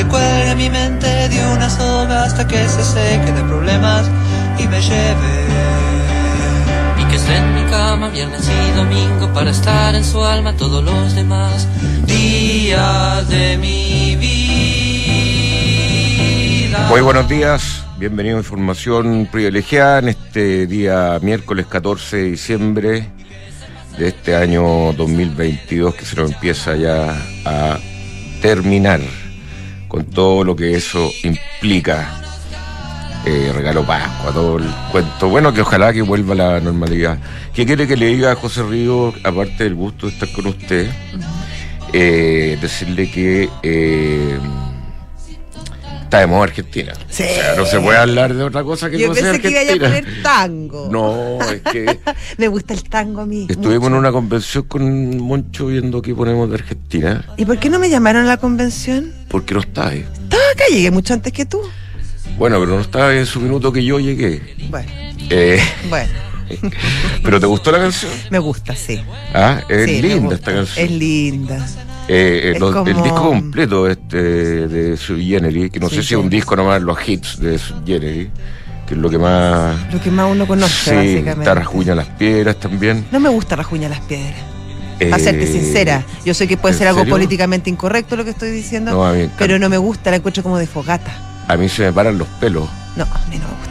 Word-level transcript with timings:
que 0.00 0.06
cuelgue 0.06 0.54
mi 0.56 0.70
mente 0.70 1.28
de 1.28 1.46
una 1.54 1.68
soga 1.68 2.24
hasta 2.24 2.48
que 2.48 2.66
se 2.68 2.82
seque 2.82 3.32
de 3.32 3.42
problemas 3.42 4.08
y 4.58 4.66
me 4.66 4.80
lleve. 4.80 5.44
Y 6.98 7.04
que 7.04 7.16
esté 7.16 7.36
en 7.36 7.54
mi 7.54 7.64
cama 7.70 8.08
viernes 8.08 8.48
y 8.48 8.70
domingo 8.76 9.30
para 9.34 9.50
estar 9.50 9.94
en 9.94 10.02
su 10.02 10.24
alma 10.24 10.56
todos 10.56 10.82
los 10.82 11.14
demás 11.14 11.68
días 12.06 13.28
de 13.28 13.58
mi 13.58 14.16
vida. 14.16 14.38
Muy 16.88 17.02
buenos 17.02 17.28
días, 17.28 17.84
bienvenido 17.98 18.38
a 18.38 18.40
Información 18.40 19.28
Privilegiada 19.30 19.98
en 19.98 20.08
este 20.08 20.66
día 20.66 21.18
miércoles 21.20 21.66
14 21.66 22.16
de 22.16 22.24
diciembre 22.30 23.10
de 23.98 24.08
este 24.08 24.34
año 24.34 24.94
2022 24.94 25.94
que 25.94 26.06
se 26.06 26.16
nos 26.16 26.32
empieza 26.32 26.74
ya 26.74 27.14
a 27.44 27.78
terminar 28.40 29.00
con 29.90 30.04
todo 30.04 30.44
lo 30.44 30.56
que 30.56 30.74
eso 30.74 31.10
implica. 31.24 32.08
Eh, 33.26 33.52
regalo 33.54 33.84
Pascua, 33.84 34.32
todo 34.32 34.56
el 34.56 34.64
cuento. 34.90 35.28
Bueno, 35.28 35.52
que 35.52 35.60
ojalá 35.60 35.92
que 35.92 36.00
vuelva 36.00 36.32
a 36.32 36.36
la 36.36 36.60
normalidad. 36.60 37.18
¿Qué 37.52 37.66
quiere 37.66 37.86
que 37.86 37.96
le 37.96 38.06
diga 38.06 38.32
a 38.32 38.36
José 38.36 38.62
Río, 38.62 39.12
aparte 39.24 39.64
del 39.64 39.74
gusto 39.74 40.06
de 40.06 40.12
estar 40.12 40.32
con 40.32 40.46
usted? 40.46 40.88
Eh, 41.92 42.56
decirle 42.62 43.10
que 43.10 43.50
eh, 43.62 44.38
está 46.10 46.18
de 46.18 46.26
moda 46.26 46.42
Argentina. 46.44 46.92
Sí. 47.08 47.22
O 47.22 47.26
sea, 47.34 47.54
no 47.56 47.64
se 47.66 47.78
puede 47.78 47.98
hablar 47.98 48.34
de 48.34 48.42
otra 48.42 48.64
cosa 48.64 48.90
que 48.90 48.98
Yo 48.98 49.08
no 49.08 49.14
sea 49.14 49.32
pensé 49.32 49.40
que 49.40 49.48
iba 49.50 49.58
a 49.60 49.62
Argentina. 49.62 49.88
poner 49.88 50.22
tango. 50.24 50.88
No, 50.90 51.38
es 51.50 51.62
que 51.62 51.98
Me 52.38 52.48
gusta 52.48 52.74
el 52.74 52.82
tango 52.82 53.20
a 53.20 53.26
mí. 53.26 53.46
estuvimos 53.48 53.86
en 53.86 53.94
una 53.94 54.10
convención 54.10 54.64
con 54.64 55.18
Moncho 55.18 55.66
viendo 55.66 56.02
qué 56.02 56.12
ponemos 56.14 56.48
de 56.48 56.56
Argentina, 56.56 57.24
¿Y 57.36 57.44
por 57.44 57.58
qué 57.58 57.70
no 57.70 57.78
me 57.78 57.88
llamaron 57.88 58.24
a 58.24 58.26
la 58.28 58.36
convención? 58.38 59.12
porque 59.28 59.54
no 59.54 59.60
está 59.60 59.88
ahí. 59.90 60.00
Estaba 60.24 60.42
acá, 60.52 60.64
llegué 60.70 60.90
mucho 60.90 61.14
antes 61.14 61.32
que 61.32 61.46
tú. 61.46 61.60
Bueno, 62.36 62.58
pero 62.58 62.74
no 62.74 62.80
estaba 62.80 63.14
en 63.14 63.26
su 63.26 63.40
minuto 63.40 63.72
que 63.72 63.84
yo 63.84 64.00
llegué. 64.00 64.40
Bueno, 64.68 64.90
Eh, 65.30 65.60
bueno, 65.88 66.10
¿Pero 67.22 67.38
te 67.38 67.46
gustó 67.46 67.70
la 67.70 67.78
canción? 67.78 68.10
me 68.30 68.40
gusta, 68.40 68.74
sí. 68.74 69.00
Ah, 69.32 69.62
es 69.68 69.84
Sí, 69.88 70.02
linda 70.02 70.34
esta 70.34 70.52
canción. 70.52 70.84
Es 70.84 70.90
linda. 70.90 71.66
Eh, 72.12 72.52
eh, 72.60 72.82
El 72.86 73.02
disco 73.04 73.22
completo 73.28 73.88
este 73.88 74.66
de 74.66 74.96
Sui 74.96 75.26
Generis, 75.28 75.70
que 75.70 75.78
no 75.78 75.88
sé 75.88 76.02
si 76.02 76.14
es 76.14 76.20
un 76.20 76.28
disco 76.28 76.56
nomás, 76.56 76.82
los 76.82 76.98
hits 77.08 77.38
de 77.38 77.56
Sui 77.56 77.76
Generis, 77.86 78.28
que 78.88 78.94
es 78.94 79.00
lo 79.00 79.08
que 79.08 79.18
más... 79.18 79.76
Lo 79.92 80.00
que 80.00 80.10
más 80.10 80.26
uno 80.28 80.44
conoce, 80.44 80.90
sí, 80.90 80.96
básicamente. 80.96 81.40
está 81.42 81.54
Rajuña 81.54 81.94
las 81.94 82.08
Piedras 82.08 82.56
también. 82.56 83.06
No 83.12 83.20
me 83.20 83.28
gusta 83.28 83.54
rajuña 83.54 83.88
las 83.88 84.00
piedras. 84.00 84.34
Para 84.98 85.16
Eh, 85.16 85.20
serte 85.20 85.46
sincera, 85.46 86.04
yo 86.24 86.34
sé 86.34 86.48
que 86.48 86.56
puede 86.56 86.74
¿en 86.74 86.78
ser 86.78 86.88
algo 86.88 87.00
serio? 87.02 87.14
políticamente 87.14 87.70
incorrecto 87.70 88.16
lo 88.16 88.24
que 88.24 88.30
estoy 88.30 88.50
diciendo, 88.50 88.90
No, 88.90 89.06
a 89.06 89.12
mí 89.12 89.30
pero 89.38 89.58
no 89.60 89.68
me 89.68 89.78
gusta, 89.78 90.10
la 90.10 90.16
encuentro 90.16 90.42
como 90.42 90.58
de 90.58 90.66
fogata. 90.66 91.12
A 91.46 91.56
mí 91.56 91.68
se 91.68 91.82
me 91.84 91.92
paran 91.92 92.18
los 92.18 92.26
pelos. 92.40 92.68
No, 92.96 93.04
a 93.04 93.18
mí 93.30 93.38
no 93.38 93.44
me 93.46 93.54
gusta. 93.54 93.70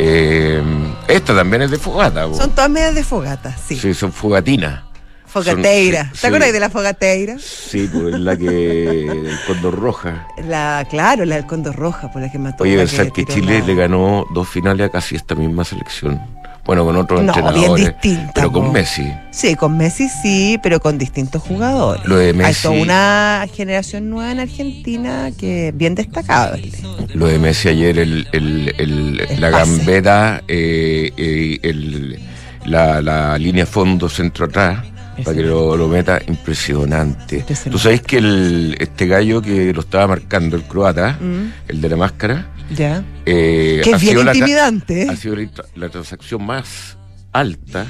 Eh, 0.00 0.62
esta 1.08 1.34
también 1.34 1.62
es 1.62 1.70
de 1.70 1.78
fogata. 1.78 2.26
Son 2.34 2.50
todas 2.50 2.68
medias 2.70 2.94
de 2.94 3.02
fogata, 3.04 3.56
sí. 3.66 3.76
Sí, 3.78 3.94
son 3.94 4.12
fogatinas. 4.12 4.80
Fogateira. 5.28 6.04
Son- 6.06 6.14
sí, 6.14 6.20
¿Te 6.20 6.26
acuerdas 6.26 6.48
sí. 6.48 6.52
de 6.54 6.60
la 6.60 6.70
fogateira? 6.70 7.36
Sí, 7.38 7.88
pues 7.92 8.14
es 8.14 8.20
la 8.20 8.36
que... 8.36 9.06
el 9.06 9.38
Condor 9.46 9.78
Roja. 9.78 10.26
La, 10.48 10.86
claro, 10.90 11.24
la 11.24 11.36
del 11.36 11.46
Condor 11.46 11.76
Roja, 11.76 12.10
por 12.10 12.22
la 12.22 12.30
que 12.32 12.38
mató. 12.38 12.64
Oye, 12.64 12.76
pensar 12.76 13.12
que 13.12 13.24
tiró 13.24 13.34
Chile 13.40 13.60
la- 13.60 13.66
le 13.66 13.74
ganó 13.74 14.26
dos 14.34 14.48
finales 14.48 14.86
a 14.86 14.90
casi 14.90 15.14
esta 15.16 15.34
misma 15.34 15.64
selección. 15.64 16.20
Bueno, 16.64 16.84
con 16.84 16.96
otros 16.96 17.22
No, 17.22 17.32
bien 17.32 17.46
entrenadores. 17.46 17.86
distinta, 17.86 18.32
Pero 18.34 18.52
con. 18.52 18.72
Messi. 18.72 19.10
Sí, 19.30 19.54
con 19.54 19.78
Messi 19.78 20.06
sí, 20.10 20.58
pero 20.62 20.80
con 20.80 20.98
distintos 20.98 21.40
jugadores. 21.42 22.04
Lo 22.04 22.16
de 22.18 22.26
Hay 22.28 22.32
Messi- 22.34 22.62
toda 22.62 22.74
una 22.82 23.46
generación 23.54 24.10
nueva 24.10 24.32
en 24.32 24.40
Argentina 24.40 25.30
que 25.38 25.68
es 25.68 25.76
bien 25.76 25.94
destacable. 25.94 26.70
Lo 27.14 27.26
de 27.26 27.38
Messi 27.38 27.68
ayer, 27.70 27.98
el, 27.98 28.28
el- 28.32 28.74
el- 28.76 29.20
El 29.30 29.40
la 29.40 29.50
pase. 29.50 29.76
gambeta, 29.78 30.42
eh, 30.46 31.10
eh, 31.16 31.58
el- 31.62 32.18
la, 32.66 33.00
la 33.00 33.38
línea 33.38 33.64
fondo 33.64 34.10
centro 34.10 34.44
atrás, 34.44 34.84
para 35.24 35.36
que 35.36 35.42
lo, 35.42 35.76
lo 35.76 35.88
meta, 35.88 36.20
impresionante. 36.26 37.36
Impresionante. 37.38 37.70
Tú 37.70 37.78
sabes 37.78 38.02
que 38.02 38.18
el, 38.18 38.76
este 38.78 39.06
gallo 39.06 39.40
que 39.42 39.72
lo 39.72 39.80
estaba 39.80 40.06
marcando, 40.08 40.56
el 40.56 40.62
croata, 40.64 41.18
Mm, 41.20 41.52
el 41.68 41.80
de 41.80 41.88
la 41.88 41.96
máscara, 41.96 42.46
ya. 42.74 43.02
eh, 43.26 43.80
Que 43.82 43.92
ha 43.92 43.96
es 43.96 44.02
bien 44.02 44.24
la 44.24 44.34
intimidante. 44.34 45.02
¿eh? 45.02 45.08
ha 45.10 45.16
sido 45.16 45.36
la, 45.36 45.42
tra- 45.42 45.64
la 45.76 45.88
transacción 45.88 46.44
más 46.44 46.96
alta 47.32 47.86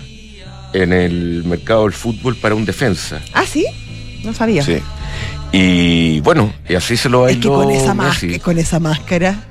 en 0.72 0.92
el 0.92 1.44
mercado 1.44 1.84
del 1.84 1.92
fútbol 1.92 2.36
para 2.36 2.54
un 2.54 2.64
defensa. 2.64 3.20
Ah, 3.32 3.44
sí, 3.46 3.64
no 4.24 4.32
sabía. 4.34 4.62
Sí. 4.62 4.78
Y 5.50 6.20
bueno, 6.20 6.52
y 6.68 6.74
así 6.74 6.96
se 6.96 7.08
lo 7.08 7.26
Es 7.26 7.38
que 7.38 7.48
con 7.48 7.70
esa, 7.70 7.94
Messi. 7.94 8.26
máscara, 8.26 8.38
con 8.44 8.58
esa 8.58 8.78
máscara. 8.80 9.44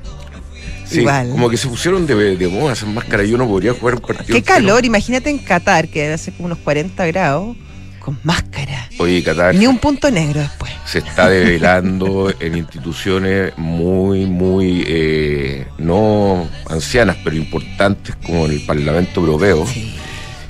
Sí, 0.89 0.99
igual. 1.01 1.29
como 1.29 1.49
que 1.49 1.57
se 1.57 1.67
pusieron 1.67 2.05
de, 2.07 2.35
de 2.37 2.47
moda 2.47 2.73
esas 2.73 2.89
máscaras. 2.89 3.27
Yo 3.27 3.37
no 3.37 3.47
podría 3.47 3.73
jugar 3.73 3.95
un 3.95 4.01
partido. 4.01 4.35
Qué 4.35 4.41
calor, 4.43 4.85
imagínate 4.85 5.29
en 5.29 5.37
Qatar, 5.39 5.87
que 5.89 6.11
hace 6.13 6.31
como 6.31 6.45
unos 6.47 6.59
40 6.59 7.05
grados, 7.07 7.55
con 7.99 8.17
máscara. 8.23 8.89
Oye, 8.99 9.21
Qatar 9.21 9.53
Ni 9.55 9.67
un 9.67 9.79
punto 9.79 10.09
negro 10.09 10.39
después. 10.39 10.71
se 10.85 10.99
está 10.99 11.27
develando 11.29 12.33
en 12.39 12.55
instituciones 12.57 13.51
muy, 13.57 14.25
muy, 14.25 14.83
eh, 14.87 15.67
no 15.77 16.47
ancianas, 16.69 17.17
pero 17.23 17.35
importantes 17.35 18.15
como 18.25 18.45
el 18.45 18.61
Parlamento 18.65 19.19
Europeo, 19.19 19.65
Sí. 19.67 19.93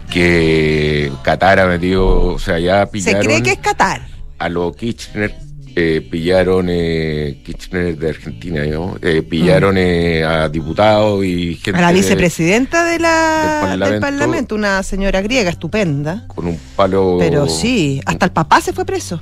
que 0.09 1.11
Qatar 1.23 1.59
ha 1.59 1.67
metido, 1.67 2.33
o 2.33 2.39
sea, 2.39 2.59
ya 2.59 2.81
Se 2.85 2.87
pillaron 2.91 3.23
cree 3.23 3.43
que 3.43 3.51
es 3.53 3.57
Qatar. 3.59 4.01
a 4.39 4.49
los 4.49 4.75
Kirchner, 4.75 5.33
eh, 5.79 6.01
pillaron 6.01 6.67
eh, 6.71 7.38
Kirchner 7.45 7.95
de 7.95 8.09
Argentina, 8.09 8.65
¿no? 8.65 8.97
Eh, 8.99 9.21
pillaron 9.21 9.77
eh, 9.77 10.23
a 10.23 10.49
diputados 10.49 11.23
y 11.23 11.53
gente 11.53 11.73
Mm. 11.73 11.75
A 11.75 11.81
la 11.81 11.88
de- 11.89 11.93
vicepresidenta 11.93 12.83
de 12.85 12.97
la, 12.97 13.59
del 13.69 13.69
del, 13.69 13.79
Parlamento. 13.79 14.01
Parlamento. 14.01 14.55
una 14.55 14.81
señora 14.81 15.21
griega 15.21 15.51
estupenda. 15.51 16.25
con 16.27 16.47
un 16.47 16.59
palo 16.75 17.17
Pero 17.19 17.47
sí, 17.47 18.01
hasta 18.05 18.25
el 18.25 18.31
papá 18.31 18.59
se 18.59 18.73
fue 18.73 18.85
preso. 18.85 19.21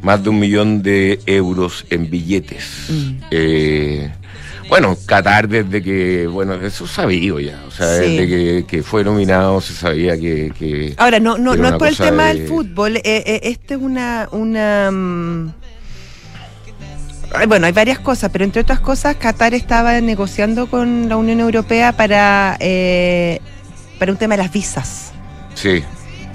más 0.00 0.22
de 0.22 0.30
un 0.30 0.38
millón 0.38 0.82
de 0.82 1.20
euros 1.26 1.84
en 1.90 2.08
billetes. 2.08 2.64
Mm. 2.88 3.16
Bueno, 4.68 4.96
Qatar 5.06 5.48
desde 5.48 5.82
que, 5.82 6.26
bueno, 6.26 6.54
eso 6.54 6.86
sabido 6.86 7.40
ya, 7.40 7.62
o 7.66 7.70
sea, 7.70 7.86
Sí. 7.96 8.16
desde 8.16 8.28
que, 8.28 8.64
que 8.66 8.82
fue 8.82 9.02
nominado 9.02 9.60
se 9.60 9.72
sabía 9.72 10.16
que... 10.18 10.52
que- 10.58 10.94
Ahora, 10.98 11.18
no, 11.20 11.38
no, 11.38 11.56
no 11.56 11.68
es 11.68 11.74
por 11.74 11.88
el 11.88 11.96
tema 11.96 12.26
de- 12.26 12.34
del 12.40 12.48
fútbol. 12.48 12.96
eh, 12.98 13.02
eh, 13.04 13.40
este 13.44 13.74
es 13.74 13.80
una. 13.80 14.28
una 14.30 14.90
mm, 14.90 15.52
bueno, 17.46 17.66
hay 17.66 17.72
varias 17.72 17.98
cosas, 17.98 18.30
pero 18.30 18.44
entre 18.44 18.62
otras 18.62 18.80
cosas, 18.80 19.16
Qatar 19.16 19.52
estaba 19.54 20.00
negociando 20.00 20.66
con 20.68 21.08
la 21.08 21.16
Unión 21.16 21.40
Europea 21.40 21.92
para, 21.92 22.56
eh, 22.60 23.40
para 23.98 24.12
un 24.12 24.18
tema 24.18 24.36
de 24.36 24.42
las 24.42 24.52
visas. 24.52 25.12
sí, 25.54 25.82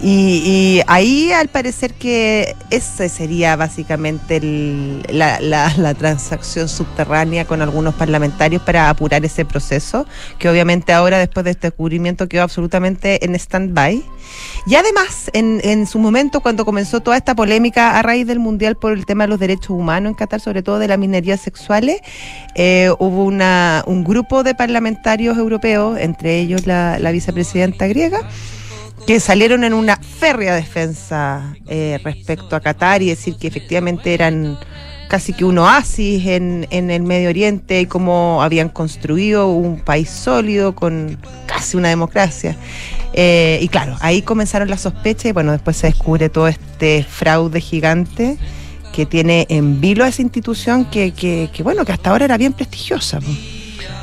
Y, 0.06 0.42
y 0.46 0.82
ahí 0.88 1.32
al 1.32 1.48
parecer 1.48 1.94
que 1.94 2.58
ese 2.70 3.08
sería 3.08 3.56
básicamente 3.56 4.36
el- 4.36 5.02
la, 5.10 5.40
la- 5.40 5.74
la 5.78 5.94
transacción 5.94 6.68
subterránea 6.68 7.46
con 7.46 7.62
algunos 7.62 7.94
parlamentarios 7.96 8.62
para 8.64 8.90
apurar 8.90 9.24
ese 9.24 9.46
proceso, 9.46 10.06
que 10.40 10.50
obviamente 10.50 10.92
ahora 10.92 11.20
después 11.20 11.46
de 11.46 11.52
este 11.52 11.68
descubrimiento 11.68 12.28
quedó 12.28 12.44
absolutamente 12.44 13.24
en 13.24 13.34
stand-by. 13.36 14.04
Y 14.68 14.76
además, 14.76 15.30
en, 15.32 15.62
en 15.64 15.88
su 15.88 16.00
momento, 16.00 16.42
cuando 16.42 16.66
comenzó 16.66 17.00
toda 17.00 17.16
esta 17.16 17.34
polémica 17.34 17.98
a 17.98 18.02
raíz 18.02 18.28
del 18.28 18.40
Mundial 18.40 18.76
por 18.76 18.92
el 18.92 19.06
tema 19.06 19.24
de 19.24 19.30
los 19.30 19.40
derechos 19.40 19.70
humanos 19.70 20.10
en 20.12 20.16
Qatar, 20.16 20.42
sobre 20.42 20.64
todo 20.64 20.80
de 20.80 20.90
las 20.90 21.00
minerías 21.00 21.40
sexuales, 21.40 22.02
eh, 22.56 22.90
hubo 23.00 23.24
una, 23.24 23.84
un 23.88 24.04
grupo 24.04 24.44
de 24.44 24.54
parlamentarios 24.54 25.38
europeos, 25.38 25.98
entre 25.98 26.40
ellos 26.40 26.68
la, 26.68 27.00
la 27.00 27.12
vicepresidenta 27.12 27.88
griega, 27.88 28.20
que 29.06 29.20
salieron 29.20 29.64
en 29.64 29.74
una 29.74 29.98
férrea 29.98 30.56
defensa 30.56 31.56
eh, 31.68 32.00
respecto 32.04 32.56
a 32.56 32.60
Qatar 32.60 33.02
y 33.02 33.10
decir 33.10 33.36
que 33.38 33.48
efectivamente 33.48 34.14
eran 34.14 34.58
casi 35.10 35.34
que 35.34 35.46
un 35.46 35.58
oasis 35.60 36.26
en, 36.26 36.68
en 36.72 36.90
el 36.90 37.04
Medio 37.04 37.30
Oriente 37.30 37.82
y 37.82 37.86
cómo 37.86 38.42
habían 38.42 38.70
construido 38.70 39.50
un 39.50 39.80
país 39.80 40.10
sólido 40.10 40.74
con 40.74 41.20
casi 41.46 41.78
una 41.78 41.90
democracia. 41.90 42.58
Eh, 43.14 43.60
y 43.62 43.68
claro, 43.68 43.96
ahí 44.00 44.24
comenzaron 44.24 44.70
las 44.70 44.82
sospechas 44.82 45.26
y 45.26 45.32
bueno, 45.32 45.52
después 45.52 45.78
se 45.78 45.88
descubre 45.88 46.30
todo 46.30 46.48
este 46.48 47.06
fraude 47.08 47.62
gigante 47.62 48.38
que 48.92 49.06
tiene 49.06 49.46
en 49.50 49.82
vilo 49.82 50.04
a 50.04 50.08
esa 50.08 50.22
institución 50.22 50.86
que, 50.86 51.12
que, 51.12 51.50
que, 51.54 51.62
bueno, 51.62 51.86
que 51.86 51.92
hasta 51.92 52.10
ahora 52.10 52.26
era 52.26 52.38
bien 52.38 52.54
prestigiosa. 52.54 53.20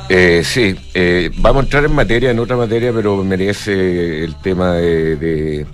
Eh, 0.09 0.41
sí, 0.43 0.75
eh, 0.93 1.29
vamos 1.37 1.61
a 1.61 1.65
entrar 1.65 1.85
en 1.85 1.93
materia, 1.93 2.31
en 2.31 2.39
otra 2.39 2.55
materia, 2.57 2.91
pero 2.93 3.23
merece 3.23 4.23
el 4.23 4.35
tema 4.41 4.73
de, 4.73 5.15
de- 5.15 5.65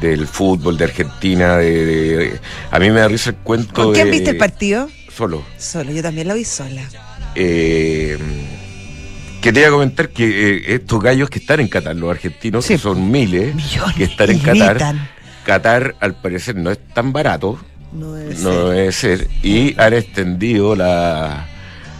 del 0.00 0.26
fútbol 0.26 0.76
de 0.76 0.84
Argentina. 0.84 1.56
De, 1.56 1.86
de- 1.86 2.40
a 2.70 2.78
mí 2.78 2.90
me 2.90 3.00
da 3.00 3.08
risa 3.08 3.30
el 3.30 3.36
cuento 3.36 3.72
¿Con 3.84 3.94
quién 3.94 4.10
viste 4.10 4.30
el 4.30 4.36
partido? 4.36 4.88
Solo. 5.16 5.42
Solo, 5.56 5.92
yo 5.92 6.02
también 6.02 6.28
lo 6.28 6.34
vi 6.34 6.44
sola. 6.44 6.82
Eh, 7.36 8.18
quería 9.40 9.70
comentar 9.70 10.08
que 10.10 10.24
eh, 10.56 10.74
estos 10.74 11.02
gallos 11.02 11.30
que 11.30 11.38
están 11.38 11.60
en 11.60 11.68
Qatar, 11.68 11.96
los 11.96 12.10
argentinos, 12.10 12.64
Sí. 12.64 12.74
que 12.74 12.78
son 12.78 13.10
miles, 13.10 13.54
Millones. 13.54 13.94
que 13.96 14.04
están 14.04 14.30
en 14.30 14.38
Qatar. 14.40 14.94
Qatar 15.44 15.94
al 16.00 16.14
parecer 16.14 16.56
no 16.56 16.70
es 16.70 16.78
tan 16.94 17.12
barato, 17.12 17.58
No 17.92 18.14
debe 18.14 18.34
no 18.34 18.40
ser. 18.40 18.74
debe 18.74 18.92
ser. 18.92 19.28
Y 19.42 19.74
han 19.80 19.92
extendido 19.94 20.74
la, 20.74 21.46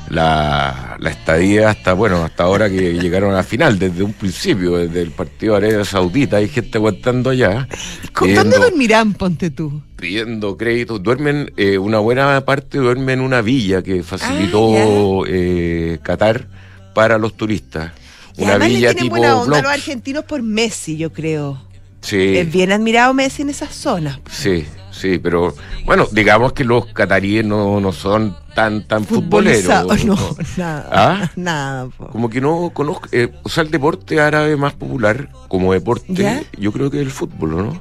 la, 0.09 0.97
la 1.01 1.11
estadía 1.11 1.71
hasta, 1.71 1.93
bueno, 1.93 2.25
hasta 2.25 2.45
ahora 2.45 2.69
que 2.69 2.93
llegaron 3.01 3.33
a 3.33 3.37
la 3.37 3.43
final, 3.43 3.79
desde 3.79 4.03
un 4.03 4.13
principio, 4.13 4.77
desde 4.77 5.03
el 5.03 5.11
partido 5.11 5.59
de 5.59 5.67
Arabia 5.67 5.85
Saudita, 5.85 6.37
hay 6.39 6.49
gente 6.49 6.79
aguantando 6.79 7.31
allá. 7.31 7.69
¿Con 8.13 8.35
dónde 8.35 8.59
dormirán, 8.59 9.15
ponte 9.15 9.51
tú? 9.51 9.83
pidiendo 10.05 10.59
créditos. 10.59 11.03
Duermen, 11.03 11.51
eh, 11.57 11.79
una 11.79 11.99
buena 11.99 12.45
parte 12.45 12.77
duerme 12.77 13.15
en 13.15 13.23
una 13.23 13.41
villa 13.41 13.83
que 13.83 14.03
facilitó 14.03 15.25
eh, 15.27 15.99
Qatar 16.03 16.47
para 16.95 17.17
los 17.17 17.35
turistas. 17.39 17.93
Y 18.37 18.43
Una 18.43 18.59
le 18.59 18.67
villa 18.67 18.89
tienen 18.91 19.05
tipo 19.05 19.17
buena 19.17 19.37
onda 19.39 19.63
los 19.63 19.73
argentinos 19.73 20.25
por 20.25 20.43
Messi, 20.43 20.99
yo 20.99 21.11
creo. 21.11 21.63
Sí, 22.03 22.37
Es 22.37 22.53
bien 22.53 22.71
admirado 22.73 23.15
Messi 23.15 23.43
en 23.43 23.49
esas 23.49 23.75
zonas. 23.75 24.19
sí, 24.31 24.67
sí, 24.95 25.19
pero 25.19 25.55
bueno, 25.85 26.07
digamos 26.11 26.53
que 26.53 26.65
los 26.65 26.87
cataríes 26.87 27.45
no, 27.45 27.81
no 27.81 27.93
son 27.93 28.37
tan 28.55 28.87
tan 28.87 29.05
futboleros. 29.05 30.05
No, 30.05 30.15
¿no? 30.15 30.37
nada. 30.57 30.89
¿Ah? 30.93 31.31
Nada. 31.37 31.87
po. 31.97 32.07
Como 32.09 32.31
que 32.31 32.41
no 32.41 32.71
conozco, 32.73 33.09
eh, 33.13 33.33
o 33.43 33.49
sea, 33.49 33.65
el 33.65 33.71
deporte 33.71 34.21
árabe 34.21 34.57
más 34.57 34.73
popular 34.75 35.29
como 35.49 35.73
deporte, 35.73 36.07
¿Ya? 36.15 36.43
yo 36.59 36.73
creo 36.73 36.91
que 36.91 36.99
es 36.99 37.03
el 37.07 37.11
fútbol, 37.11 37.57
¿no? 37.57 37.81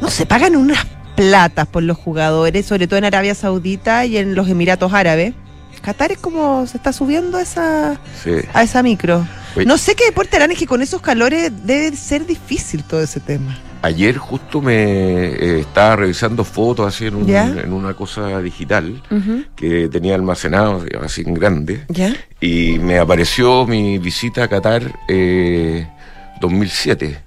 No, 0.00 0.10
se 0.10 0.26
pagan 0.26 0.54
unas 0.56 0.86
platas 1.16 1.66
por 1.66 1.82
los 1.82 1.96
jugadores, 1.96 2.66
sobre 2.66 2.86
todo 2.86 2.98
en 2.98 3.04
Arabia 3.04 3.34
Saudita 3.34 4.04
y 4.06 4.16
en 4.18 4.34
los 4.34 4.48
Emiratos 4.48 4.92
Árabes. 4.92 5.34
Qatar 5.82 6.12
es 6.12 6.18
como 6.18 6.66
se 6.66 6.76
está 6.76 6.92
subiendo 6.92 7.38
a 7.38 7.42
esa, 7.42 8.00
Sí. 8.22 8.32
a 8.52 8.62
esa 8.62 8.82
micro. 8.82 9.26
Oye. 9.56 9.66
No 9.66 9.78
sé 9.78 9.94
qué 9.94 10.04
deporte 10.06 10.36
harán, 10.36 10.50
es 10.52 10.58
que 10.58 10.66
con 10.66 10.82
esos 10.82 11.00
calores 11.00 11.50
debe 11.64 11.94
ser 11.96 12.26
difícil 12.26 12.84
todo 12.84 13.02
ese 13.02 13.20
tema. 13.20 13.58
Ayer 13.82 14.16
justo 14.16 14.60
me 14.60 14.74
eh, 14.74 15.60
estaba 15.60 15.96
revisando 15.96 16.42
fotos 16.44 16.86
así 16.92 17.06
en, 17.06 17.14
un- 17.14 17.26
¿Ya? 17.26 17.46
en 17.46 17.72
una 17.72 17.94
cosa 17.94 18.40
digital 18.40 19.00
que 19.54 19.88
tenía 19.88 20.16
almacenado 20.16 20.84
así 21.02 21.22
en 21.24 21.34
grande 21.34 21.84
¿Ya? 21.88 22.12
y 22.40 22.78
me 22.80 22.98
apareció 22.98 23.66
mi 23.66 23.98
visita 23.98 24.42
a 24.44 24.48
Qatar 24.48 24.82
eh, 25.08 25.86
2007. 26.40 27.20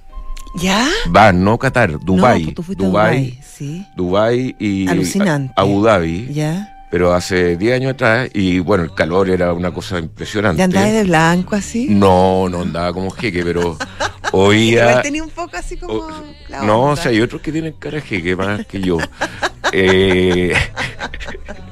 ¿Ya? 0.55 0.85
Va, 1.15 1.31
no 1.31 1.57
Qatar, 1.57 1.97
Dubai, 2.03 2.43
No, 2.47 2.51
pues 2.63 2.77
Dubai, 2.77 2.77
Dubái, 2.77 3.39
sí. 3.41 3.87
Dubai 3.95 4.55
y 4.59 4.89
Alucinante. 4.89 5.53
Abu 5.55 5.81
Dhabi, 5.85 6.33
¿Ya? 6.33 6.70
Pero 6.91 7.13
hace 7.13 7.55
10 7.57 7.75
años 7.77 7.93
atrás 7.93 8.29
y 8.33 8.59
bueno, 8.59 8.83
el 8.83 8.93
calor 8.93 9.29
era 9.29 9.53
una 9.53 9.73
cosa 9.73 9.97
impresionante. 9.97 10.59
¿Ya 10.59 10.65
andabas 10.65 10.91
de 10.91 11.03
blanco 11.05 11.55
así? 11.55 11.87
No, 11.89 12.47
no 12.49 12.61
andaba 12.61 12.93
como 12.93 13.09
jeque, 13.09 13.43
pero 13.43 13.77
Igual 14.33 14.33
oía 14.33 15.01
tenía 15.01 15.23
un 15.23 15.29
poco 15.29 15.55
así 15.57 15.77
como. 15.77 15.93
o- 15.93 16.11
no, 16.63 16.83
o 16.91 16.95
sea, 16.97 17.11
hay 17.11 17.21
otros 17.21 17.41
que 17.41 17.51
tienen 17.51 17.73
cara 17.73 17.99
jeque 18.01 18.35
más 18.35 18.65
que 18.67 18.81
yo. 18.81 18.97
Eh, 19.73 20.53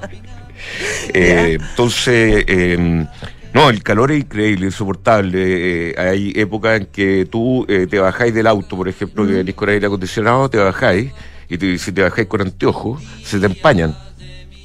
eh, 1.13 1.57
entonces, 1.59 2.45
eh, 2.47 3.05
no, 3.53 3.69
el 3.69 3.83
calor 3.83 4.11
es 4.11 4.19
increíble, 4.21 4.67
insoportable. 4.67 5.89
Eh, 5.89 5.95
hay 5.97 6.31
épocas 6.35 6.79
en 6.79 6.85
que 6.87 7.27
tú 7.29 7.65
eh, 7.67 7.87
te 7.89 7.99
bajáis 7.99 8.33
del 8.33 8.47
auto, 8.47 8.77
por 8.77 8.87
ejemplo, 8.87 9.25
que 9.27 9.33
venís 9.33 9.55
con 9.55 9.69
aire 9.69 9.87
acondicionado, 9.87 10.49
te 10.49 10.57
bajáis, 10.59 11.11
y 11.49 11.57
te- 11.57 11.77
si 11.77 11.91
te 11.91 12.03
bajáis 12.03 12.27
con 12.27 12.41
anteojos, 12.41 13.01
se 13.23 13.39
te 13.39 13.47
empañan. 13.47 13.95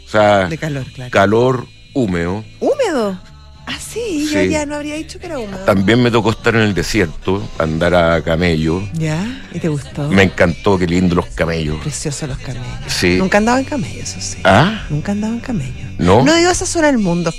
O 0.07 0.09
sea, 0.09 0.47
De 0.49 0.59
calor, 0.59 0.85
claro. 0.93 1.11
calor 1.11 1.67
húmedo. 1.93 2.45
¿Húmedo? 2.61 3.19
Ah, 3.67 3.79
sí, 3.81 4.29
yo 4.31 4.43
ya 4.43 4.67
no 4.67 4.75
habría 4.75 4.95
dicho 4.97 5.19
que 5.19 5.25
era 5.27 5.39
húmedo. 5.39 5.65
También 5.65 6.03
me 6.03 6.11
tocó 6.11 6.31
estar 6.31 6.55
en 6.55 6.61
el 6.63 6.75
desierto, 6.75 7.43
andar 7.59 7.95
a 7.95 8.21
camello. 8.23 8.83
¿Ya? 8.93 9.43
¿Y 9.55 9.59
te 9.59 9.69
gustó? 9.69 10.07
Me 10.11 10.23
encantó, 10.25 10.79
qué 10.79 10.87
lindo 10.87 11.15
los 11.15 11.27
camellos. 11.29 11.79
Preciosos 11.81 12.29
los 12.29 12.39
camellos. 12.39 12.67
Sí. 12.89 13.17
Nunca 13.19 13.39
andaba 13.39 13.59
en 13.59 13.65
camello, 13.65 14.03
eso 14.03 14.21
sí. 14.21 14.39
¿Ah? 14.45 14.85
Nunca 14.91 15.13
andaba 15.13 15.33
en 15.33 15.41
camello. 15.41 15.87
¿No? 15.99 16.23
No 16.25 16.35
digo 16.35 16.51
esa 16.51 16.67
zona 16.67 16.89
del 16.89 16.99
mundo. 16.99 17.33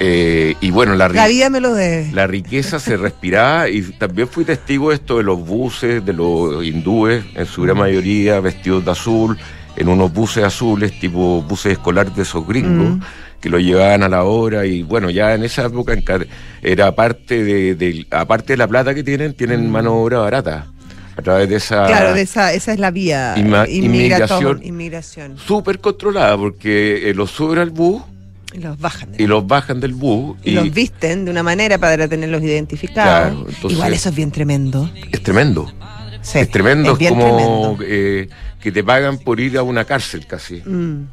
Eh, 0.00 0.54
y 0.60 0.70
bueno, 0.70 0.94
la, 0.94 1.08
La 1.08 1.26
vida 1.28 1.50
me 1.50 1.60
lo 1.60 1.74
debe. 1.74 2.10
la 2.12 2.26
riqueza 2.26 2.78
se 2.80 2.96
respiraba 2.96 3.68
y 3.68 3.82
también 3.82 4.28
fui 4.28 4.44
testigo 4.44 4.88
de 4.90 4.94
esto 4.96 5.18
de 5.18 5.24
los 5.24 5.38
buses, 5.44 6.04
de 6.04 6.12
los 6.12 6.64
hindúes, 6.64 7.24
en 7.34 7.46
su 7.46 7.62
gran 7.62 7.76
mayoría 7.76 8.40
vestidos 8.40 8.84
de 8.84 8.90
azul, 8.92 9.38
en 9.78 9.88
unos 9.88 10.12
buses 10.12 10.44
azules, 10.44 10.98
tipo 11.00 11.40
buses 11.42 11.72
escolares 11.72 12.14
de 12.16 12.22
esos 12.22 12.46
gringos, 12.46 12.96
Mm. 12.96 13.00
que 13.40 13.48
lo 13.48 13.58
llevaban 13.58 14.02
a 14.02 14.08
la 14.08 14.24
hora 14.24 14.66
y 14.66 14.82
bueno, 14.82 15.08
ya 15.10 15.34
en 15.34 15.44
esa 15.44 15.66
época 15.66 15.96
era 16.62 16.94
parte 16.94 17.42
de, 17.44 17.74
de- 17.76 18.06
aparte 18.10 18.54
de 18.54 18.56
la 18.56 18.66
plata 18.66 18.94
que 18.94 19.04
tienen, 19.04 19.34
tienen 19.34 19.70
mano 19.70 19.90
de 19.92 19.96
obra 19.96 20.18
barata. 20.18 20.66
A 21.16 21.22
través 21.22 21.48
de 21.48 21.56
esa... 21.56 21.82
Mm. 21.84 21.86
Claro, 21.86 22.14
de 22.14 22.22
esa, 22.22 22.52
esa 22.52 22.72
es 22.72 22.78
la 22.78 22.90
vía. 22.92 23.34
Inmigración. 23.68 24.60
Inmigración. 24.62 25.36
Súper 25.38 25.80
controlada 25.80 26.36
porque 26.36 27.10
eh, 27.10 27.14
los 27.14 27.30
suben 27.30 27.58
al 27.58 27.70
bus 27.70 28.02
Y 28.52 28.58
los 28.58 28.78
bajan. 28.78 29.12
de- 29.12 29.22
y 29.22 29.26
los 29.26 29.46
bajan 29.46 29.80
del 29.80 29.94
bus 29.94 30.36
y, 30.44 30.52
los 30.52 30.72
visten 30.72 31.24
de 31.24 31.30
una 31.30 31.42
manera 31.42 31.76
para 31.78 32.06
tenerlos 32.08 32.42
identificados. 32.42 33.32
Claro, 33.32 33.46
entonces- 33.48 33.72
Igual 33.72 33.92
eso 33.94 34.08
es 34.10 34.14
bien 34.14 34.30
tremendo. 34.30 34.90
es 35.10 35.22
tremendo. 35.22 35.70
Sí, 36.22 36.38
es 36.40 36.50
tremendo, 36.50 36.96
es, 36.98 37.08
como 37.08 37.24
tremendo. 37.24 37.78
eh, 37.82 38.28
que 38.60 38.72
te 38.72 38.82
pagan 38.84 39.18
por 39.18 39.40
ir 39.40 39.56
a 39.58 39.62
una 39.62 39.84
cárcel 39.84 40.26
casi. 40.26 40.62
Mm. 40.64 41.06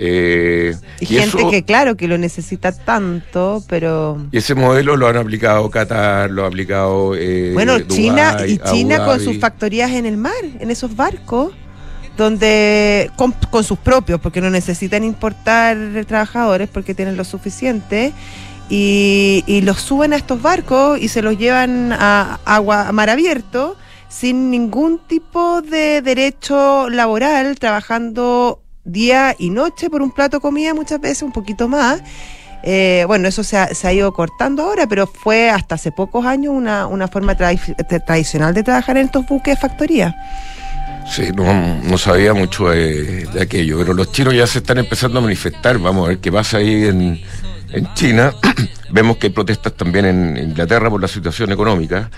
Eh, 0.00 0.74
Y, 1.00 1.04
y, 1.04 1.06
gente 1.06 1.38
eso- 1.38 1.50
que, 1.50 1.64
claro, 1.64 1.96
que 1.96 2.06
lo 2.06 2.18
necesita 2.18 2.70
tanto, 2.72 3.62
pero. 3.68 4.18
y 4.30 4.38
ese 4.38 4.54
modelo 4.54 4.96
lo 4.96 5.08
han 5.08 5.16
aplicado 5.16 5.68
Qatar, 5.70 6.30
lo 6.30 6.44
ha 6.44 6.46
aplicado 6.46 7.14
eh, 7.16 7.50
Bueno, 7.52 7.78
Dubái, 7.80 7.88
China 7.88 8.36
y 8.46 8.58
China 8.58 9.04
con 9.04 9.18
sus 9.20 9.38
factorías 9.38 9.90
en 9.90 10.06
el 10.06 10.16
mar, 10.16 10.32
en 10.60 10.70
esos 10.70 10.94
barcos, 10.94 11.52
donde 12.16 13.10
con, 13.16 13.32
con 13.50 13.64
sus 13.64 13.78
propios, 13.78 14.20
porque 14.20 14.40
no 14.40 14.50
necesitan 14.50 15.02
importar 15.04 15.76
trabajadores 16.06 16.68
porque 16.68 16.94
tienen 16.94 17.16
lo 17.16 17.24
suficiente. 17.24 18.12
Y, 18.70 19.44
y 19.46 19.62
los 19.62 19.80
suben 19.80 20.12
a 20.12 20.16
estos 20.16 20.42
barcos 20.42 21.00
y 21.00 21.08
se 21.08 21.22
los 21.22 21.38
llevan 21.38 21.90
a 21.92 22.38
agua 22.44 22.86
a 22.86 22.92
mar 22.92 23.08
abierto 23.08 23.76
sin 24.08 24.50
ningún 24.50 24.98
tipo 25.06 25.62
de 25.62 26.02
derecho 26.02 26.88
laboral, 26.88 27.58
trabajando 27.58 28.62
día 28.84 29.34
y 29.38 29.50
noche 29.50 29.90
por 29.90 30.02
un 30.02 30.10
plato 30.10 30.38
de 30.38 30.40
comida, 30.40 30.74
muchas 30.74 31.00
veces 31.00 31.22
un 31.22 31.32
poquito 31.32 31.68
más. 31.68 32.02
Eh, 32.64 33.04
bueno, 33.06 33.28
eso 33.28 33.44
se 33.44 33.56
ha, 33.56 33.74
se 33.74 33.86
ha 33.86 33.92
ido 33.92 34.12
cortando 34.12 34.64
ahora, 34.64 34.86
pero 34.86 35.06
fue 35.06 35.50
hasta 35.50 35.76
hace 35.76 35.92
pocos 35.92 36.26
años 36.26 36.54
una, 36.54 37.08
forma 37.08 37.36
tradicional 37.36 38.52
de 38.52 38.62
trabajar 38.62 38.96
en 38.96 39.06
estos 39.06 39.26
buques 39.26 39.54
de 39.54 39.60
factoría. 39.60 40.16
Sí, 41.08 41.30
no, 41.34 41.80
no 41.82 41.96
sabía 41.96 42.34
mucho 42.34 42.68
de, 42.68 43.26
de 43.26 43.42
aquello, 43.42 43.78
pero 43.78 43.94
los 43.94 44.12
chinos 44.12 44.34
ya 44.34 44.46
se 44.46 44.58
están 44.58 44.78
empezando 44.78 45.20
a 45.20 45.22
manifestar. 45.22 45.78
Vamos 45.78 46.06
a 46.06 46.08
ver 46.08 46.18
qué 46.18 46.30
pasa 46.30 46.58
ahí 46.58 46.84
en, 46.84 47.20
en 47.72 47.94
China. 47.94 48.34
Vemos 48.90 49.16
que 49.16 49.28
hay 49.28 49.32
protestas 49.32 49.74
también 49.74 50.04
en 50.04 50.36
Inglaterra 50.36 50.90
por 50.90 51.00
la 51.00 51.08
situación 51.08 51.52
económica. 51.52 52.10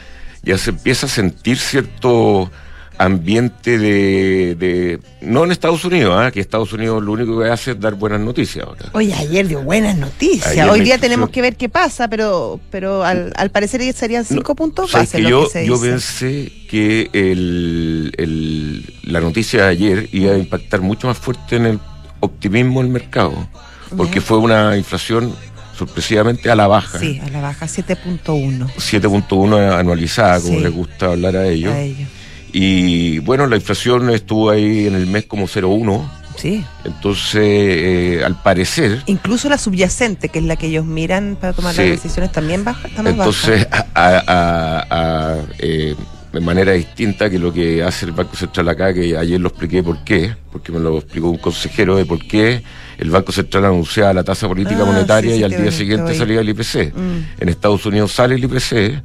Ya 0.42 0.56
se 0.58 0.70
empieza 0.70 1.06
a 1.06 1.08
sentir 1.08 1.58
cierto 1.58 2.50
ambiente 2.98 3.78
de... 3.78 4.54
de- 4.56 5.00
no 5.22 5.44
en 5.44 5.52
Estados 5.52 5.84
Unidos, 5.86 6.14
¿ah? 6.18 6.30
que 6.30 6.40
Estados 6.40 6.72
Unidos 6.74 7.02
lo 7.02 7.12
único 7.12 7.40
que 7.40 7.48
hace 7.48 7.70
es 7.72 7.80
dar 7.80 7.94
buenas 7.94 8.20
noticias 8.20 8.66
ahora. 8.66 8.86
Oye, 8.92 9.14
ayer 9.14 9.48
dio 9.48 9.62
buenas 9.62 9.96
noticias. 9.96 10.46
Ayer 10.48 10.68
Hoy 10.68 10.80
día 10.80 10.98
tenemos 10.98 11.30
que 11.30 11.40
ver 11.40 11.56
qué 11.56 11.68
pasa, 11.70 12.08
pero, 12.08 12.60
pero 12.70 13.02
al, 13.04 13.32
al 13.36 13.50
parecer 13.50 13.80
serían 13.94 14.24
cinco 14.26 14.52
No, 14.52 14.56
puntos 14.56 14.90
¿sabes 14.90 15.08
base 15.08 15.16
que 15.18 15.22
lo 15.22 15.28
yo, 15.30 15.44
que 15.44 15.50
se 15.50 15.66
yo 15.66 15.74
dice. 15.74 15.90
pensé 15.90 16.52
que 16.68 17.10
el, 17.12 18.12
el- 18.18 18.94
la 19.04 19.20
noticia 19.20 19.62
de 19.64 19.68
ayer 19.68 20.08
iba 20.12 20.32
a 20.32 20.38
impactar 20.38 20.80
mucho 20.82 21.06
más 21.06 21.16
fuerte 21.18 21.56
en 21.56 21.66
el 21.66 21.80
optimismo 22.20 22.82
del 22.82 22.90
mercado, 22.92 23.48
porque 23.96 24.20
fue 24.20 24.36
una 24.38 24.76
inflación 24.76 25.34
sorpresivamente 25.80 26.50
a 26.50 26.54
la 26.54 26.66
baja, 26.66 26.98
Sí, 26.98 27.18
a 27.24 27.30
la 27.30 27.40
baja 27.40 27.66
7.1 27.66 28.66
7.1 28.76 29.78
anualizada, 29.78 30.38
como 30.40 30.58
Sí. 30.58 30.62
les 30.64 30.72
gusta 30.72 31.06
hablar 31.06 31.36
a 31.36 31.46
ellos. 31.48 31.72
a 31.72 31.80
ellos. 31.80 32.08
Y 32.52 33.18
bueno, 33.20 33.46
la 33.46 33.56
inflación 33.56 34.10
estuvo 34.10 34.50
ahí 34.50 34.86
en 34.86 34.94
el 34.94 35.06
mes 35.06 35.24
como 35.24 35.46
0.1, 35.48 36.10
Sí. 36.36 36.62
entonces 36.84 37.42
eh, 37.42 38.22
al 38.24 38.40
parecer... 38.42 39.02
Incluso 39.06 39.48
la 39.48 39.56
subyacente, 39.56 40.28
que 40.28 40.40
es 40.40 40.44
la 40.44 40.56
que 40.56 40.66
ellos 40.66 40.84
miran 40.84 41.36
para 41.40 41.54
tomar 41.54 41.74
Sí. 41.74 41.80
las 41.82 41.90
decisiones, 41.92 42.30
también 42.32 42.62
baja, 42.62 42.88
está 42.88 43.02
más 43.02 43.12
Entonces, 43.12 43.66
baja. 43.70 43.86
a, 43.94 44.08
a- 44.08 44.22
a- 44.26 44.86
a, 44.90 45.36
eh, 45.60 45.94
de 46.32 46.40
manera 46.40 46.72
distinta 46.72 47.30
que 47.30 47.38
lo 47.38 47.52
que 47.52 47.82
hace 47.82 48.04
el 48.06 48.12
Banco 48.12 48.36
Central 48.36 48.68
acá, 48.68 48.92
que 48.92 49.16
ayer 49.16 49.40
lo 49.40 49.48
expliqué 49.48 49.82
por 49.82 50.04
qué, 50.04 50.34
porque 50.52 50.72
me 50.72 50.78
lo 50.78 50.98
explicó 50.98 51.30
un 51.30 51.38
consejero 51.38 51.96
de 51.96 52.04
por 52.04 52.18
qué 52.26 52.62
el 53.00 53.10
Banco 53.10 53.32
Central 53.32 53.64
anunciaba 53.64 54.12
la 54.12 54.22
tasa 54.24 54.46
política 54.46 54.80
Ah, 54.82 54.84
monetaria 54.84 55.30
sí, 55.30 55.36
sí, 55.36 55.40
y 55.40 55.44
al 55.44 55.50
día 55.62 55.72
siguiente 55.72 56.14
salía 56.14 56.40
el 56.40 56.48
IPC. 56.50 56.94
Mm. 56.94 57.40
En 57.42 57.48
Estados 57.48 57.84
Unidos 57.86 58.12
sale 58.12 58.34
el 58.34 58.44
IPC 58.44 59.02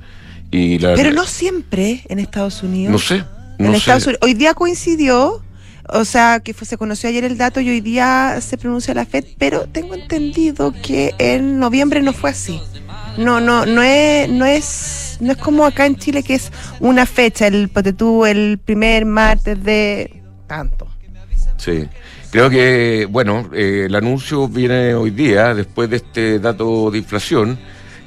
y 0.52 0.80
la 0.80 0.94
Pero 0.96 1.12
no 1.12 1.25
siempre 1.25 2.04
en 2.10 2.20
Estados 2.20 2.62
Unidos. 2.64 2.92
no 2.92 3.00
sé, 3.00 3.24
no 3.58 3.66
en 3.68 3.72
sé. 3.72 3.78
Estados 3.78 4.04
Unidos. 4.06 4.20
Hoy 4.24 4.34
día 4.34 4.54
coincidió, 4.54 5.42
o 5.90 6.06
sea, 6.06 6.40
que 6.42 6.54
fue, 6.54 6.68
se 6.68 6.78
conoció 6.78 7.10
ayer 7.10 7.24
el 7.24 7.38
dato 7.38 7.60
y 7.62 7.70
hoy 7.70 7.82
día 7.82 8.38
se 8.42 8.58
pronuncia 8.58 8.94
la 8.94 9.06
FED, 9.06 9.25
pero 9.38 9.66
tengo 9.72 9.96
entendido 9.96 10.74
que 10.84 11.14
en 11.18 11.60
noviembre 11.60 12.02
no 12.02 12.14
fue 12.14 12.30
así. 12.32 12.60
No, 13.18 13.40
no, 13.40 13.66
no 13.66 13.82
es, 13.82 14.28
no 14.30 14.46
es, 14.46 15.18
no 15.22 15.32
es 15.32 15.38
como 15.38 15.66
acá 15.66 15.86
en 15.86 15.96
Chile 15.96 16.22
que 16.22 16.36
es 16.36 16.52
una 16.82 17.06
fecha, 17.06 17.48
el 17.48 17.70
ponte 17.70 17.94
tú, 17.94 18.25
el 18.25 18.58
primer 18.58 19.06
martes 19.06 19.64
de 19.64 20.22
tanto. 20.48 20.86
Sí. 21.58 21.88
Creo 22.36 22.50
que, 22.50 23.08
bueno, 23.10 23.50
eh, 23.54 23.84
el 23.86 23.96
anuncio 23.96 24.50
viene 24.50 24.94
hoy 24.94 25.12
día, 25.12 25.54
después 25.54 25.89
de 25.89 25.96
este 25.96 26.38
dato 26.38 26.92
de 26.92 26.98
inflación. 26.98 27.58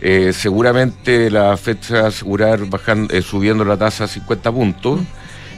Eh, 0.02 0.34
seguramente 0.34 1.30
la 1.30 1.56
Fed 1.56 1.78
se 1.80 1.94
va 1.94 2.00
a 2.00 2.08
asegurar 2.08 2.66
bajando, 2.66 3.14
eh, 3.14 3.22
subiendo 3.22 3.64
la 3.64 3.78
tasa 3.78 4.04
a 4.04 4.06
50 4.06 4.52
puntos. 4.52 5.00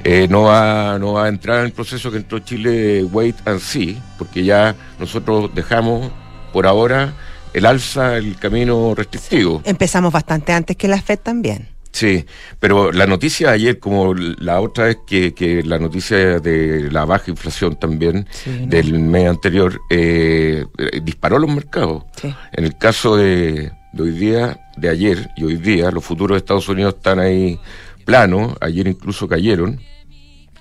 Eh, 0.04 0.28
no, 0.30 0.42
va, 0.42 1.00
no 1.00 1.14
va 1.14 1.24
a 1.24 1.28
entrar 1.28 1.58
en 1.58 1.64
el 1.64 1.72
proceso 1.72 2.12
que 2.12 2.18
entró 2.18 2.38
Chile 2.38 3.02
wait 3.02 3.34
and 3.44 3.58
see, 3.58 4.00
porque 4.16 4.44
ya 4.44 4.76
nosotros 5.00 5.50
dejamos 5.52 6.08
por 6.52 6.68
ahora 6.68 7.12
el 7.52 7.66
alza, 7.66 8.18
el 8.18 8.36
camino 8.36 8.94
restrictivo. 8.94 9.62
Empezamos 9.64 10.12
bastante 10.12 10.52
antes 10.52 10.76
que 10.76 10.86
la 10.86 11.02
FED 11.02 11.18
también. 11.18 11.66
Sí, 11.92 12.24
pero 12.60 12.92
la 12.92 13.06
noticia 13.06 13.48
de 13.48 13.54
ayer, 13.54 13.78
como 13.80 14.14
la 14.14 14.60
otra 14.60 14.84
vez 14.84 14.98
que, 15.06 15.34
que 15.34 15.62
la 15.64 15.78
noticia 15.78 16.38
de 16.38 16.88
la 16.90 17.04
baja 17.04 17.30
inflación 17.30 17.76
también 17.80 18.26
Sí, 18.30 18.58
no. 18.60 18.66
del 18.68 18.98
mes 19.00 19.28
anterior, 19.28 19.80
eh, 19.90 20.64
eh, 20.78 21.00
disparó 21.02 21.38
los 21.40 21.50
mercados. 21.50 22.04
Sí. 22.20 22.32
En 22.52 22.64
el 22.64 22.78
caso 22.78 23.16
de, 23.16 23.72
de 23.92 24.02
hoy 24.02 24.10
día, 24.12 24.60
de 24.76 24.88
ayer 24.88 25.30
y 25.36 25.42
hoy 25.44 25.56
día, 25.56 25.90
los 25.90 26.04
futuros 26.04 26.36
de 26.36 26.38
Estados 26.38 26.68
Unidos 26.68 26.94
están 26.96 27.18
ahí 27.18 27.58
planos, 28.04 28.54
ayer 28.60 28.86
incluso 28.86 29.26
cayeron. 29.26 29.80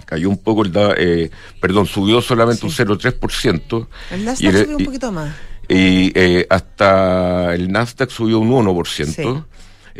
Cayó 0.06 0.30
un 0.30 0.38
poco 0.40 0.64
el, 0.64 0.72
da- 0.72 0.96
eh, 0.98 1.30
perdón, 1.62 1.86
subió 1.86 2.20
solamente 2.24 2.62
Sí. 2.62 2.66
un 2.66 2.72
0,3%. 2.98 3.88
El 4.10 4.22
Y 4.22 4.24
Nasdaq 4.26 4.50
el- 4.56 4.64
subió 4.64 4.78
un 4.78 4.86
poquito 4.86 5.12
más. 5.12 5.36
y 5.70 6.12
eh, 6.16 6.48
hasta 6.50 7.54
el 7.54 7.72
Nasdaq 7.72 8.10
subió 8.10 8.40
un 8.40 8.50
1%. 8.50 9.46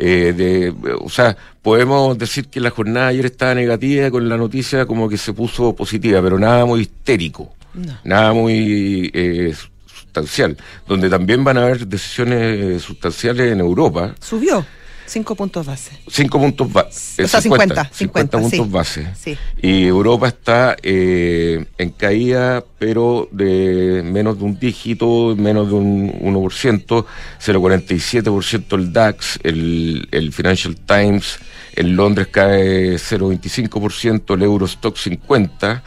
Eh, 0.02 0.32
de, 0.34 0.72
o 0.98 1.10
sea, 1.10 1.36
podemos 1.60 2.16
decir 2.16 2.46
que 2.48 2.58
la 2.58 2.70
jornada 2.70 3.08
ayer 3.08 3.26
estaba 3.26 3.54
negativa 3.54 4.10
con 4.10 4.30
la 4.30 4.38
noticia 4.38 4.86
como 4.86 5.10
que 5.10 5.18
se 5.18 5.34
puso 5.34 5.74
positiva, 5.76 6.22
pero 6.22 6.38
nada 6.38 6.64
muy 6.64 6.80
histérico, 6.80 7.52
No. 7.74 7.98
nada 8.04 8.32
muy 8.32 9.10
eh, 9.12 9.54
sustancial, 9.86 10.56
donde 10.88 11.10
también 11.10 11.44
van 11.44 11.58
a 11.58 11.64
haber 11.64 11.86
decisiones 11.86 12.80
sustanciales 12.82 13.52
en 13.52 13.60
Europa. 13.60 14.14
Subió 14.20 14.64
cinco 15.10 15.34
puntos 15.34 15.66
base. 15.66 15.90
Cinco 16.08 16.38
puntos 16.38 16.72
base. 16.72 17.24
O 17.24 17.28
sea, 17.28 17.40
50, 17.40 17.90
50, 17.92 18.38
puntos 18.38 18.50
sí. 18.50 18.70
base. 18.70 19.06
Sí. 19.18 19.38
Y 19.60 19.86
Europa 19.86 20.28
está 20.28 20.76
eh, 20.82 21.64
en 21.78 21.90
caída, 21.90 22.64
pero 22.78 23.28
de 23.32 24.02
menos 24.04 24.38
de 24.38 24.44
un 24.44 24.58
dígito, 24.58 25.34
menos 25.36 25.68
de 25.68 25.74
un 25.74 26.12
1%, 26.12 27.04
0,47% 27.40 28.78
el 28.78 28.92
DAX, 28.92 29.40
el, 29.42 30.08
el 30.12 30.32
Financial 30.32 30.76
Times, 30.76 31.38
en 31.74 31.96
Londres 31.96 32.28
cae 32.30 32.94
0,25%, 32.94 34.34
el 34.34 34.42
Eurostock 34.42 34.96
50, 34.96 35.82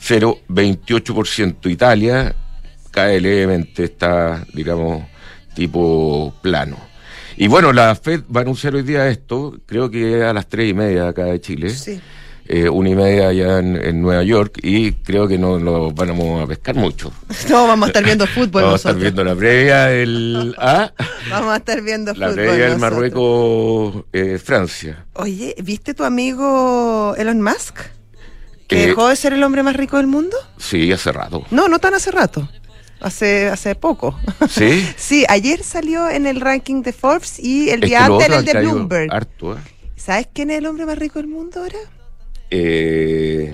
0,28%. 0.00 1.70
Italia 1.70 2.34
cae 2.90 3.20
levemente, 3.20 3.84
está, 3.84 4.44
digamos, 4.54 5.04
tipo 5.54 6.32
plano. 6.40 6.87
Y 7.40 7.46
bueno, 7.46 7.72
la 7.72 7.94
Fed 7.94 8.22
va 8.34 8.40
a 8.40 8.42
anunciar 8.42 8.74
hoy 8.74 8.82
día 8.82 9.06
esto, 9.08 9.54
creo 9.64 9.88
que 9.90 10.24
a 10.24 10.32
las 10.32 10.48
tres 10.48 10.70
y 10.70 10.74
media 10.74 11.06
acá 11.08 11.24
de 11.26 11.40
Chile, 11.40 11.70
Sí. 11.70 12.00
eh, 12.48 12.68
una 12.68 12.88
y 12.90 12.94
media 12.96 13.28
allá 13.28 13.58
en, 13.60 13.76
en 13.76 14.02
Nueva 14.02 14.24
York, 14.24 14.58
y 14.62 14.90
creo 14.92 15.28
que 15.28 15.38
no 15.38 15.56
lo 15.58 15.92
vamos 15.92 16.42
a 16.42 16.46
pescar 16.48 16.74
mucho. 16.74 17.12
No, 17.48 17.68
vamos 17.68 17.86
a 17.86 17.90
estar 17.90 18.02
viendo 18.04 18.26
fútbol 18.26 18.62
vamos 18.64 18.84
a 18.84 18.88
estar 18.90 19.00
viendo 19.00 19.22
la 19.22 19.36
previa 19.36 19.86
del 19.86 20.52
A, 20.58 20.92
Vamos 21.30 21.50
a 21.52 21.56
estar 21.58 21.80
viendo 21.80 22.12
la 22.14 22.28
fútbol 22.30 22.44
previa 22.44 22.68
del. 22.70 22.78
Marruecos-Francia. 22.78 25.04
Oye, 25.14 25.54
¿viste 25.62 25.94
tu 25.94 26.02
amigo 26.04 27.14
Elon 27.16 27.40
Musk? 27.40 27.78
¿Que 28.66 28.82
Eh, 28.82 28.86
dejó 28.88 29.08
de 29.08 29.14
ser 29.16 29.32
el 29.32 29.42
hombre 29.44 29.62
más 29.62 29.76
rico 29.76 29.96
del 29.96 30.08
mundo? 30.08 30.36
sí, 30.58 30.90
hace 30.92 31.12
rato. 31.12 31.44
No, 31.52 31.68
no 31.68 31.78
tan 31.78 31.94
hace 31.94 32.10
rato. 32.10 32.48
Hace, 33.00 33.48
hace 33.48 33.74
poco. 33.74 34.18
¿Sí? 34.48 34.86
Sí, 34.96 35.24
ayer 35.28 35.62
salió 35.62 36.08
en 36.08 36.26
el 36.26 36.40
ranking 36.40 36.82
de 36.82 36.92
Forbes 36.92 37.38
y 37.38 37.70
el 37.70 37.82
Es 37.84 37.88
día 37.90 38.06
antes 38.06 38.26
otro 38.28 38.38
el 38.40 38.44
de 38.44 38.52
Bloomberg. 38.60 39.12
Harto, 39.12 39.54
¿eh? 39.54 39.60
¿Sabes 39.96 40.28
quién 40.32 40.50
es 40.50 40.58
el 40.58 40.66
hombre 40.66 40.86
más 40.86 40.98
rico 40.98 41.18
del 41.18 41.28
mundo 41.28 41.60
ahora? 41.60 41.78
Eh, 42.50 43.52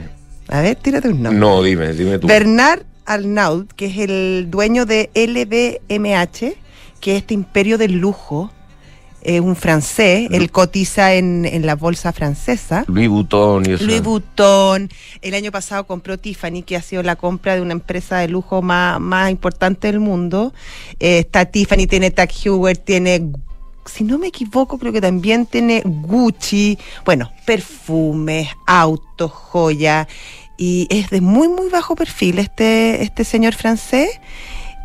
A 0.49 0.61
ver, 0.61 0.77
tírate 0.77 1.09
un 1.09 1.23
nombre. 1.23 1.39
no, 1.41 1.63
dime, 1.63 1.93
dime 1.93 2.19
tú. 2.19 2.27
Bernard 2.27 2.83
Arnault, 3.07 3.73
que 3.73 3.87
es 3.87 3.99
el 3.99 4.47
dueño 4.51 4.87
de 4.87 5.11
LVMH, 5.15 6.55
que 7.01 7.13
es 7.13 7.19
este 7.19 7.35
imperio 7.35 7.77
del 7.79 7.93
lujo, 7.93 8.51
es 9.25 9.41
un 9.41 9.57
francés, 9.57 10.29
él 10.31 10.51
cotiza 10.51 11.15
en, 11.15 11.47
en 11.47 11.67
la 11.67 11.77
bolsa 11.77 12.13
francesa. 12.13 12.85
Louis 12.87 13.09
Vuitton 13.09 13.69
y 13.69 13.73
eso. 13.73 13.85
Louis 13.85 14.03
Vuitton, 14.03 14.89
el 15.23 15.35
año 15.35 15.51
pasado 15.51 15.87
compró 15.87 16.19
Tiffany, 16.19 16.63
que 16.63 16.77
ha 16.77 16.83
sido 16.83 17.03
la 17.03 17.17
compra 17.17 17.55
de 17.55 17.63
una 17.63 17.73
empresa 17.73 18.19
de 18.19 18.29
lujo 18.29 18.63
más, 18.63 19.01
más 19.01 19.31
importante 19.31 19.87
del 19.89 20.01
mundo. 20.01 20.53
Eh, 21.01 21.21
está 21.21 21.47
Tiffany, 21.47 21.87
tiene 21.87 22.11
Tag 22.11 22.31
Heuer, 22.45 22.77
tiene, 22.77 23.31
si 23.87 24.05
no 24.05 24.19
me 24.19 24.29
equivoco, 24.29 24.79
creo 24.79 24.93
que 24.93 25.01
también 25.01 25.47
tiene 25.47 25.83
Gucci. 25.85 26.79
Bueno, 27.05 27.33
perfumes, 27.47 28.49
autos, 28.67 29.31
joya. 29.33 30.07
Y 30.57 30.87
es 30.91 31.11
de 31.11 31.21
muy, 31.21 31.49
muy 31.49 31.69
bajo 31.69 31.97
perfil 31.97 32.39
este, 32.39 33.03
este 33.03 33.25
señor 33.25 33.55
francés. 33.55 34.21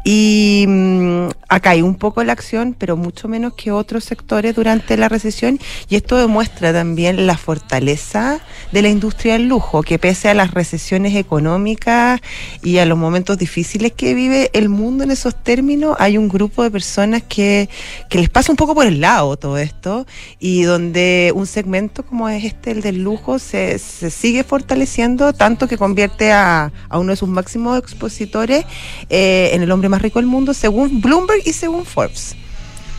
Y 0.03 0.65
mm, 0.67 1.27
ha 1.49 1.59
caído 1.59 1.85
un 1.85 1.95
poco 1.95 2.23
la 2.23 2.33
acción, 2.33 2.75
pero 2.77 2.95
mucho 2.95 3.27
menos 3.27 3.53
que 3.53 3.71
otros 3.71 4.03
sectores 4.03 4.55
durante 4.55 4.97
la 4.97 5.09
recesión. 5.09 5.59
Y 5.89 5.95
esto 5.95 6.17
demuestra 6.17 6.71
también 6.71 7.27
la 7.27 7.37
fortaleza 7.37 8.39
de 8.71 8.81
la 8.81 8.89
industria 8.89 9.33
del 9.33 9.47
lujo, 9.47 9.83
que 9.83 9.99
pese 9.99 10.29
a 10.29 10.33
las 10.33 10.51
recesiones 10.53 11.15
económicas 11.15 12.21
y 12.63 12.77
a 12.77 12.85
los 12.85 12.97
momentos 12.97 13.37
difíciles 13.37 13.91
que 13.91 14.13
vive 14.13 14.49
el 14.53 14.69
mundo 14.69 15.03
en 15.03 15.11
esos 15.11 15.35
términos, 15.35 15.95
hay 15.99 16.17
un 16.17 16.29
grupo 16.29 16.63
de 16.63 16.71
personas 16.71 17.23
que, 17.23 17.69
que 18.09 18.19
les 18.19 18.29
pasa 18.29 18.51
un 18.51 18.55
poco 18.55 18.75
por 18.75 18.85
el 18.85 19.01
lado 19.01 19.37
todo 19.37 19.57
esto 19.57 20.05
y 20.39 20.63
donde 20.63 21.31
un 21.35 21.47
segmento 21.47 22.05
como 22.05 22.29
es 22.29 22.43
este, 22.43 22.71
el 22.71 22.81
del 22.81 23.03
lujo, 23.03 23.39
se, 23.39 23.79
se 23.79 24.09
sigue 24.11 24.43
fortaleciendo, 24.43 25.33
tanto 25.33 25.67
que 25.67 25.77
convierte 25.77 26.31
a, 26.31 26.71
a 26.89 26.99
uno 26.99 27.11
de 27.11 27.15
sus 27.15 27.29
máximos 27.29 27.77
expositores 27.77 28.65
eh, 29.09 29.49
en 29.53 29.61
el 29.61 29.71
hombre 29.71 29.88
más 29.89 30.01
rico 30.01 30.19
del 30.19 30.27
mundo, 30.27 30.53
según 30.53 31.01
Bloomberg 31.01 31.41
y 31.45 31.53
según 31.53 31.85
Forbes. 31.85 32.35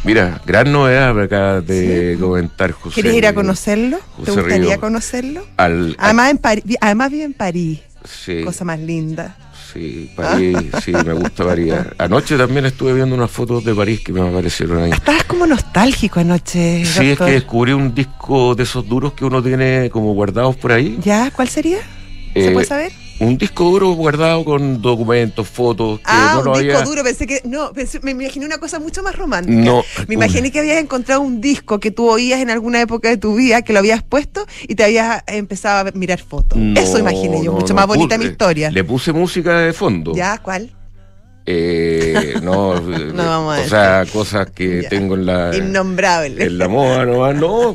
Mira, 0.03 0.41
gran 0.47 0.73
novedad 0.73 1.19
acabas 1.21 1.67
de 1.67 2.17
comentar, 2.19 2.73
José. 2.73 2.95
¿Quieres 2.95 3.15
ir 3.15 3.27
a 3.27 3.35
conocerlo? 3.35 3.99
¿Te 3.99 4.31
José 4.31 4.41
gustaría 4.41 4.69
Río. 4.71 4.81
conocerlo? 4.81 5.47
Al, 5.59 5.95
Además, 5.99 6.31
en 6.31 6.39
París, 6.39 6.65
además 6.81 7.11
vive 7.11 7.25
en 7.25 7.35
París, 7.35 7.81
sí, 8.05 8.43
cosa 8.43 8.65
más 8.65 8.79
linda. 8.81 9.37
sí, 9.75 10.11
París, 10.17 10.57
sí, 10.85 10.93
me 10.93 11.13
gusta 11.13 11.45
París. 11.45 11.75
Anoche 11.99 12.39
también 12.39 12.65
estuve 12.65 12.95
viendo 12.95 13.15
unas 13.15 13.31
fotos 13.31 13.63
de 13.63 13.75
París 13.75 14.01
que 14.01 14.11
me 14.15 14.27
aparecieron 14.27 14.85
ahí. 14.85 14.91
Estabas 14.91 15.25
como 15.25 15.47
nostálgico 15.47 16.21
anoche. 16.21 16.83
Sí, 16.87 17.11
es 17.11 17.19
que 17.19 17.25
descubrí 17.33 17.73
un 17.73 17.95
disco 17.95 18.55
de 18.55 18.63
esos 18.63 18.89
duros 18.89 19.13
que 19.13 19.27
uno 19.27 19.43
tiene 19.43 19.91
como 19.91 20.15
guardados 20.15 20.57
por 20.57 20.73
ahí. 20.73 20.99
¿Ya? 21.03 21.31
¿Cuál 21.31 21.51
sería? 21.51 21.77
¿Se 22.33 22.49
Eh, 22.49 22.51
puede 22.53 22.65
saber? 22.67 22.91
Un 23.21 23.37
disco 23.37 23.65
duro 23.65 23.91
guardado 23.93 24.45
con 24.45 24.81
documentos, 24.81 25.47
fotos, 25.47 25.99
que 26.01 26.05
Ah, 26.07 26.31
no 26.35 26.39
un 26.41 26.45
lo 26.47 26.59
disco 26.59 26.79
había... 26.79 26.85
duro. 26.89 27.05
Pensé 27.05 27.27
que. 27.27 27.43
No, 27.45 27.73
pensé- 27.73 28.01
me 28.03 28.13
imaginé 28.13 28.47
una 28.47 28.57
cosa 28.59 28.79
mucho 28.81 29.03
más 29.03 29.15
romántica. 29.15 29.59
No, 29.61 29.83
me 30.09 30.15
imaginé 30.15 30.51
que 30.51 30.59
habías 30.59 30.79
encontrado 30.79 31.21
un 31.21 31.41
disco 31.41 31.79
que 31.81 31.91
tú 31.91 32.09
oías 32.09 32.41
en 32.41 32.49
alguna 32.51 32.81
época 32.81 33.09
de 33.11 33.19
tu 33.19 33.35
vida, 33.37 33.61
que 33.63 33.73
lo 33.75 33.79
habías 33.81 34.03
puesto 34.03 34.47
y 34.67 34.75
te 34.75 34.85
habías 34.85 35.23
empezado 35.27 35.87
a 35.87 35.93
mirar 35.93 36.19
fotos. 36.21 36.59
No, 36.59 36.81
Eso 36.81 36.99
imaginé 36.99 37.45
yo, 37.45 37.53
mucho 37.53 37.75
más 37.75 37.87
bonita 37.87 38.17
mi 38.17 38.25
historia. 38.25 38.71
Le 38.71 38.85
puse 38.85 39.13
música 39.13 39.59
de 39.59 39.73
fondo. 39.75 40.15
¿Ya? 40.15 40.39
¿Cuál? 40.39 40.71
Eh, 41.47 42.35
no, 42.43 42.77
eh, 42.97 43.13
vamos 43.15 43.59
a 43.59 43.61
o 43.61 43.69
sea, 43.69 44.05
cosas 44.13 44.51
que 44.51 44.83
Ya. 44.83 44.89
tengo 44.89 45.15
en 45.15 45.27
la, 45.27 45.51
Innombrable. 45.57 46.45
en 46.45 46.59
la 46.59 46.69
moda 46.69 47.05
nomás, 47.07 47.35
no, 47.35 47.73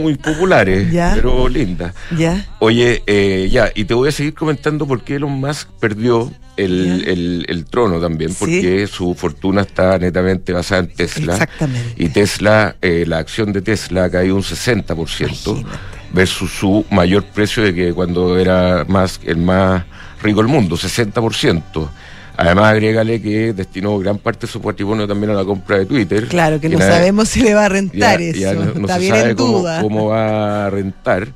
muy 0.00 0.14
populares, 0.16 0.90
Ya. 0.90 1.12
pero 1.14 1.48
lindas. 1.48 1.94
¿Ya? 2.16 2.46
Oye, 2.58 3.02
eh, 3.06 3.48
ya, 3.50 3.70
y 3.74 3.84
te 3.84 3.94
voy 3.94 4.08
a 4.08 4.12
seguir 4.12 4.34
comentando 4.34 4.86
por 4.86 5.02
qué 5.04 5.16
Elon 5.16 5.32
Musk 5.32 5.68
perdió 5.78 6.32
el, 6.56 7.04
el- 7.06 7.46
el 7.48 7.64
trono 7.66 8.00
también, 8.00 8.30
Sí. 8.30 8.36
porque 8.40 8.86
su 8.86 9.14
fortuna 9.14 9.62
está 9.62 9.98
netamente 9.98 10.52
basada 10.52 10.80
en 10.82 10.88
Tesla. 10.88 11.34
Exactamente. 11.34 11.94
Y 12.02 12.08
Tesla, 12.08 12.76
eh, 12.82 13.04
la 13.06 13.18
acción 13.18 13.52
de 13.52 13.62
Tesla 13.62 14.04
ha 14.04 14.10
caído 14.10 14.36
un 14.36 14.42
60% 14.42 15.50
Imagínate. 15.52 15.78
versus 16.12 16.50
su 16.50 16.84
mayor 16.90 17.24
precio 17.24 17.62
de 17.62 17.74
que 17.74 17.92
cuando 17.92 18.38
era 18.38 18.84
más 18.88 19.20
el 19.24 19.36
más 19.38 19.84
rico 20.22 20.40
del 20.40 20.48
mundo, 20.48 20.76
60%. 20.76 21.88
Además, 22.36 22.72
agrégale 22.72 23.20
que 23.20 23.52
destinó 23.52 23.98
gran 23.98 24.18
parte 24.18 24.46
de 24.46 24.52
su 24.52 24.60
patrimonio 24.60 25.06
también 25.06 25.30
a 25.30 25.34
la 25.34 25.44
compra 25.44 25.78
de 25.78 25.86
Twitter. 25.86 26.28
Claro, 26.28 26.60
que 26.60 26.68
no 26.68 26.78
nada- 26.78 26.92
sabemos 26.92 27.28
si 27.28 27.42
le 27.42 27.54
va 27.54 27.66
a 27.66 27.68
rentar 27.68 28.20
ya, 28.20 28.26
eso. 28.26 28.38
ya 28.40 28.54
no, 28.54 28.64
no 28.74 28.80
Está 28.82 28.94
se 28.94 29.00
bien 29.00 29.14
sabe 29.16 29.30
en 29.30 29.36
cómo, 29.36 29.58
duda. 29.58 29.82
cómo 29.82 30.06
va 30.08 30.66
a 30.66 30.70
rentar. 30.70 31.28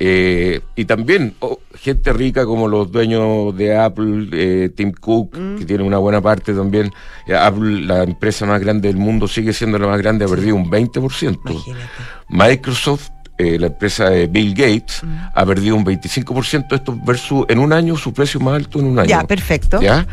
Eh, 0.00 0.60
y 0.74 0.84
también 0.86 1.34
oh, 1.38 1.60
gente 1.80 2.12
rica 2.12 2.44
como 2.44 2.66
los 2.66 2.90
dueños 2.90 3.56
de 3.56 3.76
Apple, 3.76 4.28
eh, 4.32 4.68
Tim 4.74 4.92
Cook, 4.92 5.38
Mm. 5.38 5.56
que 5.58 5.64
tiene 5.64 5.84
una 5.84 5.98
buena 5.98 6.20
parte 6.20 6.52
también. 6.52 6.90
Apple, 7.38 7.82
la 7.82 8.02
empresa 8.02 8.44
más 8.44 8.60
grande 8.60 8.88
del 8.88 8.96
mundo, 8.96 9.28
sigue 9.28 9.52
siendo 9.52 9.78
la 9.78 9.86
más 9.86 9.98
grande, 10.02 10.24
ha 10.24 10.28
perdido 10.28 10.56
un 10.56 10.68
20%. 10.68 11.52
Imagínate. 11.52 11.84
Microsoft 12.28 13.10
eh, 13.38 13.58
la 13.58 13.66
empresa 13.66 14.10
de 14.10 14.26
Bill 14.28 14.54
Gates, 14.54 15.02
Mm. 15.02 15.16
ha 15.34 15.46
perdido 15.46 15.74
un 15.76 15.84
25% 15.84 16.74
esto 16.76 16.98
versus 17.04 17.44
en 17.48 17.58
un 17.58 17.72
año 17.72 17.96
su 17.96 18.12
precio 18.12 18.38
más 18.40 18.54
alto 18.54 18.78
en 18.78 18.86
un 18.86 18.98
año. 18.98 19.08
Ya, 19.08 19.24
perfecto. 19.24 19.80
¿Ya? 19.80 20.06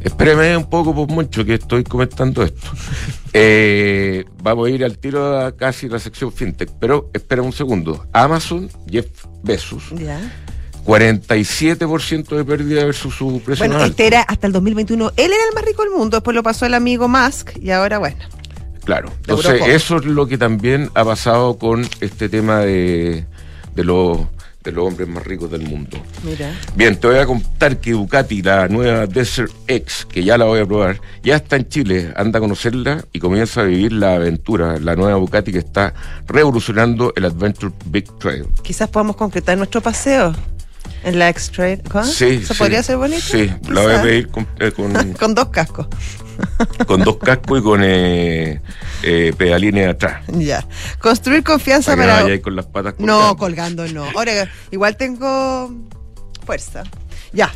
Espéreme 0.00 0.56
un 0.56 0.66
poco, 0.70 0.94
por 0.94 1.08
mucho 1.08 1.44
que 1.44 1.54
estoy 1.54 1.84
comentando 1.84 2.42
esto. 2.42 2.68
Eh, 3.34 4.24
vamos 4.42 4.66
a 4.68 4.70
ir 4.70 4.82
al 4.82 4.96
tiro 4.96 5.38
a 5.38 5.54
casi 5.54 5.86
la 5.86 5.98
sección 5.98 6.32
fintech, 6.32 6.70
pero 6.80 7.10
espera 7.12 7.42
un 7.42 7.52
segundo. 7.52 8.06
Amazon, 8.10 8.70
Jeff 8.90 9.06
Bezos, 9.42 9.90
Ya. 9.94 10.18
47% 10.86 12.36
de 12.36 12.44
pérdida 12.44 12.84
versus 12.84 13.14
su 13.14 13.40
precio 13.44 13.62
Bueno, 13.62 13.74
más 13.74 13.82
alto. 13.84 13.90
este 13.92 14.06
era 14.06 14.22
hasta 14.22 14.46
el 14.46 14.52
2021. 14.54 15.12
Él 15.16 15.26
era 15.32 15.44
el 15.48 15.54
más 15.54 15.64
rico 15.64 15.82
del 15.82 15.92
mundo, 15.92 16.16
después 16.16 16.34
lo 16.34 16.42
pasó 16.42 16.64
el 16.66 16.72
amigo 16.74 17.06
Musk 17.08 17.50
y 17.60 17.70
ahora, 17.70 17.98
bueno. 17.98 18.16
Claro. 18.88 19.12
Entonces, 19.18 19.52
Europa. 19.52 19.70
eso 19.70 19.96
es 19.98 20.06
lo 20.06 20.26
que 20.26 20.38
también 20.38 20.90
ha 20.94 21.04
pasado 21.04 21.58
con 21.58 21.86
este 22.00 22.30
tema 22.30 22.60
de, 22.60 23.26
de, 23.74 23.84
los, 23.84 24.20
de 24.64 24.72
los 24.72 24.86
hombres 24.86 25.06
más 25.06 25.26
ricos 25.26 25.50
del 25.50 25.60
mundo. 25.60 25.98
Mira. 26.22 26.58
Bien, 26.74 26.96
te 26.98 27.06
voy 27.06 27.18
a 27.18 27.26
contar 27.26 27.76
que 27.80 27.90
Ducati, 27.90 28.40
la 28.40 28.66
nueva 28.68 29.06
Desert 29.06 29.52
X, 29.66 30.06
que 30.10 30.24
ya 30.24 30.38
la 30.38 30.46
voy 30.46 30.60
a 30.60 30.64
probar, 30.64 31.02
ya 31.22 31.36
está 31.36 31.56
en 31.56 31.68
Chile, 31.68 32.14
anda 32.16 32.38
a 32.38 32.40
conocerla 32.40 33.04
y 33.12 33.18
comienza 33.18 33.60
a 33.60 33.64
vivir 33.64 33.92
la 33.92 34.14
aventura, 34.14 34.78
la 34.78 34.96
nueva 34.96 35.18
Ducati 35.18 35.52
que 35.52 35.58
está 35.58 35.92
revolucionando 36.26 37.12
el 37.14 37.26
Adventure 37.26 37.74
Big 37.90 38.10
Trail. 38.18 38.46
Quizás 38.62 38.88
podamos 38.88 39.16
concretar 39.16 39.58
nuestro 39.58 39.82
paseo 39.82 40.34
en 41.04 41.18
la 41.18 41.28
X-Trail. 41.30 41.82
Sí, 42.04 42.40
¿Eso 42.42 42.54
sí, 42.54 42.58
podría 42.58 42.82
ser 42.82 42.96
bonito? 42.96 43.20
Sí, 43.22 43.50
la 43.70 43.82
voy 43.82 43.94
a 43.94 44.02
pedir 44.02 44.28
con, 44.28 44.46
eh, 44.60 44.70
con, 44.72 44.92
Con 45.18 45.34
dos 45.34 45.48
cascos. 45.48 45.86
con 46.86 47.02
dos 47.02 47.16
cascos 47.18 47.60
y 47.60 47.62
con 47.62 47.80
eh, 47.84 48.60
eh, 49.02 49.32
pedalines 49.36 49.88
atrás. 49.88 50.22
Ya. 50.28 50.64
Construir 51.00 51.42
confianza 51.42 51.92
Para 51.96 52.06
no 52.06 52.12
para. 52.12 52.22
vaya 52.24 52.42
con 52.42 52.56
las 52.56 52.66
patas 52.66 52.94
No, 52.98 53.36
colgando. 53.36 53.82
colgando 53.84 53.88
no. 53.88 54.18
Ahora, 54.18 54.50
igual 54.70 54.96
tengo 54.96 55.72
fuerza. 56.46 56.84
Ya. 57.32 57.50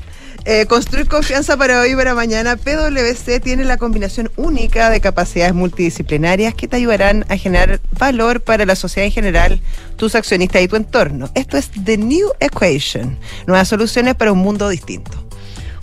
Eh, 0.45 0.67
construir 0.67 1.07
confianza 1.07 1.57
para 1.57 1.81
hoy 1.81 1.93
y 1.93 1.97
para 1.97 2.15
mañana. 2.15 2.57
PwC 2.57 3.39
tiene 3.39 3.65
la 3.65 3.77
combinación 3.77 4.29
única 4.37 4.91
de 4.91 5.01
capacidades 5.01 5.55
multidisciplinarias 5.55 6.55
que 6.55 6.67
te 6.67 6.77
ayudarán 6.77 7.25
a 7.29 7.37
generar 7.37 7.81
valor 7.97 8.41
para 8.41 8.67
la 8.67 8.75
sociedad 8.75 9.07
en 9.07 9.13
general, 9.13 9.61
tus 9.97 10.17
accionistas 10.17 10.63
y 10.63 10.69
tu 10.69 10.75
entorno. 10.75 11.31
Esto 11.35 11.57
es 11.57 11.71
The 11.85 11.97
New 11.97 12.31
Equation. 12.41 13.19
Nuevas 13.47 13.69
soluciones 13.69 14.17
para 14.17 14.33
un 14.33 14.39
mundo 14.39 14.69
distinto. 14.69 15.13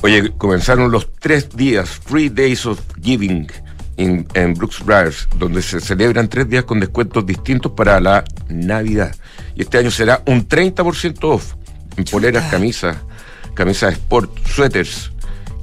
Oye, 0.02 0.32
comenzaron 0.38 0.92
los 0.92 1.10
tres 1.20 1.50
días, 1.56 2.02
Three 2.06 2.30
Days 2.30 2.66
of 2.66 2.82
Giving, 3.02 3.48
en, 3.96 4.28
en 4.34 4.54
Brooks 4.56 4.84
Brothers, 4.84 5.28
donde 5.38 5.62
se 5.62 5.80
celebran 5.80 6.28
tres 6.28 6.50
días 6.50 6.66
con 6.66 6.82
descuentos 6.82 7.26
distintos 7.26 7.72
para 7.72 8.00
la 8.02 8.26
Navidad. 8.50 9.16
Y 9.56 9.62
este 9.62 9.78
año 9.78 9.92
será 9.92 10.22
un 10.26 10.48
30% 10.48 11.18
off 11.24 11.54
en 11.98 12.06
poleras, 12.06 12.50
camisas, 12.50 12.98
camisas 13.60 13.94
sport, 13.94 14.32
suéteres 14.48 15.12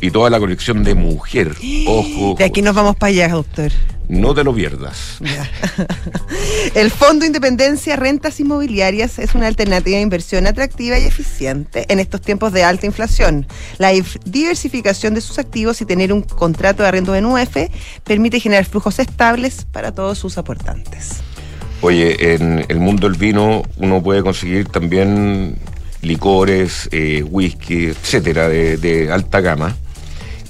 y 0.00 0.10
toda 0.10 0.28
la 0.30 0.38
colección 0.38 0.84
de 0.84 0.94
mujer. 0.94 1.52
Ojo, 1.86 2.34
De 2.38 2.44
aquí 2.44 2.60
nos 2.62 2.74
vamos 2.74 2.94
para 2.96 3.08
allá, 3.10 3.28
doctor. 3.30 3.72
no 4.08 4.34
te 4.34 4.44
lo 4.44 4.54
pierdas. 4.54 5.16
Ya. 5.20 5.50
El 6.74 6.90
Fondo 6.90 7.24
Independencia 7.24 7.96
Rentas 7.96 8.38
Inmobiliarias 8.38 9.18
es 9.18 9.34
una 9.34 9.46
alternativa 9.46 9.96
de 9.96 10.02
inversión 10.02 10.46
atractiva 10.46 10.98
y 10.98 11.04
eficiente 11.06 11.86
en 11.88 11.98
estos 12.00 12.20
tiempos 12.20 12.52
de 12.52 12.62
alta 12.64 12.84
inflación. 12.86 13.46
La 13.78 13.94
if- 13.94 14.18
diversificación 14.26 15.14
de 15.14 15.22
sus 15.22 15.38
activos 15.38 15.80
y 15.80 15.86
tener 15.86 16.12
un 16.12 16.20
contrato 16.22 16.82
de 16.82 16.88
arrendo 16.90 17.14
en 17.16 17.24
UF 17.24 17.56
permite 18.04 18.38
generar 18.40 18.66
flujos 18.66 18.98
estables 18.98 19.66
para 19.72 19.92
todos 19.92 20.18
sus 20.18 20.36
aportantes. 20.36 21.14
Oye, 21.80 22.34
en 22.34 22.64
el 22.68 22.78
mundo 22.80 23.08
del 23.08 23.18
vino 23.18 23.62
uno 23.78 24.02
puede 24.02 24.22
conseguir 24.22 24.66
también 24.68 25.56
licores, 26.06 26.88
eh, 26.92 27.22
whisky, 27.28 27.86
etcétera, 27.86 28.48
de, 28.48 28.76
de 28.76 29.10
alta 29.12 29.40
gama. 29.40 29.75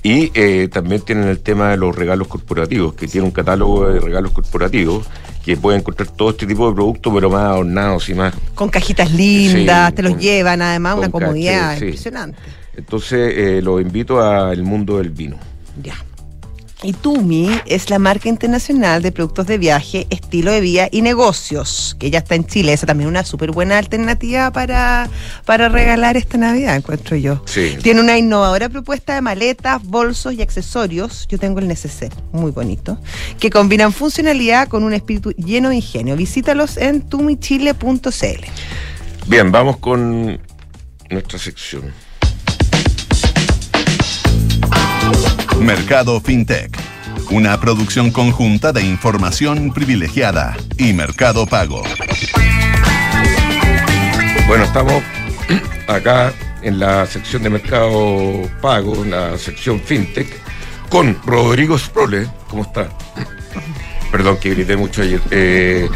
Y 0.03 0.31
eh, 0.35 0.69
también 0.73 1.01
tienen 1.03 1.27
el 1.29 1.41
tema 1.41 1.71
de 1.71 1.77
los 1.77 1.95
regalos 1.97 2.29
corporativos, 2.29 2.95
que 2.95 3.09
tiene 3.09 3.27
un 3.27 3.33
catálogo 3.33 3.89
de 3.89 3.99
regalos 3.99 4.31
corporativos 4.33 5.05
que 5.45 5.57
puede 5.57 5.79
encontrar 5.79 6.09
todo 6.11 6.31
este 6.31 6.47
tipo 6.47 6.69
de 6.69 6.75
productos, 6.75 7.13
pero 7.15 7.29
más 7.31 7.43
adornados 7.43 8.09
y 8.09 8.15
más. 8.15 8.35
Con 8.55 8.69
cajitas 8.69 9.11
lindas, 9.13 9.91
Sí, 9.91 9.95
te 9.97 10.03
los 10.03 10.13
con- 10.13 10.21
llevan 10.21 10.63
además, 10.63 10.99
una 10.99 11.09
comodidad 11.11 11.77
sí. 11.79 11.85
impresionante. 11.87 12.39
Entonces, 12.77 13.33
eh, 13.37 13.61
los 13.63 13.81
invito 13.81 14.21
al 14.23 14.63
mundo 14.63 14.99
del 14.99 15.11
vino. 15.11 15.39
Ya. 15.83 15.95
Y 16.83 16.93
Tumi 16.93 17.49
es 17.65 17.89
la 17.89 17.99
marca 17.99 18.29
internacional 18.29 19.01
de 19.01 19.11
productos 19.11 19.47
de 19.47 19.57
viaje, 19.57 20.07
estilo 20.11 20.53
de 20.53 20.61
vida 20.61 20.89
y 20.93 21.01
negocios, 21.01 21.97
que 21.99 22.11
ya 22.11 22.19
está 22.19 22.35
en 22.35 22.47
Chile. 22.47 22.75
Esa 22.75 22.87
también 22.87 23.09
es 23.09 23.11
una 23.11 23.25
súper 23.25 23.51
buena 23.51 23.79
alternativa 23.79 24.53
para, 24.53 25.09
para 25.47 25.71
regalar 25.71 26.19
esta 26.19 26.37
Navidad, 26.37 26.77
encuentro 26.77 27.17
yo. 27.17 27.43
Sí. 27.47 27.79
Tiene 27.83 28.01
una 28.01 28.19
innovadora 28.19 28.69
propuesta 28.69 29.15
de 29.15 29.23
maletas, 29.23 29.83
bolsos 29.83 30.35
y 30.35 30.43
accesorios. 30.43 31.27
Yo 31.29 31.39
tengo 31.39 31.61
el 31.61 31.69
neceser, 31.69 32.13
muy 32.33 32.51
bonito, 32.51 32.99
que 33.41 33.49
combinan 33.49 33.93
funcionalidad 33.93 34.69
con 34.69 34.85
un 34.85 34.93
espíritu 34.93 35.31
lleno 35.33 35.71
de 35.71 35.77
ingenio. 35.77 36.15
Visítalos 36.15 36.77
en 36.77 37.01
tumichile.cl. 37.01 38.45
Bien, 39.27 39.51
vamos 39.51 39.79
con 39.79 40.39
nuestra 41.09 41.39
sección. 41.39 42.06
Mercado 45.61 46.21
FinTech. 46.21 46.77
Una 47.31 47.59
producción 47.61 48.11
conjunta 48.13 48.73
de 48.73 48.83
información 48.83 49.73
privilegiada 49.73 50.57
y 50.79 50.93
Mercado 50.93 51.47
Pago. 51.47 51.83
Bueno, 54.47 54.65
estamos 54.65 55.03
acá 55.89 56.33
en 56.63 56.79
la 56.79 57.07
sección 57.07 57.43
de 57.43 57.51
mercado 57.51 58.49
pago, 58.61 59.03
en 59.05 59.11
la 59.11 59.37
sección 59.39 59.81
fintech, 59.81 60.29
con 60.89 61.17
Rodrigo 61.27 61.77
Sprole. 61.79 62.29
¿Cómo 62.49 62.63
está? 62.63 62.89
Perdón 64.13 64.39
que 64.39 64.51
grité 64.51 64.77
mucho 64.77 65.03
ayer. 65.03 65.21
Eh, 65.31 65.89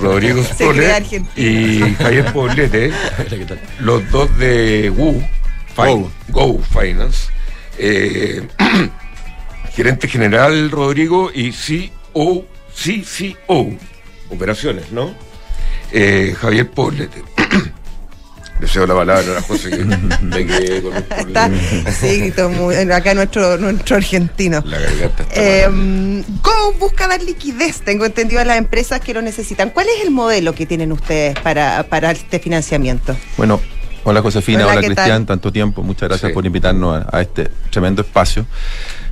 Rodrigo 0.00 0.42
Se 0.42 0.52
Sprole 0.54 0.78
cree 0.80 0.92
argentino. 0.92 1.30
y 1.88 1.94
Javier 1.94 2.32
Poblete, 2.32 2.92
los 3.80 4.10
dos 4.10 4.36
de 4.38 4.90
Wu, 4.90 5.22
Fin- 5.74 6.10
Go 6.28 6.60
Finance. 6.60 7.28
Eh, 7.78 8.46
gerente 9.74 10.08
general 10.08 10.70
Rodrigo 10.70 11.30
y 11.34 11.52
CEO, 11.52 12.44
CCO, 12.74 13.70
operaciones, 14.30 14.90
¿no? 14.92 15.14
Eh, 15.92 16.34
Javier 16.38 16.70
Poblete. 16.70 17.22
Deseo 18.60 18.86
la 18.86 18.94
palabra 18.94 19.38
a 19.38 19.42
José 19.42 19.68
que 19.70 19.84
me 19.84 20.46
quedé 20.46 20.80
con 20.80 20.92
un 20.96 21.04
Está, 21.18 21.50
sí, 22.00 22.32
muy- 22.56 22.76
acá 22.92 23.12
nuestro, 23.12 23.58
nuestro 23.58 23.96
argentino. 23.96 24.62
La 24.64 24.78
garganta 24.78 25.22
está 25.24 25.34
Eh. 25.34 25.68
Go 26.42 26.72
busca 26.78 27.08
dar 27.08 27.20
liquidez, 27.20 27.80
tengo 27.82 28.06
entendido, 28.06 28.40
a 28.40 28.44
las 28.44 28.56
empresas 28.58 29.00
que 29.00 29.12
lo 29.12 29.22
necesitan. 29.22 29.70
¿Cuál 29.70 29.86
es 29.88 30.04
el 30.04 30.12
modelo 30.12 30.54
que 30.54 30.66
tienen 30.66 30.92
ustedes 30.92 31.38
para, 31.40 31.82
para 31.88 32.12
este 32.12 32.38
financiamiento? 32.38 33.16
Bueno, 33.36 33.60
hola 34.04 34.22
Josefina, 34.22 34.64
Hola, 34.64 34.72
hola, 34.72 34.80
¿qué 34.82 34.86
Cristian, 34.88 35.08
tal? 35.08 35.26
tanto 35.26 35.52
tiempo, 35.52 35.82
muchas 35.82 36.08
gracias 36.08 36.30
Sí. 36.30 36.34
por 36.34 36.44
invitarnos 36.46 37.04
a, 37.04 37.16
a 37.16 37.20
este 37.22 37.48
tremendo 37.70 38.02
espacio. 38.02 38.46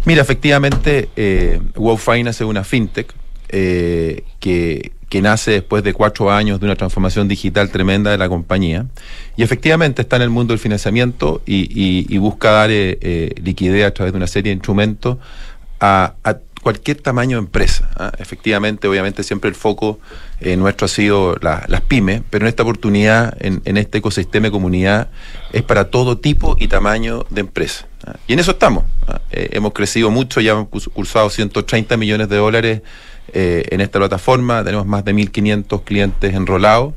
Mira, 0.04 0.22
efectivamente, 0.22 1.08
eh, 1.16 1.60
Wow 1.76 1.96
Finance 1.96 2.42
es 2.44 2.48
una 2.48 2.64
fintech 2.64 3.12
eh, 3.48 4.24
que, 4.40 4.92
que 5.08 5.20
nace 5.22 5.50
después 5.52 5.84
de 5.84 5.92
cuatro 5.92 6.30
años 6.32 6.58
de 6.58 6.66
una 6.66 6.74
transformación 6.76 7.28
digital 7.28 7.70
tremenda 7.70 8.10
de 8.10 8.18
la 8.18 8.28
compañía 8.28 8.86
y 9.36 9.42
efectivamente 9.42 10.02
está 10.02 10.16
en 10.16 10.22
el 10.22 10.30
mundo 10.30 10.52
del 10.52 10.58
financiamiento 10.58 11.42
y, 11.46 11.62
y- 11.70 12.06
y 12.08 12.18
busca 12.18 12.50
dar 12.50 12.70
eh, 12.70 12.98
eh, 13.00 13.34
liquidez 13.42 13.86
a 13.86 13.90
través 13.92 14.12
de 14.12 14.16
una 14.16 14.26
serie 14.26 14.50
de 14.50 14.54
instrumentos 14.54 15.18
a, 15.80 16.14
a 16.24 16.36
cualquier 16.62 17.00
tamaño 17.00 17.36
de 17.36 17.40
empresa. 17.44 17.90
¿ah? 17.96 18.12
Efectivamente, 18.18 18.86
obviamente 18.88 19.22
siempre 19.22 19.48
el 19.50 19.54
foco 19.56 19.98
eh, 20.40 20.56
nuestro 20.56 20.84
ha 20.86 20.88
sido 20.88 21.36
la- 21.40 21.64
las 21.68 21.80
pymes, 21.82 22.22
pero 22.30 22.44
en 22.44 22.48
esta 22.48 22.62
oportunidad, 22.62 23.36
en, 23.40 23.76
este 23.76 23.98
ecosistema 23.98 24.46
de 24.46 24.50
comunidad, 24.52 25.08
es 25.52 25.62
para 25.62 25.90
todo 25.90 26.18
tipo 26.18 26.56
y 26.58 26.68
tamaño 26.68 27.26
de 27.30 27.40
empresa. 27.42 27.86
¿ah? 28.06 28.16
Y 28.26 28.32
en 28.32 28.38
eso 28.38 28.52
estamos. 28.52 28.84
¿ah? 29.08 29.20
Eh, 29.30 29.50
hemos 29.52 29.72
crecido 29.72 30.10
mucho, 30.10 30.40
ya 30.40 30.52
hemos 30.52 30.68
curs- 30.68 30.90
cursado 30.92 31.28
130 31.30 31.96
millones 31.96 32.28
de 32.28 32.36
dólares 32.36 32.82
eh, 33.34 33.64
en 33.70 33.80
esta 33.80 33.98
plataforma, 33.98 34.64
tenemos 34.64 34.86
más 34.86 35.04
de 35.04 35.14
1.500 35.14 35.82
clientes 35.84 36.34
enrolados. 36.34 36.94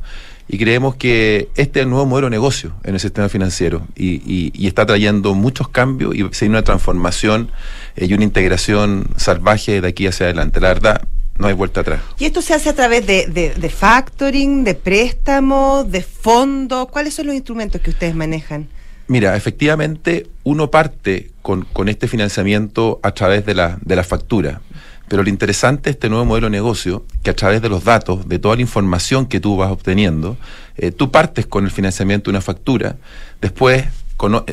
Y 0.48 0.58
creemos 0.60 0.96
que 0.96 1.50
este 1.56 1.80
es 1.80 1.84
el 1.86 1.90
nuevo 1.90 2.06
modelo 2.06 2.28
de 2.28 2.32
negocio 2.32 2.74
en 2.84 2.94
el 2.94 3.00
sistema 3.00 3.30
financiero 3.30 3.88
y, 3.96 4.16
y- 4.32 4.52
y 4.54 4.68
está 4.68 4.86
trayendo 4.86 5.34
muchos 5.34 5.70
cambios 5.70 6.14
y 6.16 6.24
se 6.32 6.48
una 6.48 6.62
transformación 6.64 7.52
eh, 7.96 8.06
y 8.06 8.14
una 8.14 8.24
integración 8.24 9.08
salvaje 9.18 9.82
de 9.82 9.88
aquí 9.88 10.06
hacia 10.06 10.28
adelante. 10.28 10.60
La 10.62 10.68
verdad, 10.68 11.02
no 11.40 11.48
hay 11.48 11.54
vuelta 11.54 11.82
atrás. 11.82 12.00
¿Y 12.20 12.26
esto 12.26 12.42
se 12.44 12.54
hace 12.54 12.70
a 12.70 12.74
través 12.76 13.08
de, 13.08 13.26
de, 13.28 13.56
de 13.56 13.70
factoring, 13.70 14.64
de 14.64 14.76
préstamos, 14.76 15.92
de 15.92 16.02
fondos? 16.04 16.88
¿Cuáles 16.90 17.16
son 17.16 17.26
los 17.28 17.36
instrumentos 17.36 17.82
que 17.82 17.90
ustedes 17.90 18.14
manejan? 18.16 18.68
Mira, 19.08 19.36
efectivamente, 19.36 20.28
uno 20.44 20.70
parte 20.72 21.32
con, 21.42 21.64
con 21.74 21.90
este 21.90 22.08
financiamiento 22.08 23.00
a 23.04 23.12
través 23.12 23.46
de 23.46 23.54
la, 23.56 23.78
de 23.82 23.96
la 23.96 24.04
factura. 24.04 24.62
Pero 25.08 25.24
lo 25.24 25.30
interesante 25.30 25.84
de 25.84 25.92
este 25.92 26.10
nuevo 26.10 26.26
modelo 26.26 26.48
de 26.48 26.52
negocio, 26.52 27.06
que 27.24 27.30
a 27.30 27.36
través 27.36 27.62
de 27.62 27.70
los 27.70 27.84
datos, 27.84 28.28
de 28.28 28.40
toda 28.40 28.56
la 28.56 28.62
información 28.62 29.28
que 29.28 29.40
tú 29.40 29.56
vas 29.56 29.72
obteniendo, 29.72 30.38
eh, 30.78 30.92
tú 30.92 31.12
partes 31.12 31.46
con 31.46 31.66
el 31.66 31.72
financiamiento 31.72 32.32
de 32.32 32.38
una 32.38 32.42
factura, 32.42 32.98
después 33.42 33.86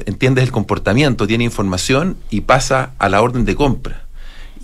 entiendes 0.06 0.44
el 0.44 0.52
comportamiento, 0.52 1.26
tiene 1.26 1.44
información 1.44 2.16
y 2.30 2.42
pasa 2.42 2.92
a 2.98 3.08
la 3.08 3.22
orden 3.22 3.44
de 3.44 3.54
compra. 3.54 4.04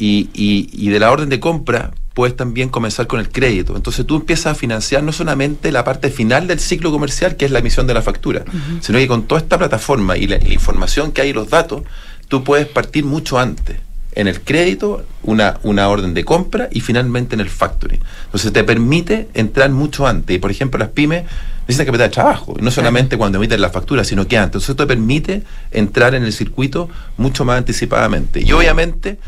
Y, 0.00 0.30
y, 0.32 0.90
de 0.90 1.00
la 1.00 1.10
orden 1.10 1.28
de 1.28 1.40
compra 1.40 1.90
puedes 2.14 2.36
también 2.36 2.68
comenzar 2.68 3.08
con 3.08 3.18
el 3.18 3.30
crédito. 3.30 3.74
Entonces 3.74 4.06
tú 4.06 4.16
empiezas 4.16 4.46
a 4.46 4.54
financiar 4.54 5.02
no 5.02 5.10
solamente 5.10 5.72
la 5.72 5.82
parte 5.82 6.10
final 6.10 6.46
del 6.46 6.60
ciclo 6.60 6.92
comercial, 6.92 7.36
que 7.36 7.44
es 7.44 7.50
la 7.50 7.58
emisión 7.58 7.86
de 7.88 7.94
la 7.94 8.02
factura, 8.02 8.44
sino 8.80 8.98
que 8.98 9.08
con 9.08 9.24
toda 9.24 9.40
esta 9.40 9.58
plataforma 9.58 10.16
y 10.16 10.28
la, 10.28 10.36
información 10.48 11.10
que 11.10 11.22
hay 11.22 11.30
y 11.30 11.32
los 11.32 11.50
datos, 11.50 11.82
tú 12.28 12.44
puedes 12.44 12.68
partir 12.68 13.04
mucho 13.04 13.38
antes 13.38 13.78
en 14.18 14.26
el 14.26 14.40
crédito, 14.40 15.06
una, 15.22 15.60
una 15.62 15.88
orden 15.88 16.12
de 16.12 16.24
compra 16.24 16.68
y 16.72 16.80
finalmente 16.80 17.36
en 17.36 17.40
el 17.40 17.48
factory. 17.48 18.00
Entonces 18.24 18.52
te 18.52 18.64
permite 18.64 19.28
entrar 19.32 19.70
mucho 19.70 20.08
antes. 20.08 20.34
Y 20.34 20.40
por 20.40 20.50
ejemplo, 20.50 20.76
las 20.76 20.88
pymes 20.88 21.22
necesitan 21.60 21.86
capital 21.86 22.08
de 22.08 22.14
trabajo, 22.14 22.56
no 22.60 22.72
solamente 22.72 23.16
cuando 23.16 23.38
emiten 23.38 23.60
la 23.60 23.70
factura, 23.70 24.02
sino 24.02 24.26
que 24.26 24.36
antes. 24.36 24.56
Entonces 24.62 24.74
te 24.74 24.86
permite 24.86 25.44
entrar 25.70 26.16
en 26.16 26.24
el 26.24 26.32
circuito 26.32 26.88
mucho 27.16 27.44
más 27.44 27.58
anticipadamente. 27.58 28.42
Y 28.42 28.50
obviamente 28.50 29.18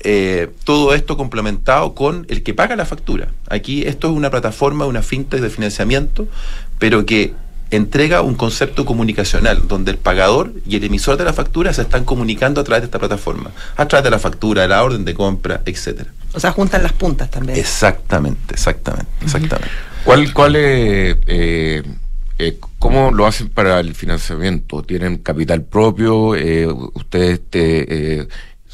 eh, 0.00 0.50
todo 0.64 0.94
esto 0.94 1.16
complementado 1.16 1.94
con 1.94 2.26
el 2.28 2.42
que 2.42 2.52
paga 2.52 2.74
la 2.74 2.86
factura. 2.86 3.28
Aquí 3.48 3.84
esto 3.84 4.08
es 4.10 4.16
una 4.16 4.30
plataforma, 4.30 4.84
una 4.84 5.02
fintech 5.02 5.40
de 5.40 5.50
financiamiento, 5.50 6.26
pero 6.80 7.06
que 7.06 7.34
entrega 7.70 8.22
un 8.22 8.34
concepto 8.34 8.84
comunicacional 8.84 9.68
donde 9.68 9.92
el 9.92 9.98
pagador 9.98 10.52
y 10.66 10.76
el 10.76 10.84
emisor 10.84 11.16
de 11.16 11.24
la 11.24 11.32
factura 11.32 11.72
se 11.72 11.82
están 11.82 12.04
comunicando 12.04 12.60
a 12.60 12.64
través 12.64 12.82
de 12.82 12.86
esta 12.86 12.98
plataforma, 12.98 13.50
a 13.76 13.86
través 13.86 14.04
de 14.04 14.10
la 14.10 14.18
factura, 14.18 14.62
de 14.62 14.68
la 14.68 14.82
orden 14.82 15.04
de 15.04 15.14
compra, 15.14 15.62
etcétera. 15.64 16.10
O 16.32 16.40
sea, 16.40 16.52
juntan 16.52 16.82
las 16.82 16.92
puntas 16.92 17.30
también. 17.30 17.58
Exactamente, 17.58 18.54
exactamente, 18.54 19.10
exactamente. 19.22 19.70
¿Cuál, 20.04 20.32
cuál 20.32 20.56
es, 20.56 21.16
eh, 21.26 21.82
eh, 22.38 22.58
cómo 22.78 23.10
lo 23.12 23.26
hacen 23.26 23.48
para 23.48 23.80
el 23.80 23.94
financiamiento? 23.94 24.82
¿Tienen 24.82 25.18
capital 25.18 25.62
propio? 25.62 26.34
Eh, 26.34 26.66
¿Ustedes 26.66 27.40
te, 27.50 28.28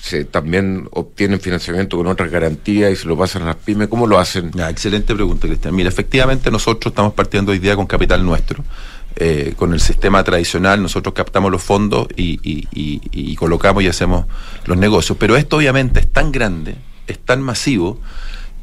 se 0.07 0.25
también 0.25 0.89
obtienen 0.93 1.41
financiamiento 1.41 1.97
con 1.97 2.07
otras 2.07 2.31
garantías 2.31 2.93
y 2.93 2.97
se 2.97 3.09
lo 3.09 3.17
pasan 3.17 3.43
a 3.43 3.47
las 3.47 3.57
pymes? 3.57 3.89
¿Cómo 3.89 4.07
lo 4.07 4.19
hacen? 4.19 4.53
excelente 4.69 5.15
pregunta, 5.15 5.49
Cristian. 5.49 5.75
Mira, 5.75 5.89
efectivamente 5.89 6.51
nosotros 6.51 6.93
estamos 6.93 7.13
partiendo 7.13 7.51
hoy 7.51 7.59
día 7.59 7.75
con 7.75 7.87
capital 7.87 8.25
nuestro. 8.25 8.63
Eh, 9.19 9.55
con 9.57 9.73
el 9.73 9.81
sistema 9.81 10.23
tradicional 10.23 10.83
nosotros 10.83 11.15
captamos 11.15 11.51
los 11.51 11.63
fondos 11.63 12.07
y, 12.17 12.39
y 12.71 13.35
colocamos 13.37 13.83
y 13.83 13.89
hacemos 13.89 14.27
los 14.67 14.79
negocios. 14.79 15.19
Pero 15.19 15.37
esto 15.37 15.57
obviamente 15.57 16.01
es 16.01 16.13
tan 16.13 16.31
grande, 16.31 16.77
es 17.07 17.19
tan 17.19 17.43
masivo, 17.43 17.99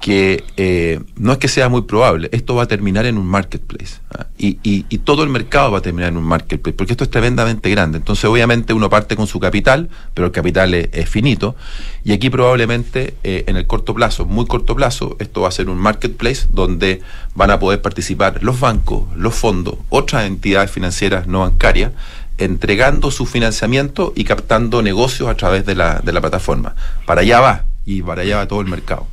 que 0.03 0.43
eh, 0.57 0.99
no 1.15 1.31
es 1.31 1.37
que 1.37 1.47
sea 1.47 1.69
muy 1.69 1.83
probable, 1.83 2.27
esto 2.33 2.55
va 2.55 2.63
a 2.63 2.65
terminar 2.65 3.05
en 3.05 3.17
un 3.17 3.25
marketplace. 3.25 4.01
¿ah? 4.13 4.25
Y, 4.37 4.83
todo 5.05 5.23
el 5.23 5.29
mercado 5.29 5.71
va 5.71 5.77
a 5.77 5.81
terminar 5.81 6.09
en 6.09 6.17
un 6.17 6.25
marketplace, 6.25 6.75
porque 6.75 6.91
esto 6.91 7.05
es 7.05 7.09
tremendamente 7.09 7.69
grande. 7.69 7.99
Entonces, 7.99 8.25
obviamente, 8.25 8.73
uno 8.73 8.89
parte 8.89 9.15
con 9.15 9.27
su 9.27 9.39
capital, 9.39 9.87
pero 10.13 10.25
el 10.27 10.33
capital 10.33 10.73
es, 10.73 11.09
finito. 11.09 11.55
Y 12.03 12.11
aquí 12.11 12.29
probablemente, 12.29 13.15
eh, 13.23 13.45
en 13.47 13.55
el 13.55 13.65
corto 13.65 13.93
plazo, 13.93 14.25
muy 14.25 14.45
corto 14.45 14.75
plazo, 14.75 15.15
esto 15.19 15.39
va 15.39 15.47
a 15.47 15.51
ser 15.51 15.69
un 15.69 15.77
marketplace 15.77 16.47
donde 16.51 17.01
van 17.33 17.51
a 17.51 17.59
poder 17.59 17.81
participar 17.81 18.43
los 18.43 18.59
bancos, 18.59 19.05
los 19.15 19.33
fondos, 19.33 19.75
otras 19.87 20.25
entidades 20.25 20.69
financieras 20.69 21.27
no 21.27 21.39
bancarias, 21.39 21.93
entregando 22.37 23.09
su 23.09 23.25
financiamiento 23.25 24.11
y 24.17 24.25
captando 24.25 24.81
negocios 24.81 25.29
a 25.29 25.35
través 25.35 25.65
de 25.65 25.75
la, 25.75 26.01
de 26.03 26.11
la 26.11 26.19
plataforma. 26.19 26.75
Para 27.05 27.21
allá 27.21 27.39
va, 27.39 27.65
y 27.85 28.01
para 28.01 28.23
allá 28.23 28.35
va 28.39 28.47
todo 28.49 28.59
el 28.59 28.67
mercado. 28.67 29.07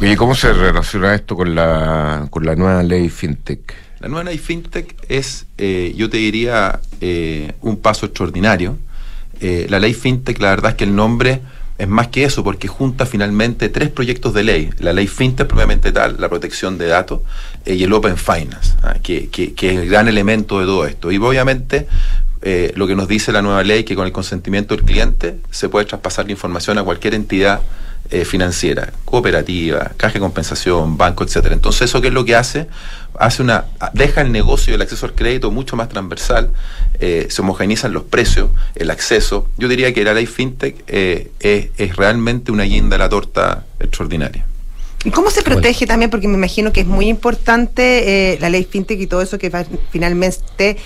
Oye, 0.00 0.16
¿cómo 0.16 0.34
se 0.34 0.52
relaciona 0.52 1.14
esto 1.14 1.36
con 1.36 1.54
la, 1.54 2.26
con 2.30 2.44
la 2.44 2.56
nueva 2.56 2.82
ley 2.82 3.08
FinTech? 3.08 3.74
La 4.00 4.08
nueva 4.08 4.24
ley 4.24 4.38
FinTech 4.38 4.96
es, 5.08 5.46
eh, 5.56 5.94
yo 5.96 6.10
te 6.10 6.16
diría, 6.16 6.80
eh, 7.00 7.52
un 7.60 7.76
paso 7.76 8.06
extraordinario. 8.06 8.76
Eh, 9.40 9.66
la 9.70 9.78
ley 9.78 9.94
FinTech, 9.94 10.40
la 10.40 10.50
verdad 10.50 10.72
es 10.72 10.76
que 10.76 10.84
el 10.84 10.96
nombre 10.96 11.42
es 11.78 11.86
más 11.86 12.08
que 12.08 12.24
eso, 12.24 12.42
porque 12.42 12.66
junta 12.66 13.06
finalmente 13.06 13.68
tres 13.68 13.88
proyectos 13.88 14.34
de 14.34 14.42
ley. 14.42 14.70
La 14.80 14.92
ley 14.92 15.06
FinTech, 15.06 15.46
probablemente 15.46 15.92
tal, 15.92 16.16
la 16.18 16.28
protección 16.28 16.76
de 16.76 16.88
datos, 16.88 17.20
y 17.64 17.82
el 17.84 17.92
Open 17.92 18.16
Finance, 18.16 18.74
ah, 18.82 18.96
que, 19.00 19.28
que, 19.28 19.54
es 19.56 19.78
el 19.78 19.88
gran 19.88 20.08
elemento 20.08 20.58
de 20.58 20.66
todo 20.66 20.86
esto. 20.86 21.12
Y 21.12 21.18
obviamente 21.18 21.86
lo 22.74 22.86
que 22.86 22.94
nos 22.94 23.08
dice 23.08 23.32
la 23.32 23.40
nueva 23.40 23.62
ley, 23.64 23.84
que 23.84 23.96
con 23.96 24.04
el 24.04 24.12
consentimiento 24.12 24.76
del 24.76 24.84
cliente 24.84 25.38
se 25.50 25.70
puede 25.70 25.86
traspasar 25.86 26.26
la 26.26 26.32
información 26.32 26.76
a 26.76 26.82
cualquier 26.82 27.14
entidad 27.14 27.62
eh, 28.10 28.26
financiera, 28.26 28.92
cooperativa, 29.06 29.92
caja 29.96 30.14
de 30.14 30.20
compensación, 30.20 30.98
banco, 30.98 31.24
etcétera. 31.24 31.54
Entonces, 31.54 31.88
¿eso 31.88 32.02
qué 32.02 32.08
es 32.08 32.14
lo 32.14 32.24
que 32.26 32.36
hace? 32.36 32.66
Hace 33.18 33.42
una, 33.42 33.64
deja 33.94 34.20
el 34.20 34.30
negocio 34.30 34.72
y 34.72 34.74
el 34.74 34.82
acceso 34.82 35.06
al 35.06 35.14
crédito 35.14 35.50
mucho 35.50 35.74
más 35.74 35.88
transversal, 35.88 36.50
eh, 37.00 37.28
se 37.30 37.40
homogenizan 37.40 37.94
los 37.94 38.02
precios, 38.02 38.50
el 38.74 38.90
acceso. 38.90 39.48
Yo 39.56 39.68
diría 39.68 39.94
que 39.94 40.04
la 40.04 40.12
ley 40.12 40.26
FinTech 40.26 40.84
eh, 40.86 41.30
es, 41.40 41.96
realmente 41.96 42.52
una 42.52 42.64
guinda 42.64 42.96
a 42.96 42.98
la 42.98 43.08
torta 43.08 43.64
extraordinaria. 43.80 44.44
¿Y 45.02 45.10
cómo 45.10 45.30
se 45.30 45.42
protege 45.42 45.86
también? 45.86 46.10
Porque 46.10 46.28
me 46.28 46.34
imagino 46.34 46.72
que 46.72 46.80
es 46.80 46.86
muy 46.86 47.08
importante 47.08 48.38
la 48.40 48.50
ley 48.50 48.64
FinTech 48.64 49.00
y 49.00 49.06
todo 49.06 49.22
eso 49.22 49.38
que 49.38 49.48
va, 49.48 49.64
finalmente 49.90 50.76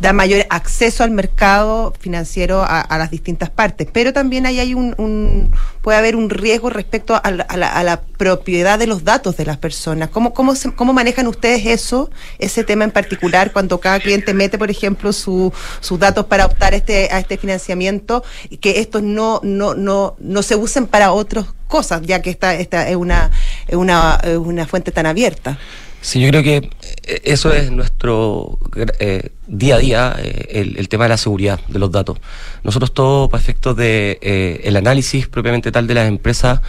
da 0.00 0.14
mayor 0.14 0.46
acceso 0.48 1.04
al 1.04 1.10
mercado 1.10 1.92
financiero 2.00 2.64
a, 2.66 2.98
las 2.98 3.10
distintas 3.10 3.50
partes. 3.50 3.86
Pero 3.92 4.12
también 4.12 4.46
ahí 4.46 4.58
hay 4.58 4.72
un, 4.74 5.52
puede 5.82 5.98
haber 5.98 6.16
un 6.16 6.30
riesgo 6.30 6.70
respecto 6.70 7.20
a 7.22 7.30
la, 7.30 8.00
propiedad 8.16 8.78
de 8.78 8.86
los 8.86 9.02
datos 9.04 9.38
de 9.38 9.46
las 9.46 9.56
personas. 9.56 10.10
¿Cómo, 10.10 10.34
cómo, 10.34 10.52
¿Cómo 10.76 10.92
manejan 10.92 11.26
ustedes 11.26 11.64
eso, 11.64 12.10
ese 12.38 12.64
tema 12.64 12.84
en 12.84 12.90
particular, 12.90 13.50
cuando 13.50 13.80
cada 13.80 13.98
cliente 13.98 14.34
mete, 14.34 14.58
por 14.58 14.70
ejemplo, 14.70 15.12
sus 15.12 15.52
datos 15.98 16.26
para 16.26 16.44
optar 16.44 16.74
este, 16.74 17.08
a 17.10 17.18
este 17.18 17.38
financiamiento, 17.38 18.22
que 18.60 18.80
estos 18.80 19.02
no, 19.02 19.40
no, 19.42 19.74
no, 19.74 20.16
no 20.18 20.42
se 20.42 20.56
usen 20.56 20.86
para 20.86 21.12
otras 21.12 21.46
cosas, 21.66 22.02
ya 22.02 22.20
que 22.20 22.28
esta, 22.28 22.54
esta 22.54 22.88
es 22.88 22.96
una, 22.96 23.30
una, 23.72 24.20
es 24.22 24.36
una 24.36 24.66
fuente 24.66 24.92
tan 24.92 25.06
abierta? 25.06 25.58
Sí, 26.02 26.20
yo 26.20 26.28
creo 26.30 26.42
que 26.42 26.56
eh, 26.56 27.20
eso 27.24 27.52
es 27.52 27.70
nuestro 27.70 28.58
eh, 28.98 29.32
día 29.46 29.74
a 29.74 29.78
día, 29.78 30.16
eh, 30.18 30.74
el, 30.76 30.88
tema 30.88 31.04
de 31.04 31.10
la 31.10 31.18
seguridad 31.18 31.60
de 31.68 31.78
los 31.78 31.92
datos. 31.92 32.18
Nosotros 32.64 32.94
todo, 32.94 33.28
para 33.28 33.42
efectos 33.42 33.76
de 33.76 34.18
el 34.64 34.76
análisis 34.76 35.28
propiamente 35.28 35.70
tal 35.70 35.86
de 35.86 35.94
las 35.94 36.08
empresas, 36.08 36.60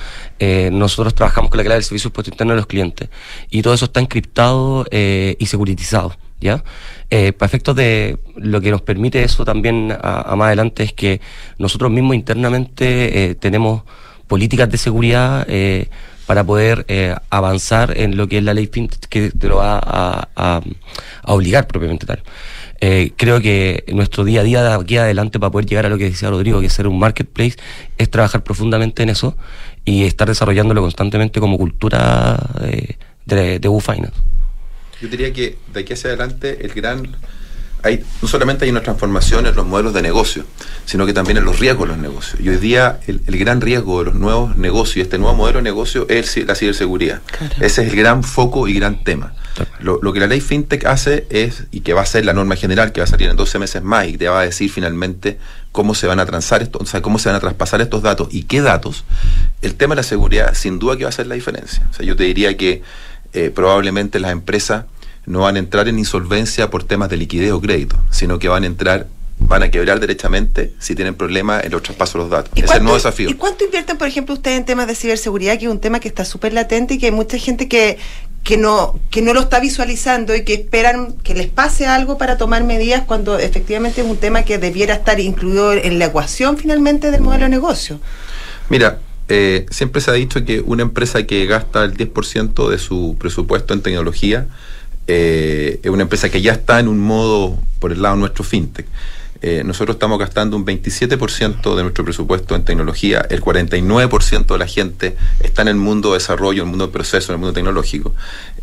nosotros 0.72 1.16
trabajamos 1.16 1.50
con 1.50 1.58
la 1.58 1.64
clave 1.64 1.76
del 1.76 1.84
servicio 1.84 2.12
puesto 2.12 2.32
interno 2.32 2.54
de 2.54 2.58
los 2.58 2.68
clientes 2.68 3.10
y 3.50 3.62
todo 3.62 3.74
eso 3.74 3.86
está 3.86 4.00
encriptado 4.00 4.86
y 4.92 5.46
securitizado. 5.46 6.16
¿Ya? 6.40 6.64
para 7.10 7.46
efectos 7.46 7.76
de 7.76 8.18
lo 8.36 8.62
que 8.62 8.72
nos 8.72 8.82
permite 8.82 9.22
eso 9.22 9.46
también 9.46 9.96
a, 10.02 10.36
más 10.36 10.48
adelante 10.48 10.82
es 10.82 10.92
que 10.92 11.22
nosotros 11.60 11.92
mismos 11.92 12.16
internamente 12.16 13.38
tenemos 13.40 13.84
políticas 14.28 14.68
de 14.72 14.78
seguridad 14.80 15.46
para 16.32 16.46
poder 16.46 16.86
eh, 16.88 17.14
avanzar 17.30 17.98
en 17.98 18.16
lo 18.16 18.30
que 18.30 18.38
es 18.38 18.44
la 18.46 18.54
ley 18.54 18.70
FinTech 18.72 19.02
que 19.10 19.32
te 19.32 19.50
lo 19.50 19.58
va 19.58 19.82
a, 19.84 20.62
obligar 21.24 21.68
propiamente 21.68 22.06
tal. 22.06 22.24
Eh, 22.80 23.12
creo 23.18 23.42
que 23.42 23.84
nuestro 23.90 24.24
día 24.24 24.40
a 24.40 24.44
día 24.46 24.64
de 24.64 24.74
aquí 24.74 24.96
adelante 24.96 25.42
para 25.42 25.52
poder 25.52 25.66
llegar 25.66 25.88
a 25.88 25.90
lo 25.90 25.98
que 25.98 26.06
decía 26.06 26.30
Rodrigo, 26.30 26.62
que 26.62 26.68
es 26.68 26.72
ser 26.72 26.88
un 26.88 26.98
marketplace, 26.98 27.58
es 27.98 28.10
trabajar 28.10 28.46
profundamente 28.46 29.04
en 29.04 29.10
eso 29.10 29.36
y 29.84 30.06
estar 30.06 30.26
desarrollándolo 30.26 30.80
constantemente 30.80 31.42
como 31.42 31.58
cultura 31.58 32.40
de, 32.62 32.98
de, 33.26 33.60
de 33.60 33.82
Finance. 33.82 34.16
Yo 35.02 35.10
diría 35.10 35.34
que 35.34 35.58
de 35.74 35.82
aquí 35.82 35.92
hacia 35.92 36.12
adelante 36.12 36.66
el 36.66 36.72
gran 36.72 37.10
hay, 37.84 38.04
no 38.22 38.28
solamente 38.28 38.66
hay 38.66 38.72
una 38.72 38.82
transformación 38.82 39.46
en 39.46 39.56
los 39.56 39.66
modelos 39.66 39.94
de 39.94 40.02
negocio, 40.02 40.46
sino 40.86 41.06
que 41.06 41.14
también 41.14 41.38
en 41.38 41.46
los 41.46 41.60
riesgos 41.60 41.88
de 41.88 41.96
los 41.96 42.02
negocios. 42.02 42.40
Y 42.42 42.50
hoy 42.50 42.58
día 42.58 43.00
el, 43.08 43.22
gran 43.38 43.62
riesgo 43.62 44.00
de 44.00 44.06
los 44.06 44.16
nuevos 44.16 44.58
negocios 44.58 44.98
y 44.98 45.02
este 45.02 45.18
nuevo 45.18 45.36
modelo 45.36 45.58
de 45.60 45.64
negocio 45.64 46.06
es 46.10 46.38
la 46.46 46.56
ciberseguridad. 46.56 47.22
Ese 47.60 47.84
es 47.84 47.90
el 47.90 47.96
gran 47.96 48.24
foco 48.24 48.68
y 48.68 48.74
gran 48.74 49.04
tema. 49.04 49.34
Lo, 49.80 50.14
que 50.14 50.20
la 50.20 50.28
ley 50.28 50.40
FinTech 50.40 50.86
hace 50.86 51.28
es, 51.30 51.66
y 51.72 51.82
que 51.82 51.94
va 51.94 52.02
a 52.02 52.06
ser 52.06 52.26
la 52.26 52.34
norma 52.34 52.56
general, 52.56 52.92
que 52.92 53.02
va 53.02 53.06
a 53.06 53.08
salir 53.08 53.30
en 53.30 53.36
12 53.36 53.60
meses 53.60 53.84
más 53.84 54.08
y 54.08 54.18
te 54.18 54.30
va 54.30 54.42
a 54.42 54.44
decir 54.44 54.72
finalmente 54.72 55.40
cómo 55.72 55.96
se 55.96 56.08
van 56.08 56.20
a 56.20 56.26
transar 56.26 56.62
esto, 56.62 56.80
o 56.82 56.86
sea, 56.86 57.02
cómo 57.02 57.20
se 57.20 57.30
van 57.30 57.36
a 57.36 57.40
traspasar 57.40 57.82
estos 57.82 58.02
datos 58.02 58.28
y 58.32 58.44
qué 58.44 58.62
datos, 58.62 59.04
el 59.62 59.76
tema 59.76 59.96
de 59.96 59.98
la 59.98 60.04
seguridad 60.04 60.54
sin 60.54 60.80
duda 60.80 60.98
que 60.98 61.04
va 61.04 61.10
a 61.10 61.14
ser 61.14 61.28
la 61.28 61.36
diferencia. 61.36 61.86
O 61.90 61.94
sea, 61.94 62.06
yo 62.06 62.16
te 62.16 62.24
diría 62.24 62.56
que 62.56 62.82
eh, 63.34 63.52
probablemente 63.54 64.20
las 64.20 64.32
empresas 64.32 64.86
no 65.26 65.40
van 65.40 65.56
a 65.56 65.60
entrar 65.60 65.88
en 65.88 66.00
insolvencia 66.00 66.70
por 66.70 66.84
temas 66.84 67.10
de 67.10 67.18
liquidez 67.18 67.52
o 67.52 67.62
crédito, 67.62 67.98
sino 68.10 68.40
que 68.40 68.48
van 68.48 68.64
a 68.64 68.68
entrar 68.68 69.08
van 69.48 69.64
a 69.64 69.72
quebrar 69.72 70.00
derechamente 70.00 70.74
si 70.80 70.96
tienen 70.96 71.16
problemas 71.16 71.64
en 71.64 71.72
los 71.72 71.82
traspasos 71.82 72.14
de 72.14 72.20
los 72.20 72.30
datos. 72.30 72.52
Ese 72.56 72.66
es 72.66 72.72
el 72.74 72.84
nuevo 72.84 72.96
desafío. 72.96 73.30
¿Y 73.30 73.34
cuánto 73.34 73.66
invierten, 73.66 73.98
por 73.98 74.08
ejemplo, 74.08 74.36
ustedes 74.36 74.58
en 74.58 74.66
temas 74.66 74.88
de 74.88 74.96
ciberseguridad, 74.96 75.58
que 75.58 75.66
es 75.66 75.72
un 75.72 75.80
tema 75.80 76.00
que 76.00 76.08
está 76.08 76.26
súper 76.26 76.54
latente 76.54 76.94
y 76.94 76.98
que 77.00 77.08
hay 77.08 77.12
mucha 77.12 77.38
gente 77.38 77.68
que, 77.68 77.98
que, 78.44 78.58
no, 78.58 79.00
que 79.10 79.22
no 79.22 79.34
lo 79.34 79.42
está 79.42 79.60
visualizando 79.60 80.36
y 80.36 80.44
que 80.44 80.54
esperan 80.54 81.14
que 81.24 81.34
les 81.34 81.48
pase 81.48 81.88
algo 81.88 82.18
para 82.18 82.38
tomar 82.38 82.64
medidas 82.64 83.04
cuando 83.06 83.38
efectivamente 83.40 84.02
es 84.02 84.08
un 84.08 84.18
tema 84.18 84.44
que 84.44 84.58
debiera 84.58 84.94
estar 84.94 85.20
incluido 85.20 85.74
en 85.74 86.00
la 86.00 86.06
ecuación 86.06 86.58
finalmente 86.58 87.12
del 87.12 87.22
modelo 87.22 87.46
de 87.46 87.50
negocio? 87.50 88.00
Mira, 88.70 89.00
eh, 89.28 89.66
siempre 89.70 90.02
se 90.02 90.12
ha 90.12 90.14
dicho 90.14 90.44
que 90.46 90.60
una 90.62 90.84
empresa 90.84 91.24
que 91.24 91.46
gasta 91.46 91.84
el 91.84 91.96
10% 91.96 92.70
de 92.70 92.78
su 92.78 93.16
presupuesto 93.20 93.74
en 93.74 93.82
tecnología 93.82 94.48
eh, 95.08 95.80
es 95.84 95.90
una 95.90 96.04
empresa 96.04 96.30
que 96.30 96.42
ya 96.42 96.54
está 96.54 96.80
en 96.80 96.88
un 96.88 97.00
modo 97.00 97.58
por 97.80 97.92
el 97.92 98.02
lado 98.02 98.16
nuestro 98.16 98.44
fintech. 98.44 98.88
Eh, 99.44 99.64
nosotros 99.66 99.96
estamos 99.96 100.20
gastando 100.20 100.56
un 100.56 100.64
27% 100.64 101.76
de 101.76 101.82
nuestro 101.82 102.06
presupuesto 102.06 102.56
en 102.56 102.64
tecnología, 102.64 103.26
el 103.28 103.42
49% 103.42 104.46
de 104.46 104.58
la 104.60 104.68
gente 104.68 105.18
está 105.40 105.64
en 105.64 105.70
el 105.70 105.78
mundo 105.78 106.10
de 106.10 106.20
desarrollo, 106.20 106.62
en 106.62 106.68
el 106.68 106.70
mundo 106.70 106.86
del 106.86 106.92
proceso, 106.94 107.32
en 107.32 107.38
el 107.38 107.40
mundo 107.40 107.54
tecnológico. 107.54 108.14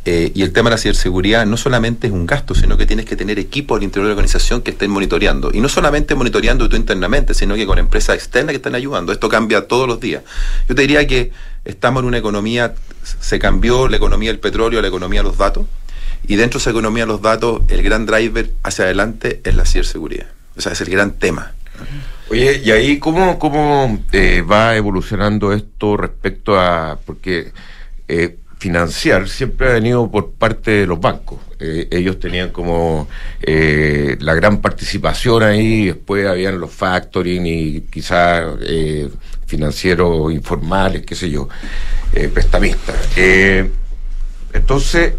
Eh, 0.05 0.31
y 0.37 0.43
el 0.43 0.53
tema 0.53 0.71
de 0.71 0.77
la 0.77 0.79
ciberseguridad 0.79 1.47
no 1.47 1.57
solamente 1.57 2.07
es 2.07 2.13
un 2.13 2.27
gasto, 2.27 2.55
sino 2.55 2.77
que 2.77 2.87
tienes 2.87 3.07
que 3.07 3.17
tener 3.17 3.41
equipos 3.41 3.77
al 3.77 3.83
interior 3.83 4.05
de 4.05 4.11
la 4.11 4.15
organización 4.15 4.63
que 4.63 4.71
estén 4.71 4.93
monitoreando. 4.93 5.51
Y 5.53 5.61
no 5.61 5.69
solamente 5.69 6.15
monitoreando 6.15 6.69
tú 6.69 6.77
internamente, 6.77 7.35
sino 7.35 7.57
que 7.57 7.67
con 7.67 7.81
empresas 7.81 8.15
externas 8.15 8.53
que 8.53 8.59
están 8.59 8.77
ayudando. 8.77 9.11
Esto 9.11 9.29
cambia 9.29 9.67
todos 9.67 9.89
los 9.89 9.99
días. 9.99 10.23
Yo 10.69 10.77
te 10.77 10.83
diría 10.83 11.05
que 11.09 11.33
estamos 11.65 12.03
en 12.03 12.07
una 12.07 12.19
economía, 12.19 12.75
se 13.03 13.41
cambió 13.41 13.89
la 13.89 13.97
economía 13.97 14.31
del 14.31 14.39
petróleo 14.39 14.79
a 14.79 14.83
la 14.83 14.89
economía 14.89 15.21
de 15.21 15.25
los 15.25 15.37
datos. 15.37 15.67
Y 16.27 16.37
dentro 16.37 16.59
de 16.59 16.63
esa 16.63 16.71
economía 16.71 17.05
de 17.05 17.09
los 17.09 17.23
datos, 17.23 17.63
el 17.69 17.83
gran 17.83 18.07
driver 18.07 18.51
hacia 18.63 18.85
adelante 18.85 19.41
es 19.45 19.55
la 19.55 19.65
ciberseguridad. 19.65 20.27
O 20.57 20.61
sea, 20.61 20.73
es 20.73 20.81
el 20.81 20.91
gran 20.91 21.13
tema. 21.13 21.53
Oye, 22.31 22.61
¿y 22.63 22.71
ahí 22.71 22.99
cómo, 22.99 23.39
cómo 23.39 24.03
eh, 24.13 24.43
va 24.43 24.77
evolucionando 24.77 25.53
esto 25.53 25.97
respecto 25.97 26.59
a... 26.59 26.99
porque 27.05 27.53
eh, 28.07 28.37
financiar 28.59 29.29
siempre 29.29 29.69
ha 29.69 29.73
venido 29.75 30.11
por 30.11 30.33
parte 30.33 30.73
de 30.73 30.87
los 30.87 31.01
bancos. 31.01 31.39
Eh, 31.61 31.87
ellos 31.91 32.19
tenían 32.19 32.51
como 32.51 33.09
la 33.41 34.35
gran 34.35 34.61
participación 34.61 35.45
ahí, 35.45 35.87
después 35.87 36.27
habían 36.27 36.59
los 36.59 36.73
factoring 36.73 37.47
y 37.47 37.81
quizás 37.83 38.45
financieros 39.47 40.33
informales, 40.33 41.07
qué 41.07 41.15
sé 41.15 41.31
yo, 41.31 41.49
prestamistas. 42.35 42.97
entonces, 44.53 45.13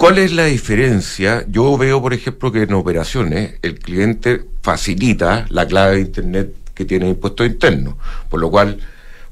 ¿Cuál 0.00 0.16
es 0.16 0.32
la 0.32 0.46
diferencia? 0.46 1.44
Yo 1.46 1.76
veo, 1.76 2.00
por 2.00 2.14
ejemplo, 2.14 2.50
que 2.50 2.62
en 2.62 2.72
operaciones 2.72 3.56
el 3.60 3.78
cliente 3.78 4.46
facilita 4.62 5.44
la 5.50 5.66
clave 5.66 5.96
de 5.96 6.00
Internet 6.00 6.54
que 6.72 6.86
tiene 6.86 7.06
impuesto 7.10 7.44
interno, 7.44 7.98
por 8.30 8.40
lo 8.40 8.50
cual 8.50 8.78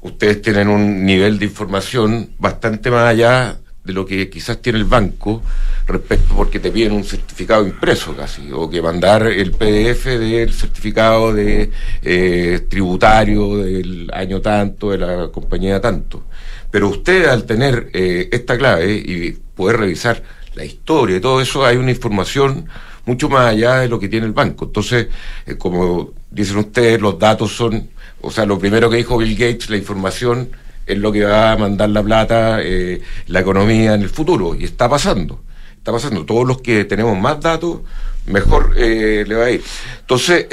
ustedes 0.01 0.43
tienen 0.43 0.67
un 0.67 1.07
nivel 1.07 1.39
de 1.39 1.45
información 1.45 2.29
bastante 2.37 2.91
más 2.91 3.05
allá 3.05 3.57
de 3.83 3.93
lo 3.93 4.05
que 4.05 4.29
quizás 4.29 4.61
tiene 4.61 4.77
el 4.77 4.85
banco 4.85 5.41
respecto 5.87 6.35
porque 6.35 6.59
te 6.59 6.69
piden 6.69 6.91
un 6.91 7.03
certificado 7.03 7.65
impreso 7.65 8.15
casi, 8.15 8.51
o 8.51 8.69
que 8.69 8.79
mandar 8.79 9.25
el 9.25 9.53
PDF 9.53 10.05
del 10.05 10.53
certificado 10.53 11.33
de 11.33 11.71
eh, 12.03 12.67
tributario 12.69 13.57
del 13.57 14.11
año 14.13 14.39
tanto, 14.39 14.91
de 14.91 14.99
la 14.99 15.29
compañía 15.29 15.81
tanto. 15.81 16.25
Pero 16.69 16.89
usted 16.89 17.25
al 17.25 17.45
tener 17.45 17.89
eh, 17.91 18.29
esta 18.31 18.55
clave 18.55 18.93
y 18.93 19.31
poder 19.31 19.77
revisar 19.77 20.21
la 20.59 20.65
historia 20.65 21.15
y 21.15 21.21
todo 21.21 21.39
eso, 21.39 21.65
hay 21.65 21.77
una 21.77 21.91
información 21.91 22.67
mucho 23.05 23.29
más 23.29 23.47
allá 23.47 23.79
de 23.79 23.87
lo 23.87 23.97
que 23.97 24.09
tiene 24.09 24.25
el 24.25 24.33
banco. 24.33 24.65
Entonces, 24.65 25.07
eh, 25.45 25.55
como 25.55 26.11
dicen 26.29 26.57
ustedes, 26.57 26.99
los 26.99 27.17
datos 27.17 27.55
son, 27.55 27.89
o 28.19 28.29
sea, 28.29 28.45
lo 28.45 28.59
primero 28.59 28.89
que 28.89 28.97
dijo 28.97 29.17
Bill 29.17 29.35
Gates, 29.35 29.69
la 29.69 29.77
información 29.77 30.49
es 30.85 30.97
lo 30.97 31.13
que 31.13 31.23
va 31.23 31.53
a 31.53 31.57
mandar 31.57 31.89
la 31.91 32.03
plata, 32.03 32.59
eh, 32.61 33.01
la 33.27 33.39
economía 33.39 33.93
en 33.93 34.01
el 34.01 34.09
futuro, 34.09 34.53
y 34.53 34.65
está 34.65 34.89
pasando. 34.89 35.43
Está 35.77 35.93
pasando. 35.93 36.25
Todos 36.25 36.45
los 36.45 36.61
que 36.61 36.83
tenemos 36.83 37.17
más 37.17 37.39
datos, 37.39 37.79
mejor 38.25 38.73
eh, 38.75 39.23
le 39.25 39.35
va 39.35 39.45
a 39.45 39.51
ir. 39.51 39.63
Entonces, 40.01 40.45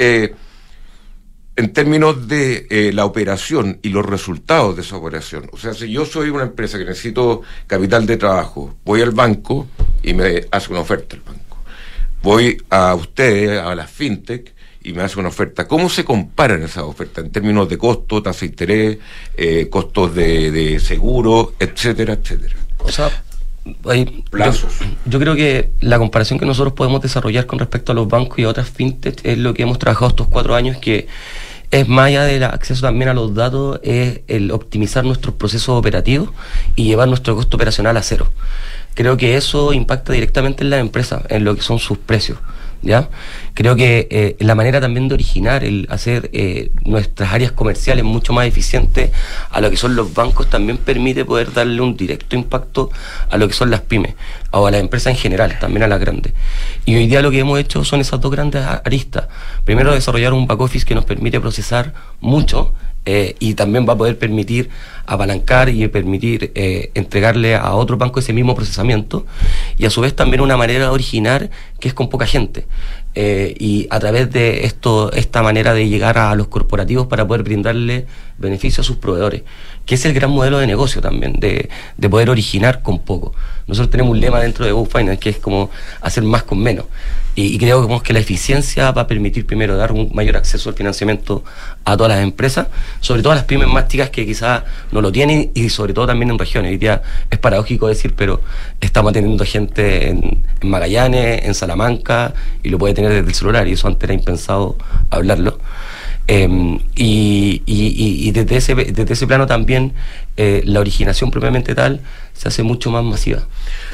en 1.57 1.73
términos 1.73 2.27
de 2.27 2.67
eh, 2.69 2.91
la 2.93 3.05
operación 3.05 3.79
y 3.81 3.89
los 3.89 4.05
resultados 4.05 4.75
de 4.75 4.83
esa 4.83 4.95
operación. 4.95 5.49
O 5.51 5.57
sea, 5.57 5.73
si 5.73 5.91
yo 5.91 6.05
soy 6.05 6.29
una 6.29 6.43
empresa 6.43 6.77
que 6.77 6.85
necesito 6.85 7.41
capital 7.65 8.05
de 8.05 8.15
trabajo, 8.17 8.75
voy 8.85 9.01
al 9.01 9.09
banco 9.09 9.67
y 10.07 10.13
me 10.13 10.45
hace 10.51 10.71
una 10.71 10.79
oferta 10.79 11.17
el 11.17 11.21
banco. 11.21 11.57
Voy 12.23 12.57
a 12.69 12.95
ustedes, 12.95 13.59
a 13.59 13.75
la 13.75 13.85
fintech, 13.85 14.53
y 14.81 14.93
me 14.93 15.03
hace 15.03 15.19
una 15.19 15.27
oferta. 15.27 15.67
¿Cómo 15.67 15.89
se 15.89 16.05
comparan 16.05 16.63
esas 16.63 16.83
ofertas 16.83 17.25
en 17.25 17.31
términos 17.31 17.67
de 17.67 17.77
costo, 17.77 18.23
tasa 18.23 18.41
de 18.41 18.45
interés, 18.45 18.97
eh, 19.35 19.67
costos 19.69 20.15
de, 20.15 20.79
seguro, 20.79 21.55
etcétera, 21.59 22.13
etcétera? 22.13 22.55
O 22.79 22.89
sea, 22.89 23.09
hay, 23.83 24.23
Plazos. 24.31 24.75
Yo, 25.05 25.19
creo 25.19 25.35
que 25.35 25.71
la 25.81 25.99
comparación 25.99 26.39
que 26.39 26.45
nosotros 26.45 26.73
podemos 26.73 27.01
desarrollar 27.01 27.45
con 27.45 27.59
respecto 27.59 27.91
a 27.91 27.95
los 27.95 28.07
bancos 28.07 28.39
y 28.39 28.43
a 28.43 28.49
otras 28.49 28.69
fintech 28.69 29.19
es 29.25 29.37
lo 29.37 29.53
que 29.53 29.63
hemos 29.63 29.77
trabajado 29.77 30.07
estos 30.07 30.27
cuatro 30.27 30.55
años, 30.55 30.77
que 30.77 31.07
es 31.69 31.85
más 31.89 32.05
allá 32.05 32.23
del 32.23 32.43
acceso 32.43 32.81
también 32.81 33.09
a 33.09 33.13
los 33.13 33.35
datos, 33.35 33.81
es 33.83 34.21
el 34.29 34.51
optimizar 34.51 35.03
nuestros 35.03 35.35
procesos 35.35 35.77
operativos 35.77 36.29
y 36.77 36.85
llevar 36.85 37.09
nuestro 37.09 37.35
costo 37.35 37.57
operacional 37.57 37.97
a 37.97 38.03
cero. 38.03 38.31
Creo 38.97 39.15
que 39.15 39.37
eso 39.37 39.73
impacta 39.73 40.11
directamente 40.11 40.63
en 40.63 40.71
la 40.71 40.79
empresa, 40.79 41.21
en 41.29 41.43
lo 41.43 41.55
que 41.55 41.61
son 41.61 41.77
sus 41.77 41.99
precios. 41.99 42.39
¿ya? 42.81 43.09
Creo 43.53 43.75
que 43.75 44.07
eh, 44.09 44.35
la 44.39 44.55
manera 44.55 44.81
también 44.81 45.07
de 45.07 45.13
originar, 45.13 45.63
el 45.63 45.85
hacer 45.91 46.31
eh, 46.33 46.71
nuestras 46.83 47.31
áreas 47.31 47.51
comerciales 47.51 48.03
mucho 48.03 48.33
más 48.33 48.47
eficientes 48.47 49.11
a 49.51 49.61
lo 49.61 49.69
que 49.69 49.77
son 49.77 49.95
los 49.95 50.15
bancos 50.15 50.49
también 50.49 50.79
permite 50.79 51.25
poder 51.25 51.53
darle 51.53 51.79
un 51.79 51.95
directo 51.95 52.35
impacto 52.35 52.89
a 53.29 53.37
lo 53.37 53.47
que 53.47 53.53
son 53.53 53.69
las 53.69 53.81
pymes 53.81 54.15
o 54.49 54.65
a 54.65 54.71
las 54.71 54.81
empresas 54.81 55.13
en 55.13 55.19
general, 55.19 55.59
también 55.59 55.83
a 55.83 55.87
las 55.87 55.99
grandes. 55.99 56.33
Y 56.85 56.95
hoy 56.95 57.05
día 57.05 57.21
lo 57.21 57.29
que 57.29 57.37
hemos 57.37 57.59
hecho 57.59 57.83
son 57.83 58.01
esas 58.01 58.19
dos 58.19 58.31
grandes 58.31 58.65
aristas. 58.65 59.27
Primero, 59.63 59.93
desarrollar 59.93 60.33
un 60.33 60.47
back 60.47 60.59
office 60.59 60.87
que 60.87 60.95
nos 60.95 61.05
permite 61.05 61.39
procesar 61.39 61.93
mucho 62.19 62.73
eh, 63.09 63.37
y 63.39 63.53
también 63.53 63.87
va 63.87 63.93
a 63.93 63.97
poder 63.97 64.19
permitir 64.19 64.69
apalancar 65.05 65.69
y 65.69 65.87
permitir 65.87 66.51
eh, 66.55 66.91
entregarle 66.93 67.55
a 67.55 67.73
otro 67.73 67.95
banco 67.95 68.19
ese 68.19 68.33
mismo 68.33 68.53
procesamiento 68.53 69.25
y 69.77 69.85
a 69.85 69.89
su 69.89 70.01
vez 70.01 70.13
también 70.13 70.41
una 70.41 70.57
manera 70.57 70.81
de 70.81 70.89
originar 70.89 71.49
que 71.79 71.87
es 71.87 71.93
con 71.93 72.09
poca 72.09 72.25
gente. 72.25 72.67
Eh, 73.15 73.55
y 73.57 73.87
a 73.91 73.99
través 74.01 74.29
de 74.33 74.65
esto 74.65 75.13
esta 75.13 75.41
manera 75.41 75.73
de 75.73 75.87
llegar 75.87 76.17
a 76.17 76.35
los 76.35 76.49
corporativos 76.49 77.07
para 77.07 77.25
poder 77.25 77.43
brindarle 77.43 78.07
beneficio 78.37 78.81
a 78.81 78.83
sus 78.83 78.97
proveedores 78.97 79.43
que 79.85 79.95
es 79.95 80.05
el 80.05 80.13
gran 80.13 80.31
modelo 80.31 80.59
de 80.59 80.67
negocio 80.67 81.01
también 81.01 81.33
de, 81.39 81.69
de 81.97 82.09
poder 82.09 82.29
originar 82.29 82.81
con 82.81 82.99
poco 82.99 83.33
nosotros 83.67 83.89
tenemos 83.89 84.11
un 84.11 84.19
lema 84.19 84.39
dentro 84.39 84.65
de 84.65 84.71
Go 84.71 84.85
Finance 84.85 85.19
que 85.19 85.29
es 85.29 85.37
como 85.37 85.69
hacer 86.01 86.23
más 86.23 86.43
con 86.43 86.59
menos 86.59 86.85
y, 87.39 87.59
creo 87.59 87.87
que, 87.87 87.99
que 88.01 88.13
la 88.13 88.19
eficiencia 88.19 88.89
va 88.89 89.03
a 89.03 89.07
permitir 89.07 89.45
primero 89.45 89.77
dar 89.77 89.91
un 89.91 90.09
mayor 90.11 90.37
acceso 90.37 90.69
al 90.69 90.75
financiamiento 90.75 91.43
a 91.85 91.95
todas 91.95 92.13
las 92.13 92.23
empresas, 92.23 92.65
sobre 92.99 93.21
todo 93.21 93.31
a 93.31 93.35
las 93.35 93.43
pymes 93.43 93.67
más 93.67 93.87
chicas 93.87 94.09
que 94.09 94.25
quizás 94.25 94.63
no 94.91 95.01
lo 95.01 95.11
tienen 95.11 95.51
y 95.53 95.69
sobre 95.69 95.93
todo 95.93 96.07
también 96.07 96.31
en 96.31 96.39
regiones. 96.39 96.71
Hoy 96.71 96.77
día 96.79 97.03
es 97.29 97.37
paradójico 97.37 97.89
decir, 97.89 98.15
pero 98.15 98.41
estamos 98.81 99.11
atendiendo 99.11 99.45
gente 99.45 100.09
en, 100.09 100.43
Magallanes, 100.63 101.45
en 101.45 101.53
Salamanca 101.53 102.33
y 102.63 102.69
lo 102.69 102.79
puede 102.79 102.95
tener 102.95 103.11
desde 103.11 103.27
el 103.27 103.35
celular 103.35 103.67
y 103.67 103.73
eso 103.73 103.87
antes 103.87 104.05
era 104.05 104.15
impensado 104.15 104.75
hablarlo. 105.11 105.59
Em, 106.29 106.79
y, 106.93 108.31
desde, 108.31 108.57
ese, 108.57 108.75
desde 108.75 109.13
ese 109.13 109.27
plano 109.27 109.47
también 109.47 109.93
eh, 110.35 110.61
la 110.65 110.81
originación 110.81 111.31
propiamente 111.31 111.73
tal 111.73 112.01
se 112.33 112.49
hace 112.49 112.63
mucho 112.63 112.91
más 112.91 113.03
masiva. 113.03 113.47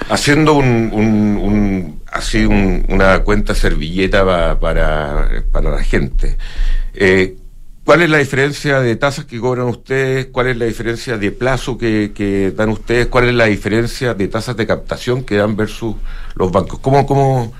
Haciendo 0.10 0.54
un, 0.54 2.02
así 2.12 2.46
una 2.46 3.20
cuenta 3.20 3.54
servilleta 3.54 4.26
para, 4.60 4.60
para 4.60 5.70
la 5.70 5.84
gente. 5.84 6.38
Eh, 6.96 7.38
¿Cuál 7.86 8.02
es 8.02 8.10
la 8.10 8.18
diferencia 8.18 8.80
de 8.80 8.96
tasas 8.96 9.26
que 9.26 9.40
cobran 9.40 9.68
ustedes? 9.68 10.28
¿Cuál 10.28 10.48
es 10.48 10.58
la 10.58 10.66
diferencia 10.66 11.18
de 11.18 11.32
plazo 11.32 11.78
que, 11.78 12.54
dan 12.56 12.70
ustedes? 12.70 13.08
¿Cuál 13.08 13.28
es 13.28 13.36
la 13.36 13.46
diferencia 13.46 14.14
de 14.14 14.28
tasas 14.30 14.56
de 14.56 14.66
captación 14.66 15.24
que 15.24 15.36
dan 15.36 15.58
versus 15.58 15.96
los 16.36 16.50
bancos? 16.50 16.80
¿Cómo, 16.80 17.06
cómo... 17.06 17.52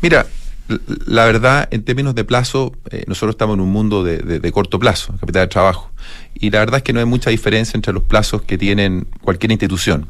Mira, 0.00 0.24
la 0.68 1.24
verdad, 1.24 1.68
en 1.70 1.84
términos 1.84 2.14
de 2.14 2.24
plazo, 2.24 2.72
eh, 2.90 3.04
nosotros 3.06 3.34
estamos 3.34 3.54
en 3.54 3.60
un 3.60 3.70
mundo 3.70 4.02
de, 4.02 4.18
de, 4.18 4.52
corto 4.52 4.78
plazo, 4.78 5.14
capital 5.20 5.42
de 5.42 5.48
trabajo. 5.48 5.90
Y 6.34 6.50
la 6.50 6.58
verdad 6.58 6.78
es 6.78 6.82
que 6.82 6.92
no 6.92 6.98
hay 6.98 7.06
mucha 7.06 7.30
diferencia 7.30 7.76
entre 7.76 7.92
los 7.92 8.02
plazos 8.02 8.42
que 8.42 8.58
tienen 8.58 9.06
cualquier 9.22 9.52
institución. 9.52 10.08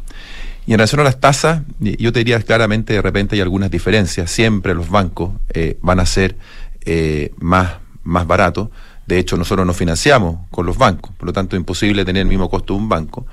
Y 0.66 0.72
en 0.72 0.78
relación 0.78 1.00
a 1.00 1.04
las 1.04 1.20
tasas, 1.20 1.62
yo 1.78 2.12
te 2.12 2.20
diría 2.20 2.40
claramente, 2.40 2.94
de 2.94 3.02
repente 3.02 3.36
hay 3.36 3.42
algunas 3.42 3.70
diferencias. 3.70 4.30
Siempre 4.30 4.74
los 4.74 4.88
bancos 4.88 5.30
eh, 5.52 5.78
van 5.82 6.00
a 6.00 6.06
ser 6.06 6.36
eh, 6.84 7.32
más, 7.38 7.74
más 8.02 8.26
baratos. 8.26 8.70
De 9.06 9.18
hecho, 9.18 9.36
nosotros 9.36 9.64
nos 9.66 9.76
financiamos 9.76 10.38
con 10.50 10.66
los 10.66 10.76
bancos, 10.78 11.12
por 11.16 11.26
lo 11.26 11.32
tanto 11.32 11.54
es 11.54 11.60
imposible 11.60 12.04
tener 12.04 12.22
el 12.22 12.28
mismo 12.28 12.50
costo 12.50 12.74
de 12.74 12.80
un 12.80 12.88
banco. 12.88 13.26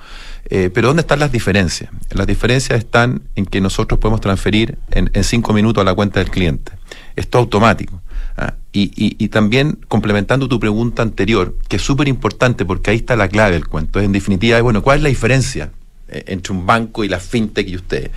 Pero 0.48 0.88
¿dónde 0.88 1.00
están 1.00 1.18
las 1.18 1.32
diferencias? 1.32 1.90
Las 2.12 2.28
diferencias 2.28 2.78
están 2.78 3.22
en 3.34 3.46
que 3.46 3.60
nosotros 3.60 3.98
podemos 3.98 4.20
transferir 4.20 4.78
en, 4.92 5.10
cinco 5.24 5.52
minutos 5.52 5.80
a 5.80 5.84
la 5.84 5.94
cuenta 5.94 6.20
del 6.20 6.30
cliente. 6.30 6.70
Esto 7.16 7.38
automático. 7.38 8.00
¿ah? 8.36 8.54
Y, 8.72 8.90
y, 8.96 9.28
también 9.28 9.78
complementando 9.88 10.48
tu 10.48 10.58
pregunta 10.58 11.02
anterior, 11.02 11.54
que 11.68 11.76
es 11.76 11.82
súper 11.82 12.08
importante 12.08 12.64
porque 12.64 12.90
ahí 12.90 12.96
está 12.96 13.14
la 13.14 13.28
clave 13.28 13.52
del 13.52 13.68
cuento. 13.68 14.00
En 14.00 14.12
definitiva, 14.12 14.60
bueno, 14.62 14.82
¿cuál 14.82 14.98
es 14.98 15.02
la 15.04 15.08
diferencia 15.08 15.70
eh, 16.08 16.24
entre 16.26 16.52
un 16.52 16.66
banco 16.66 17.02
y 17.02 17.08
la 17.08 17.18
fintech 17.18 17.66
y 17.66 17.76
ustedes. 17.76 18.10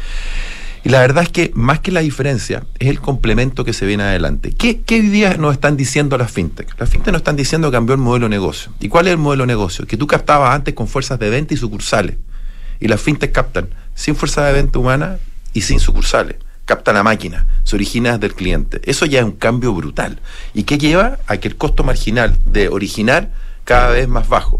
Y 0.84 0.90
la 0.90 1.00
verdad 1.00 1.24
es 1.24 1.30
que 1.30 1.52
más 1.56 1.80
que 1.80 1.92
la 1.92 2.02
diferencia, 2.02 2.66
es 2.80 2.90
el 2.90 3.00
complemento 3.00 3.64
que 3.64 3.72
se 3.72 3.86
viene 3.86 4.04
adelante. 4.04 4.52
¿Qué, 4.52 4.82
qué 4.82 4.96
hoy 4.96 5.08
día 5.08 5.36
nos 5.38 5.54
están 5.54 5.78
diciendo 5.78 6.18
las 6.18 6.32
fintech? 6.32 6.78
Las 6.78 6.90
fintech 6.90 7.14
nos 7.14 7.22
están 7.22 7.38
diciendo 7.38 7.70
que 7.70 7.78
cambió 7.78 7.96
el 7.96 8.02
modelo 8.02 8.26
de 8.26 8.32
negocio. 8.32 8.74
¿Y 8.82 8.90
cuál 8.90 9.08
es 9.08 9.14
el 9.14 9.18
modelo 9.18 9.44
de 9.44 9.48
negocio? 9.48 9.88
Que 9.88 9.96
tú 9.96 10.06
captabas 10.06 10.54
antes 10.54 10.74
con 10.74 10.88
fuerzas 10.88 11.18
de 11.18 11.30
venta 11.30 11.54
y 11.54 11.58
sucursales. 11.58 12.18
Y 12.80 12.90
las 12.90 13.02
fintech 13.02 13.32
captan 13.32 13.70
sin 13.96 14.16
fuerza 14.16 14.46
de 14.46 14.54
venta 14.54 14.80
humana 14.80 15.18
y 15.54 15.62
sin 15.62 15.80
sucursales. 15.80 16.36
Capta 16.68 16.92
la 16.94 17.02
máquina, 17.02 17.48
se 17.64 17.76
origina 17.78 18.12
desde 18.14 18.28
el 18.28 18.36
cliente. 18.36 18.82
Eso 18.84 19.06
ya 19.06 19.20
es 19.20 19.26
un 19.26 19.32
cambio 19.32 19.74
brutal. 19.74 20.20
¿Y 20.54 20.64
qué 20.64 20.78
lleva? 20.78 21.18
A 21.26 21.38
que 21.38 21.48
el 21.48 21.56
costo 21.56 21.84
marginal 21.84 22.38
de 22.46 22.68
originar 22.68 23.32
cada 23.64 23.90
vez 23.92 24.08
más 24.08 24.28
bajo. 24.28 24.60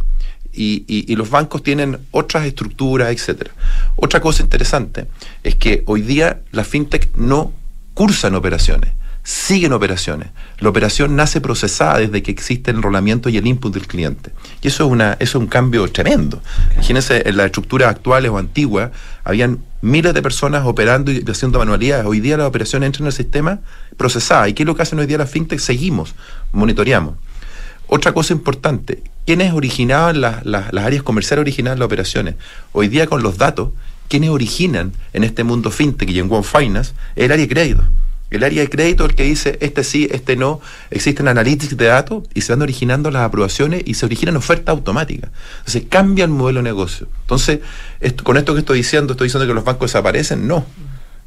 Y, 0.54 0.86
y- 0.88 1.06
y 1.12 1.16
los 1.18 1.30
bancos 1.30 1.62
tienen 1.64 2.00
otras 2.12 2.46
estructuras, 2.46 3.12
etcétera. 3.12 3.52
Otra 3.98 4.22
cosa 4.22 4.42
interesante 4.42 5.06
es 5.44 5.56
que 5.56 5.84
hoy 5.86 6.02
día 6.02 6.40
las 6.52 6.66
fintech 6.68 7.14
no 7.18 7.52
cursan 7.94 8.36
operaciones, 8.36 8.94
siguen 9.30 9.74
operaciones. 9.74 10.30
La 10.60 10.70
operación 10.70 11.18
nace 11.18 11.42
procesada 11.42 11.98
desde 12.00 12.24
que 12.24 12.32
existe 12.32 12.72
el 12.72 12.78
enrolamiento 12.78 13.28
y 13.28 13.36
el 13.36 13.46
input 13.46 13.74
del 13.74 13.86
cliente. 13.86 14.32
Y 14.62 14.70
eso 14.70 14.86
es, 14.86 14.90
una, 14.92 15.14
eso 15.20 15.38
es 15.38 15.42
un 15.44 15.48
cambio 15.48 15.86
tremendo. 15.92 16.42
Imagínense, 16.76 17.28
en 17.28 17.36
las 17.36 17.48
estructuras 17.48 17.90
actuales 17.90 18.32
o 18.32 18.38
antiguas, 18.38 18.92
habían 19.26 19.60
miles 19.82 20.14
de 20.14 20.22
personas 20.22 20.66
operando 20.66 21.12
y 21.12 21.26
haciendo 21.30 21.60
manualidades. 21.60 22.06
Hoy 22.06 22.22
día 22.22 22.38
la 22.38 22.48
operación 22.48 22.84
entra 22.84 23.02
en 23.02 23.08
el 23.08 23.12
sistema 23.12 23.60
procesada. 23.98 24.48
¿Y 24.48 24.54
qué 24.54 24.64
es 24.64 24.68
lo 24.68 24.78
que 24.78 24.84
hacen 24.84 24.98
hoy 24.98 25.08
día 25.08 25.18
las 25.18 25.30
fintech? 25.30 25.60
Seguimos, 25.60 26.16
monitoreamos. 26.54 27.16
Otra 27.88 28.14
cosa 28.14 28.32
importante, 28.32 29.04
¿quiénes 29.26 29.52
originaban 29.52 30.22
las, 30.22 30.46
las- 30.46 30.72
las 30.72 30.86
áreas 30.86 31.04
comerciales 31.04 31.42
originaban 31.42 31.80
las 31.80 31.86
operaciones? 31.88 32.36
Hoy 32.72 32.88
día 32.88 33.08
con 33.08 33.22
los 33.24 33.38
datos, 33.38 33.72
¿quiénes 34.08 34.30
originan 34.30 34.94
en 35.12 35.26
este 35.26 35.44
mundo 35.44 35.70
fintech 35.70 36.10
y 36.12 36.20
en 36.20 36.32
One 36.32 36.44
Finance? 36.44 36.94
El 37.18 37.34
área 37.34 37.46
de 37.46 37.54
crédito. 37.54 37.84
El 38.30 38.44
área 38.44 38.62
de 38.62 38.70
crédito 38.70 39.06
el 39.06 39.16
que 39.16 39.24
dice 39.24 39.58
este 39.62 39.84
sí, 39.84 40.08
este 40.12 40.36
no. 40.36 40.60
Existen 40.92 41.28
analytics 41.28 41.78
de 41.78 41.86
datos 41.86 42.24
y 42.34 42.42
se 42.42 42.52
van 42.52 42.62
originando 42.62 43.10
las 43.10 43.24
aprobaciones 43.24 43.84
y 43.86 43.94
se 43.94 44.06
originan 44.06 44.36
ofertas 44.36 44.74
automáticas. 44.74 45.32
Entonces 45.60 45.84
cambia 45.90 46.26
el 46.26 46.32
modelo 46.32 46.60
de 46.60 46.64
negocio. 46.64 47.08
Entonces, 47.22 47.60
esto- 48.02 48.24
con 48.24 48.36
esto 48.38 48.54
que 48.54 48.60
estoy 48.60 48.80
diciendo, 48.80 49.14
estoy 49.14 49.28
diciendo 49.28 49.48
que 49.48 49.54
los 49.54 49.64
bancos 49.64 49.92
desaparecen. 49.92 50.48
No. 50.48 50.66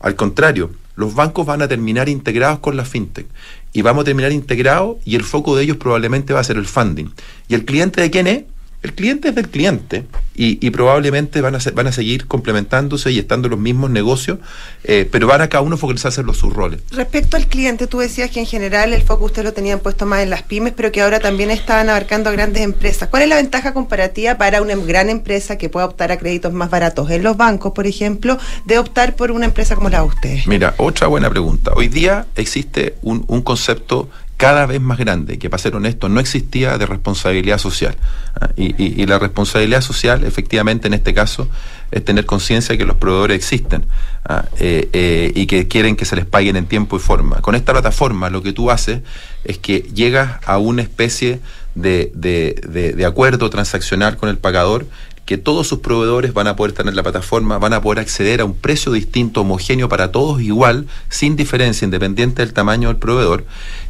Al 0.01 0.15
contrario, 0.15 0.71
los 0.97 1.15
bancos 1.15 1.47
van 1.47 1.63
a 1.63 1.69
terminar 1.69 2.09
integrados 2.09 2.59
con 2.59 2.77
la 2.77 2.85
fintech 2.85 3.27
y 3.73 3.83
vamos 3.83 4.03
a 4.03 4.05
terminar 4.05 4.33
integrados 4.33 4.97
y 5.05 5.15
el 5.15 5.25
foco 5.25 5.57
de 5.57 5.65
ellos 5.65 5.77
probablemente 5.79 6.33
va 6.35 6.41
a 6.41 6.45
ser 6.45 6.57
el 6.57 6.67
funding. 6.67 7.07
¿Y 7.49 7.55
el 7.55 7.65
cliente 7.65 8.01
de 8.03 8.11
quién 8.11 8.27
es? 8.27 8.45
El 8.83 8.95
cliente 8.95 9.29
es 9.29 9.35
del 9.35 9.49
cliente 9.49 10.07
y, 10.35 10.64
y 10.66 10.71
probablemente 10.71 11.43
van 11.43 11.55
a, 11.55 11.61
ser- 11.61 11.75
van 11.75 11.87
a 11.87 11.93
seguir 11.93 12.27
complementándose 12.27 13.12
y 13.12 13.19
estando 13.19 13.47
en 13.47 13.51
los 13.51 13.61
mismos 13.61 13.90
negocios, 13.90 14.38
eh, 14.85 15.07
pero 15.11 15.27
van 15.27 15.43
a 15.43 15.49
cada 15.49 15.61
uno 15.62 15.77
focalizarse 15.77 16.23
en 16.23 16.27
los, 16.27 16.38
sus 16.38 16.53
roles. 16.55 16.81
Respecto 16.90 17.37
al 17.37 17.47
cliente, 17.47 17.87
tú 17.87 17.99
decías 17.99 18.31
que 18.31 18.40
en 18.40 18.47
general 18.47 18.95
el 18.95 19.03
foco 19.03 19.27
usted 19.27 19.45
lo 19.45 19.53
tenían 19.53 19.81
puesto 19.81 20.07
más 20.07 20.21
en 20.23 20.31
las 20.31 20.43
pymes, 20.45 20.73
pero 20.75 20.90
que 20.93 21.03
ahora 21.03 21.21
también 21.21 21.51
estaban 21.51 21.90
abarcando 21.90 22.31
a 22.31 22.33
grandes 22.33 22.62
empresas. 22.62 23.09
¿Cuál 23.11 23.25
es 23.25 23.29
la 23.29 23.37
ventaja 23.37 23.75
comparativa 23.75 24.38
para 24.38 24.62
una 24.62 24.75
gran 24.77 25.11
empresa 25.11 25.59
que 25.59 25.69
pueda 25.69 25.85
optar 25.85 26.11
a 26.11 26.19
créditos 26.19 26.53
más 26.55 26.71
baratos 26.71 27.11
en 27.11 27.23
los 27.23 27.37
bancos, 27.37 27.73
por 27.75 27.87
ejemplo, 27.87 28.38
de 28.64 28.79
optar 28.79 29.14
por 29.14 29.31
una 29.31 29.45
empresa 29.45 29.75
como 29.75 29.90
la 29.90 30.01
de 30.01 30.07
ustedes? 30.07 30.47
Mira, 30.47 30.75
otra 30.79 31.07
buena 31.07 31.29
pregunta. 31.29 31.73
Hoy 31.77 31.88
día 31.88 32.25
existe 32.35 32.95
un, 33.03 33.25
un 33.29 33.43
concepto 33.43 34.09
cada 34.40 34.64
vez 34.64 34.81
más 34.81 34.96
grande, 34.96 35.38
que 35.38 35.50
para 35.50 35.62
ser 35.62 35.76
honesto 35.76 36.09
no 36.09 36.18
existía 36.18 36.79
de 36.79 36.87
responsabilidad 36.87 37.59
social. 37.59 37.94
Ah, 38.40 38.48
Y, 38.57 39.05
la 39.05 39.18
responsabilidad 39.18 39.83
social, 39.83 40.24
efectivamente, 40.24 40.88
en 40.88 40.94
este 40.94 41.12
caso, 41.12 41.46
es 41.90 42.03
tener 42.07 42.24
conciencia 42.24 42.72
de 42.72 42.79
que 42.79 42.87
los 42.87 42.96
proveedores 42.96 43.37
existen 43.37 43.85
ah, 44.24 44.46
eh, 44.59 44.88
eh, 44.94 45.31
y 45.35 45.44
que 45.44 45.68
quieren 45.68 45.94
que 45.94 46.07
se 46.07 46.16
les 46.16 46.24
paguen 46.24 46.57
en 46.57 46.64
tiempo 46.64 46.96
y 46.96 47.00
forma. 47.00 47.42
Con 47.42 47.55
esta 47.55 47.72
plataforma 47.72 48.31
lo 48.31 48.42
que 48.42 48.55
tú 48.55 48.70
haces 48.70 49.03
es 49.44 49.59
que 49.59 49.81
llegas 49.94 50.38
a 50.46 50.57
una 50.57 50.81
especie 50.81 51.40
de 51.74 53.05
acuerdo 53.07 53.50
transaccional 53.50 54.16
con 54.16 54.31
el 54.31 54.38
pagador 54.38 54.87
que 55.26 55.38
todos 55.38 55.66
sus 55.66 55.78
proveedores 55.78 56.33
van 56.33 56.46
a 56.46 56.56
poder 56.56 56.72
tener 56.72 56.94
la 56.94 57.02
plataforma, 57.02 57.59
van 57.59 57.72
a 57.72 57.80
poder 57.80 58.00
acceder 58.00 58.40
a 58.40 58.44
un 58.44 58.54
precio 58.54 58.92
distinto, 58.92 59.42
homogéneo 59.42 59.88
para 59.88 60.11
todos, 60.11 60.40
igual, 60.40 60.87
sin 61.09 61.37
diferencia, 61.37 61.85
independiente 61.85 62.42
del 62.42 62.52
tamaño 62.52 62.88
del 62.88 62.96
proveedor. 62.96 63.44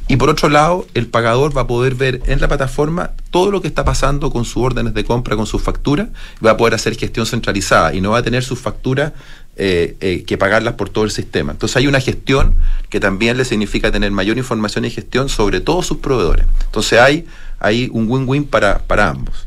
Y 0.09 0.17
por 0.17 0.29
otro 0.29 0.49
lado, 0.49 0.87
el 0.95 1.07
pagador 1.07 1.57
va 1.57 1.63
a 1.63 1.67
poder 1.67 1.95
ver 1.95 2.21
en 2.27 2.41
la 2.41 2.49
plataforma 2.49 3.13
todo 3.31 3.51
lo 3.53 3.63
que 3.63 3.69
está 3.69 3.85
pasando 3.85 4.31
con 4.31 4.45
sus 4.45 4.63
órdenes 4.63 4.93
de 4.93 5.05
compra, 5.05 5.37
con 5.37 5.47
sus 5.47 5.63
facturas, 5.63 6.09
va 6.45 6.51
a 6.51 6.57
poder 6.57 6.75
hacer 6.75 6.97
gestión 6.97 7.27
centralizada 7.27 7.95
y 7.95 8.01
no 8.01 8.11
va 8.11 8.19
a 8.19 8.23
tener 8.23 8.43
sus 8.43 8.59
facturas 8.59 9.13
eh, 9.57 9.97
eh, 10.01 10.25
que 10.27 10.37
pagarlas 10.37 10.75
por 10.75 10.89
todo 10.89 11.05
el 11.05 11.11
sistema. 11.11 11.53
Entonces 11.53 11.77
hay 11.77 11.87
una 11.87 12.01
gestión 12.01 12.55
que 12.89 12.99
también 12.99 13.37
le 13.37 13.45
significa 13.45 13.93
tener 13.93 14.11
mayor 14.11 14.37
información 14.37 14.85
y 14.85 14.91
gestión 14.91 15.29
sobre 15.29 15.61
todos 15.61 15.87
sus 15.87 15.99
proveedores. 15.99 16.47
Entonces 16.67 16.99
hay, 16.99 17.27
hay 17.59 17.89
un 17.93 18.11
win-win 18.11 18.45
para, 18.45 18.79
para 18.79 19.11
ambos. 19.11 19.47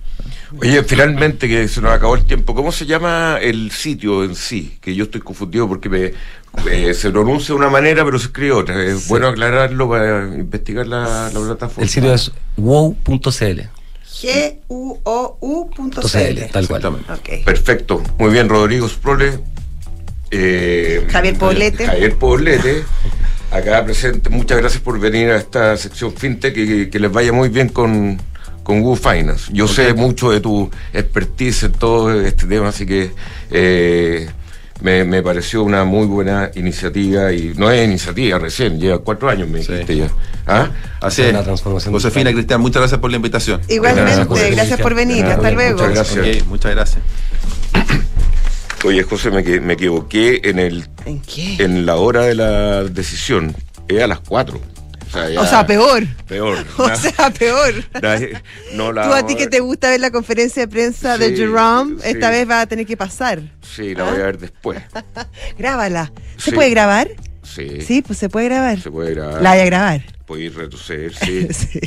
Oye, 0.62 0.84
finalmente 0.84 1.48
que 1.48 1.68
se 1.68 1.82
nos 1.82 1.92
acabó 1.92 2.16
el 2.16 2.26
tiempo, 2.26 2.54
¿cómo 2.54 2.72
se 2.72 2.86
llama 2.86 3.38
el 3.42 3.72
sitio 3.72 4.24
en 4.24 4.36
sí? 4.36 4.78
Que 4.82 4.94
yo 4.94 5.06
estoy 5.06 5.22
confundido 5.22 5.68
porque 5.68 5.90
me, 5.90 6.14
eh, 6.72 6.94
se 6.94 7.10
pronuncia 7.12 7.48
de 7.48 7.60
una 7.60 7.70
manera 7.70 8.06
pero 8.06 8.20
se 8.20 8.28
escribe 8.28 8.52
otra. 8.52 8.84
Es 8.84 9.08
bueno 9.08 9.28
aclararlo 9.28 9.90
para 9.90 10.26
investigar 10.36 10.88
la, 10.88 11.32
la 11.34 11.40
plataforma. 11.40 11.84
El 11.84 11.90
sitio 11.90 12.14
es 12.14 12.32
wow.cl. 12.58 13.62
G-U-O-U.cl. 14.22 16.00
CL, 16.02 16.52
tal 16.52 16.68
cual. 16.68 16.82
Exactamente. 16.82 17.12
Ok. 17.12 17.46
Perfecto. 17.46 18.04
Muy 18.20 18.32
bien, 18.32 18.48
Rodrigo 18.48 18.88
Sprole. 18.88 19.40
Eh, 20.32 21.08
Javier 21.10 21.38
Poblete. 21.38 21.86
Javier 21.86 22.16
Poblete. 22.16 22.84
Acá 23.52 23.84
presente. 23.84 24.30
Muchas 24.30 24.60
gracias 24.60 24.82
por 24.82 25.00
venir 25.00 25.30
a 25.30 25.38
esta 25.38 25.76
sección 25.78 26.14
FinTech 26.14 26.56
y 26.58 26.90
que 26.90 27.00
les 27.00 27.12
vaya 27.12 27.34
muy 27.34 27.50
bien 27.50 27.70
con, 27.70 28.20
con 28.64 28.82
Google 28.82 29.00
Finance. 29.02 29.52
Yo 29.54 29.68
sé 29.68 29.94
mucho 29.94 30.32
de 30.32 30.40
tu 30.40 30.70
expertise 30.94 31.64
en 31.64 31.72
todo 31.74 32.12
este 32.22 32.46
tema, 32.48 32.70
así 32.70 32.86
que 32.86 33.12
eh, 33.52 34.30
me, 34.82 35.04
me 35.04 35.22
pareció 35.22 35.64
una 35.64 35.84
muy 35.84 36.06
buena 36.08 36.50
iniciativa 36.56 37.32
y 37.32 37.54
no 37.56 37.70
es 37.72 37.86
iniciativa 37.88 38.40
recién, 38.40 38.80
lleva 38.80 39.00
cuatro 39.00 39.30
años, 39.30 39.48
me 39.50 39.62
Sí. 39.62 39.72
dijiste 39.72 39.98
ya. 39.98 40.10
¿Ah? 40.48 40.70
Así 41.02 41.22
Es 41.22 41.30
una 41.32 41.44
transformación 41.44 41.94
Josefina. 41.94 42.32
Cristian, 42.34 42.60
muchas 42.62 42.82
gracias 42.82 43.00
por 43.00 43.10
la 43.12 43.18
invitación. 43.18 43.62
Igualmente, 43.70 44.26
Gracias, 44.52 44.80
por 44.82 44.94
venir. 44.96 45.26
Hasta 45.26 45.52
luego. 45.52 45.80
muchas 45.88 46.16
gracias. 46.16 46.46
Muchas 46.48 46.72
gracias. 46.76 47.02
Oye, 48.86 49.04
José, 49.04 49.32
me, 49.32 49.44
que- 49.44 49.62
me 49.62 49.74
equivoqué 49.74 50.42
en 50.44 50.60
el 50.60 50.90
¿En 51.06 51.22
qué? 51.22 51.56
en 51.64 51.86
la 51.86 51.96
hora 51.96 52.24
de 52.24 52.36
la 52.36 52.84
decisión. 52.84 53.56
Es 53.88 54.02
a 54.04 54.08
las 54.08 54.20
4. 54.20 54.60
O 55.14 55.16
sea, 55.16 55.30
ya- 55.30 55.42
O 55.42 55.46
sea, 55.46 55.66
peor. 55.68 56.04
Peor. 56.28 56.58
O 56.78 56.96
sea, 56.96 57.30
peor. 57.30 57.74
na- 58.02 58.20
no 58.74 58.92
la 58.92 59.04
Tú 59.04 59.14
a 59.14 59.26
ti 59.28 59.36
que 59.36 59.46
te 59.48 59.60
gusta 59.60 59.90
ver 59.92 60.00
la 60.00 60.10
conferencia 60.10 60.64
de 60.64 60.68
prensa 60.68 61.18
de 61.20 61.36
Jerome, 61.36 62.02
sí. 62.02 62.10
esta 62.10 62.30
vez 62.32 62.50
va 62.50 62.62
a 62.62 62.66
tener 62.66 62.86
que 62.88 62.98
pasar. 62.98 63.42
Sí, 63.62 63.94
la 63.94 64.06
voy 64.06 64.20
a 64.20 64.26
ver 64.26 64.38
después. 64.40 64.82
Grábala. 65.58 66.12
¿Se 66.38 66.50
Sí. 66.50 66.56
puede 66.56 66.70
grabar? 66.72 67.10
Sí. 67.54 67.82
Sí, 67.82 68.02
pues 68.02 68.20
se 68.20 68.30
puede 68.30 68.48
grabar. 68.48 68.80
Se 68.80 68.92
puede 68.92 69.14
grabar. 69.14 69.42
La 69.42 69.52
voy 69.52 69.60
a 69.60 69.66
grabar. 69.66 70.02
Puede 70.26 70.44
ir 70.44 70.56
retroceder, 70.56 71.14
sí. 71.26 71.48
Sí. 71.52 71.80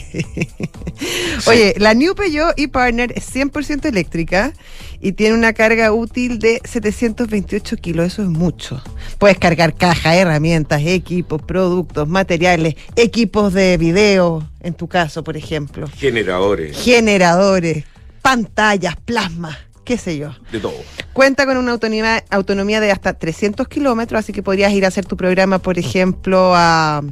Oye, 1.46 1.74
la 1.78 1.94
New 1.94 2.14
Peugeot 2.14 2.52
e-Partner 2.56 3.12
es 3.16 3.34
100% 3.34 3.86
eléctrica 3.86 4.52
y 5.00 5.12
tiene 5.12 5.34
una 5.34 5.52
carga 5.52 5.92
útil 5.92 6.38
de 6.38 6.60
728 6.64 7.76
kilos. 7.76 8.06
Eso 8.06 8.22
es 8.22 8.28
mucho. 8.28 8.82
Puedes 9.18 9.38
cargar 9.38 9.74
cajas, 9.74 10.16
herramientas, 10.16 10.82
equipos, 10.84 11.42
productos, 11.42 12.08
materiales, 12.08 12.76
equipos 12.96 13.52
de 13.52 13.76
video, 13.76 14.48
en 14.60 14.74
tu 14.74 14.88
caso, 14.88 15.22
por 15.24 15.36
ejemplo. 15.36 15.88
Generadores, 15.96 16.76
Generadores, 16.76 17.84
pantallas, 18.22 18.96
plasma, 18.96 19.58
qué 19.86 19.96
sé 19.96 20.18
yo. 20.18 20.34
de 20.52 20.60
todo. 20.60 20.74
Cuenta 21.14 21.46
con 21.46 21.56
una 21.56 21.72
autonomía, 21.72 22.22
autonomía 22.28 22.80
de 22.80 22.90
hasta 22.90 23.14
300 23.14 23.66
kilómetros, 23.68 24.18
así 24.18 24.32
que 24.34 24.42
podrías 24.42 24.70
ir 24.72 24.84
a 24.84 24.88
hacer 24.88 25.06
tu 25.06 25.16
programa, 25.16 25.60
por 25.60 25.78
ejemplo, 25.78 26.52
a 26.54 27.02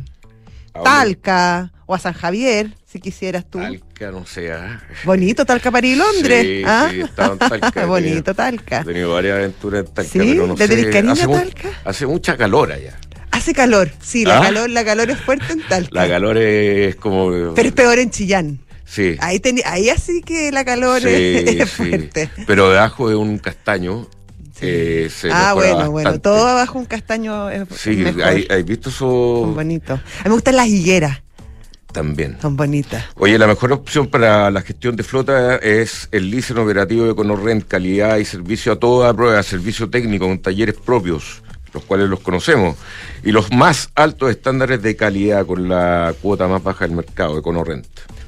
Talca 0.82 1.70
o 1.86 1.94
a 1.94 1.98
San 1.98 2.12
Javier, 2.14 2.70
si 2.86 2.98
quisieras 3.00 3.44
tú. 3.48 3.58
Talca, 3.58 4.10
no 4.10 4.26
sé. 4.26 4.52
¿ah? 4.52 4.82
Bonito 5.04 5.44
Talca, 5.44 5.70
París 5.70 5.94
y 5.94 5.96
Londres. 5.98 6.42
Sí, 6.42 6.62
¿ah? 6.66 6.88
sí, 6.90 7.00
en 7.00 7.38
Talca, 7.38 7.86
Bonito 7.86 8.12
tenido- 8.12 8.34
Talca. 8.34 8.80
He 8.80 8.84
tenido 8.84 9.12
varias 9.12 9.38
aventuras 9.38 9.80
en 9.86 9.94
Talca, 9.94 10.10
¿Sí? 10.10 10.18
pero 10.18 10.46
no 10.46 10.54
¿Le 10.56 10.68
tenés 10.68 10.84
sé. 10.86 10.90
cariño 10.90 11.12
hace, 11.12 11.26
mu- 11.26 11.36
Talca? 11.36 11.68
hace 11.84 12.06
mucha 12.06 12.36
calor 12.36 12.72
allá. 12.72 12.98
Hace 13.30 13.52
calor, 13.52 13.90
sí, 14.00 14.24
la, 14.24 14.38
¿Ah? 14.38 14.42
calor, 14.42 14.70
la 14.70 14.84
calor 14.84 15.10
es 15.10 15.18
fuerte 15.20 15.52
en 15.52 15.60
Talca. 15.66 15.88
La 15.92 16.08
calor 16.08 16.38
es 16.38 16.94
como. 16.96 17.52
Pero 17.54 17.68
es 17.68 17.74
peor 17.74 17.98
en 17.98 18.10
Chillán. 18.10 18.60
Sí. 18.94 19.16
Ahí, 19.20 19.38
teni- 19.40 19.62
ahí 19.64 19.88
así 19.90 20.22
que 20.22 20.52
la 20.52 20.64
calor 20.64 21.00
Sí, 21.02 21.08
es, 21.08 21.48
es 21.56 21.70
sí. 21.70 21.76
fuerte. 21.76 22.30
Pero 22.46 22.70
debajo 22.70 23.08
de 23.08 23.16
un 23.16 23.38
castaño 23.38 24.06
eh, 24.60 25.10
se 25.14 25.30
ah, 25.32 25.52
bueno, 25.54 25.90
bueno. 25.90 26.20
Todo 26.20 26.46
abajo 26.46 26.78
un 26.78 26.84
castaño 26.84 27.50
es, 27.50 27.64
Sí, 27.76 27.90
mejor. 27.96 28.22
hay, 28.22 28.46
hay 28.48 28.62
visto 28.62 28.90
eso 28.90 29.40
Son 29.42 29.54
bonitos. 29.54 29.98
A 29.98 30.22
mí 30.24 30.28
me 30.28 30.30
gustan 30.30 30.56
las 30.56 30.68
higueras, 30.68 31.22
también. 31.92 32.36
son 32.40 32.56
bonitas. 32.56 33.04
Oye, 33.16 33.36
la 33.36 33.46
mejor 33.48 33.72
opción 33.72 34.06
para 34.06 34.50
la 34.52 34.62
gestión 34.62 34.94
de 34.94 35.02
flota 35.02 35.56
es 35.56 36.08
el 36.12 36.30
leasing 36.30 36.58
operativo 36.58 37.04
de 37.06 37.14
Conorrent, 37.16 37.66
calidad 37.66 38.18
y 38.18 38.24
servicio 38.24 38.72
a 38.72 38.76
toda 38.78 39.12
prueba, 39.12 39.42
servicio 39.42 39.90
técnico 39.90 40.26
con 40.28 40.38
talleres 40.38 40.76
propios. 40.76 41.42
los 41.72 41.82
cuales 41.82 42.08
los 42.08 42.20
conocemos, 42.20 42.76
y 43.24 43.32
los 43.32 43.50
más 43.52 43.90
altos 43.96 44.30
estándares 44.30 44.80
de 44.80 44.94
calidad 44.94 45.44
con 45.44 45.68
la 45.68 46.14
cuota 46.22 46.46
más 46.46 46.62
baja 46.62 46.86
del 46.86 46.94
mercado, 46.94 47.36
EconoRent. 47.36 47.84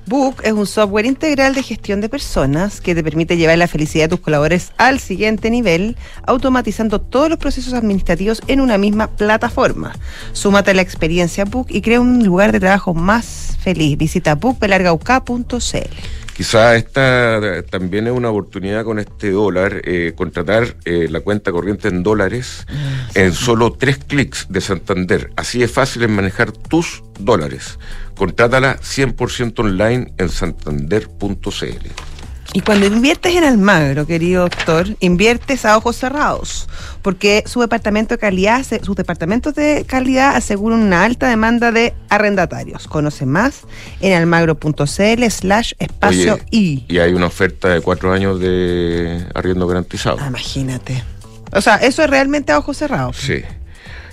Book 0.06 0.36
es 0.44 0.52
un 0.52 0.66
software 0.66 1.04
integral 1.04 1.54
de 1.54 1.64
gestión 1.64 2.00
de 2.00 2.08
personas 2.08 2.80
que 2.80 2.94
te 2.94 3.02
permite 3.02 3.36
llevar 3.36 3.58
la 3.58 3.66
felicidad 3.66 4.04
de 4.04 4.10
tus 4.10 4.20
colaboradores 4.20 4.72
al 4.76 5.00
siguiente 5.00 5.50
nivel, 5.50 5.96
automatizando 6.24 7.00
todos 7.00 7.28
los 7.28 7.40
procesos 7.40 7.74
administrativos 7.74 8.40
en 8.46 8.60
una 8.60 8.78
misma 8.78 9.08
plataforma. 9.08 9.96
Súmate 10.32 10.70
a 10.70 10.74
la 10.74 10.82
experiencia 10.82 11.44
Book 11.44 11.66
y 11.70 11.82
crea 11.82 12.00
un 12.00 12.24
lugar 12.24 12.52
de 12.52 12.60
trabajo 12.60 12.94
más 12.94 13.56
feliz. 13.60 13.98
Visita 13.98 14.36
bookpelargauca.cl. 14.36 16.25
Quizá 16.36 16.76
esta 16.76 17.62
también 17.70 18.06
es 18.08 18.12
una 18.12 18.28
oportunidad 18.28 18.84
con 18.84 18.98
este 18.98 19.30
dólar, 19.30 19.80
eh, 19.84 20.12
contratar 20.14 20.76
eh, 20.84 21.08
la 21.10 21.20
cuenta 21.20 21.50
corriente 21.50 21.88
en 21.88 22.02
dólares 22.02 22.66
en 23.14 23.32
solo 23.32 23.72
tres 23.72 23.96
clics 24.06 24.46
de 24.50 24.60
Santander. 24.60 25.30
Así 25.36 25.62
es 25.62 25.70
fácil 25.70 26.02
en 26.02 26.14
manejar 26.14 26.52
tus 26.52 27.02
dólares. 27.18 27.78
Contrátala 28.16 28.78
100% 28.80 29.60
online 29.60 30.12
en 30.18 30.28
santander.cl. 30.28 32.15
Y 32.52 32.60
cuando 32.60 32.86
inviertes 32.86 33.34
en 33.34 33.44
Almagro, 33.44 34.06
querido 34.06 34.42
doctor, 34.42 34.88
inviertes 35.00 35.64
a 35.64 35.76
ojos 35.76 35.96
cerrados, 35.96 36.68
porque 37.02 37.44
su 37.46 37.60
departamento 37.60 38.14
de 38.14 38.18
calidad, 38.18 38.64
sus 38.82 38.96
departamentos 38.96 39.54
de 39.54 39.84
calidad 39.86 40.36
aseguran 40.36 40.80
una 40.80 41.04
alta 41.04 41.28
demanda 41.28 41.72
de 41.72 41.94
arrendatarios. 42.08 42.86
Conoce 42.88 43.26
más 43.26 43.62
en 44.00 44.14
almagro.cl 44.14 45.24
slash 45.28 45.72
espacio. 45.78 46.38
Y 46.50 46.98
hay 46.98 47.12
una 47.12 47.26
oferta 47.26 47.68
de 47.68 47.80
cuatro 47.80 48.12
años 48.12 48.40
de 48.40 49.26
arriendo 49.34 49.66
garantizado. 49.66 50.18
Ah, 50.20 50.28
imagínate. 50.28 51.04
O 51.52 51.60
sea, 51.60 51.76
eso 51.76 52.02
es 52.02 52.10
realmente 52.10 52.52
a 52.52 52.58
ojos 52.58 52.76
cerrados. 52.76 53.16
Sí. 53.16 53.42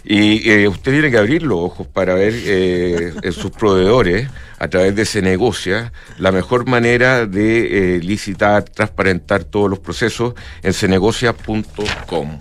Y 0.04 0.50
eh, 0.50 0.68
usted 0.68 0.92
tiene 0.92 1.12
que 1.12 1.18
abrir 1.18 1.44
los 1.44 1.60
ojos 1.60 1.88
para 1.88 2.14
ver 2.14 2.34
eh, 2.36 3.14
en 3.22 3.32
sus 3.32 3.52
proveedores, 3.52 4.28
a 4.60 4.68
través 4.68 4.96
de 4.96 5.06
Se 5.06 5.22
Negocia, 5.22 5.94
la 6.18 6.32
mejor 6.32 6.68
manera 6.68 7.26
de 7.26 7.96
eh, 7.96 8.00
licitar, 8.00 8.64
transparentar 8.64 9.46
todos 9.46 9.70
los 9.70 9.80
procesos 9.80 10.34
en 10.62 10.74
senegocia.com. 10.74 12.38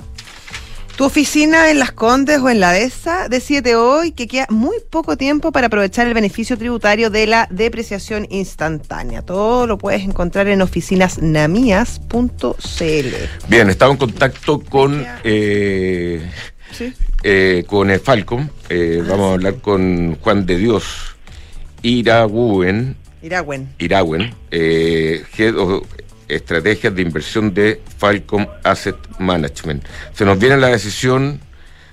Tu 0.97 1.05
oficina 1.05 1.71
en 1.71 1.79
Las 1.79 1.93
Condes 1.93 2.41
o 2.41 2.51
en 2.51 2.61
la 2.61 2.73
DESA 2.73 3.29
decide 3.29 3.77
hoy 3.77 4.13
que 4.13 4.29
queda 4.29 4.47
muy 4.51 4.77
poco 4.91 5.17
tiempo 5.17 5.51
para 5.51 5.69
aprovechar 5.69 6.07
el 6.07 6.13
beneficio 6.13 6.59
tributario 6.59 7.09
de 7.09 7.27
la 7.27 7.49
depreciación 7.51 8.27
instantánea. 8.29 9.23
Todo 9.23 9.67
lo 9.67 9.79
puedes 9.79 10.03
encontrar 10.03 10.49
en 10.49 10.61
oficinasnamías.cl. 10.61 13.15
Bien, 13.49 13.71
estaba 13.71 13.91
en 13.91 13.99
contacto 13.99 14.61
con 14.61 15.07
eh, 15.25 16.31
Sí. 16.91 16.95
eh, 17.23 17.65
con 17.67 17.91
el 17.91 18.01
Falcom. 18.01 18.49
Eh, 18.69 19.03
vamos 19.07 19.31
a 19.31 19.33
hablar 19.35 19.57
con 19.57 20.17
Juan 20.17 20.47
de 20.47 20.57
Dios 20.57 21.15
Iragüen, 21.83 22.97
Iragüen. 23.23 23.69
Iragüen 23.79 24.35
eh, 24.51 25.23
Head 25.37 25.57
of 25.57 25.87
Estrategias 26.29 26.95
de 26.95 27.03
Inversión 27.03 27.53
de 27.53 27.81
Falcom 27.99 28.47
Asset 28.65 28.97
Management. 29.19 29.85
Se 30.15 30.25
nos 30.25 30.39
viene 30.39 30.57
la 30.57 30.69
decisión 30.69 31.41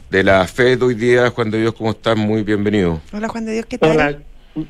de 0.09 0.23
la 0.23 0.45
FED 0.47 0.81
hoy 0.83 0.95
día. 0.95 1.29
Juan 1.29 1.51
de 1.51 1.59
Dios, 1.59 1.73
¿cómo 1.73 1.91
estás? 1.91 2.15
Muy 2.15 2.43
bienvenido. 2.43 3.01
Hola 3.11 3.27
Juan 3.27 3.45
de 3.45 3.53
Dios, 3.53 3.65
¿qué 3.67 3.77
tal? 3.77 3.91
Hola, 3.91 4.17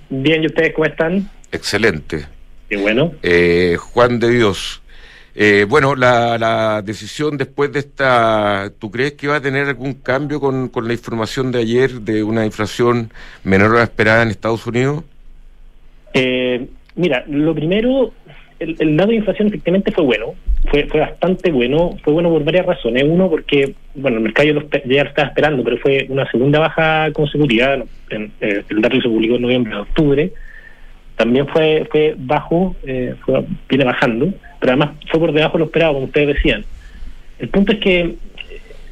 bien, 0.09 0.43
¿y 0.43 0.47
ustedes 0.47 0.73
cómo 0.73 0.85
están? 0.85 1.29
Excelente. 1.51 2.25
Qué 2.69 2.77
bueno. 2.77 3.13
Eh, 3.23 3.77
Juan 3.79 4.19
de 4.19 4.29
Dios. 4.29 4.81
Eh, 5.35 5.65
bueno, 5.69 5.95
la, 5.95 6.37
la 6.37 6.81
decisión 6.81 7.37
después 7.37 7.71
de 7.71 7.79
esta, 7.79 8.71
¿tú 8.79 8.91
crees 8.91 9.13
que 9.13 9.27
va 9.27 9.37
a 9.37 9.41
tener 9.41 9.67
algún 9.67 9.93
cambio 9.93 10.39
con, 10.39 10.69
con 10.69 10.87
la 10.87 10.93
información 10.93 11.51
de 11.51 11.59
ayer 11.59 11.91
de 12.01 12.23
una 12.23 12.45
inflación 12.45 13.11
menor 13.43 13.71
a 13.75 13.79
la 13.79 13.83
esperada 13.83 14.23
en 14.23 14.29
Estados 14.29 14.65
Unidos? 14.65 15.03
Eh, 16.13 16.67
mira, 16.95 17.23
lo 17.27 17.53
primero, 17.53 18.11
el, 18.59 18.97
dato 18.97 19.09
de 19.11 19.15
inflación 19.17 19.47
efectivamente 19.47 19.91
fue 19.91 20.03
bueno, 20.03 20.33
fue, 20.69 20.85
fue 20.87 20.99
bastante 20.99 21.51
bueno, 21.51 21.97
fue 22.03 22.13
bueno 22.13 22.29
por 22.29 22.43
varias 22.43 22.65
razones. 22.65 23.03
Uno, 23.07 23.29
porque, 23.29 23.75
bueno, 23.95 24.17
el 24.17 24.23
mercado 24.23 24.47
ya 24.47 24.53
lo, 24.55 25.07
estaba 25.07 25.27
esperando, 25.27 25.63
pero 25.63 25.77
fue 25.77 26.05
una 26.09 26.29
segunda 26.31 26.59
baja 26.59 27.11
consecutiva, 27.13 27.75
en, 28.09 28.31
eh, 28.41 28.63
el 28.67 28.81
dato 28.81 28.99
se 28.99 29.07
publicó 29.07 29.35
en 29.35 29.41
noviembre 29.43 29.75
octubre, 29.75 30.33
también 31.15 31.47
fue 31.47 31.87
fue 31.91 32.15
bajo, 32.17 32.75
eh, 32.83 33.13
fue- 33.25 33.45
viene 33.67 33.85
bajando, 33.85 34.33
pero 34.59 34.73
además 34.73 34.91
fue 35.09 35.19
por 35.19 35.31
debajo 35.33 35.53
de 35.53 35.59
lo 35.59 35.65
esperado, 35.65 35.93
como 35.93 36.05
ustedes 36.05 36.35
decían. 36.35 36.65
El 37.39 37.49
punto 37.49 37.71
es 37.73 37.79
que 37.79 38.15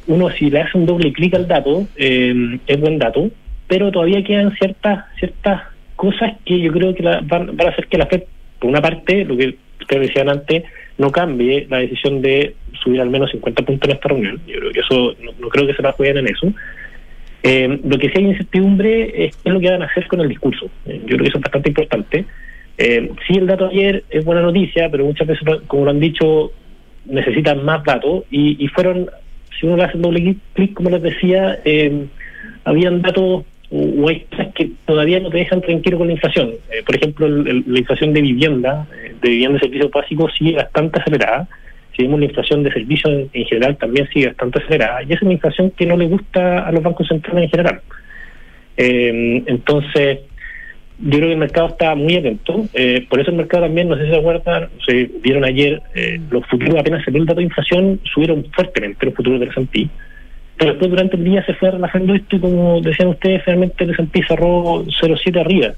uno 0.07 0.29
si 0.31 0.49
le 0.49 0.61
hace 0.61 0.77
un 0.77 0.85
doble 0.85 1.11
clic 1.11 1.33
al 1.35 1.47
dato, 1.47 1.87
eh, 1.97 2.59
es 2.65 2.79
buen 2.79 2.97
dato, 2.97 3.29
pero 3.67 3.91
todavía 3.91 4.23
quedan 4.23 4.53
ciertas 4.55 5.05
ciertas 5.19 5.63
cosas 5.97 6.33
que 6.45 6.59
yo 6.59 6.71
creo 6.71 6.93
que 6.95 7.03
la- 7.03 7.19
van, 7.23 7.55
van 7.57 7.67
a 7.67 7.71
hacer 7.71 7.87
que 7.87 7.97
la 7.97 8.05
FED, 8.05 8.23
por 8.59 8.69
una 8.69 8.81
parte, 8.81 9.25
lo 9.25 9.35
que 9.35 9.55
ustedes 9.81 10.07
decían 10.07 10.29
antes, 10.29 10.63
no 10.97 11.11
cambie 11.11 11.67
la 11.69 11.77
decisión 11.79 12.21
de 12.21 12.55
subir 12.83 13.01
al 13.01 13.09
menos 13.09 13.29
50 13.31 13.63
puntos 13.63 13.89
en 13.89 13.95
esta 13.95 14.07
reunión. 14.09 14.39
Yo 14.47 14.59
creo 14.59 14.71
que 14.71 14.79
eso, 14.79 15.15
no, 15.21 15.49
creo 15.49 15.67
que 15.67 15.73
se 15.73 15.81
la 15.81 15.91
jueguen 15.91 16.17
en 16.19 16.27
eso. 16.27 16.53
Eh, 17.43 17.79
lo 17.83 17.97
que 17.97 18.09
sí 18.09 18.13
hay 18.17 18.25
incertidumbre 18.25 19.25
es 19.25 19.37
lo 19.45 19.59
que 19.59 19.69
van 19.69 19.81
a 19.81 19.85
hacer 19.85 20.07
con 20.07 20.21
el 20.21 20.29
discurso. 20.29 20.65
Eh, 20.85 20.99
yo 21.01 21.07
creo 21.07 21.19
que 21.19 21.27
eso 21.29 21.37
es 21.37 21.43
bastante 21.43 21.69
importante. 21.69 22.25
Eh, 22.77 23.11
sí, 23.25 23.37
el 23.37 23.47
dato 23.47 23.67
ayer 23.67 24.03
es 24.09 24.23
buena 24.23 24.41
noticia, 24.41 24.89
pero 24.91 25.05
muchas 25.05 25.27
veces, 25.27 25.43
como 25.67 25.85
lo 25.85 25.91
han 25.91 25.99
dicho, 25.99 26.51
necesitan 27.05 27.63
más 27.65 27.83
datos 27.83 28.23
y, 28.29 28.63
y 28.63 28.67
fueron, 28.67 29.09
si 29.59 29.65
uno 29.65 29.77
le 29.77 29.83
hace 29.85 29.97
doble 29.97 30.35
clic- 30.55 30.73
como 30.73 30.89
les 30.91 31.01
decía, 31.01 31.59
eh, 31.65 32.05
habían 32.65 33.01
datos 33.01 33.45
o, 33.69 34.07
hay 34.07 34.21
cosas 34.29 34.53
que 34.53 34.71
todavía 34.85 35.19
no 35.19 35.29
te 35.29 35.37
dejan 35.37 35.61
tranquilo 35.61 35.97
con 35.97 36.07
la 36.07 36.13
inflación. 36.13 36.51
Eh, 36.71 36.83
por 36.85 36.95
ejemplo, 36.95 37.25
el- 37.25 37.63
la 37.65 37.79
inflación 37.79 38.13
de 38.13 38.21
vivienda, 38.21 38.87
eh, 39.03 39.13
de 39.21 39.29
vivienda 39.29 39.55
de 39.55 39.59
servicios 39.61 39.91
básicos, 39.91 40.31
sigue 40.37 40.53
bastante 40.53 40.99
acelerada. 41.01 41.47
Si 41.95 42.03
vemos 42.03 42.19
la 42.19 42.25
inflación 42.27 42.61
de 42.63 42.71
servicios 42.71 43.11
en, 43.11 43.29
en 43.33 43.45
general, 43.45 43.75
también 43.77 44.07
sigue 44.13 44.27
bastante 44.27 44.59
acelerada. 44.59 45.01
Y 45.03 45.13
es 45.13 45.21
una 45.21 45.33
inflación 45.33 45.71
que 45.71 45.85
no 45.87 45.97
le 45.97 46.05
gusta 46.05 46.67
a 46.67 46.71
los 46.71 46.83
bancos 46.83 47.07
centrales 47.07 47.45
en 47.45 47.49
general. 47.49 47.81
Entonces, 48.77 50.19
yo 50.99 51.09
creo 51.09 51.27
que 51.27 51.33
el 51.33 51.37
mercado 51.37 51.67
está 51.67 51.95
muy 51.95 52.15
atento. 52.15 52.65
eh, 52.73 53.05
por 53.09 53.19
eso 53.19 53.31
el 53.31 53.37
mercado 53.37 53.63
también, 53.63 53.87
no 53.87 53.97
sé 53.97 54.05
si 54.05 54.11
se 54.11 54.17
acuerdan, 54.17 54.69
se 54.85 55.09
vieron 55.21 55.43
ayer, 55.43 55.81
eh, 55.95 56.19
los 56.29 56.45
futuros 56.47 56.75
apenas 56.77 57.03
salió 57.05 57.21
el 57.21 57.27
dato 57.27 57.39
de 57.39 57.45
inflación, 57.45 57.99
subieron 58.13 58.45
fuertemente 58.53 59.05
los 59.05 59.15
futuros 59.15 59.39
del 59.39 59.49
S&P. 59.49 59.87
Pero 60.57 60.71
después 60.71 60.89
durante 60.89 61.15
el 61.15 61.23
día 61.23 61.45
se 61.45 61.53
fue 61.53 61.69
relajando 61.69 62.15
esto 62.15 62.35
y 62.35 62.39
como 62.39 62.81
decían 62.81 63.09
ustedes, 63.09 63.43
finalmente 63.43 63.83
el 63.83 63.91
S&P 63.91 64.23
cerró 64.27 64.83
0,7 64.85 65.39
arriba. 65.39 65.73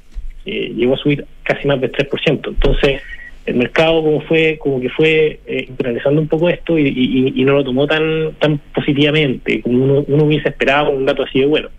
Eh, 0.45 0.74
llegó 0.74 0.93
a 0.93 0.97
subir 0.97 1.26
casi 1.43 1.67
más 1.67 1.82
del 1.82 1.91
3%. 1.91 2.47
Entonces, 2.47 3.01
el 3.45 3.55
mercado 3.55 4.01
como 4.01 4.22
fue 4.22 4.57
como 4.57 4.80
que 4.80 4.89
fue 4.89 5.39
eh, 5.45 5.65
internalizando 5.67 6.22
un 6.22 6.28
poco 6.28 6.49
esto 6.49 6.78
y, 6.78 7.43
no 7.43 7.53
lo 7.53 7.63
tomó 7.63 7.88
tan 7.88 8.34
tan 8.39 8.59
positivamente 8.74 9.61
como 9.61 9.84
uno, 9.84 10.05
uno 10.07 10.24
hubiese 10.24 10.49
esperado 10.49 10.88
con 10.88 10.97
un 10.97 11.05
dato 11.05 11.24
así 11.24 11.39
de 11.39 11.45
bueno. 11.45 11.70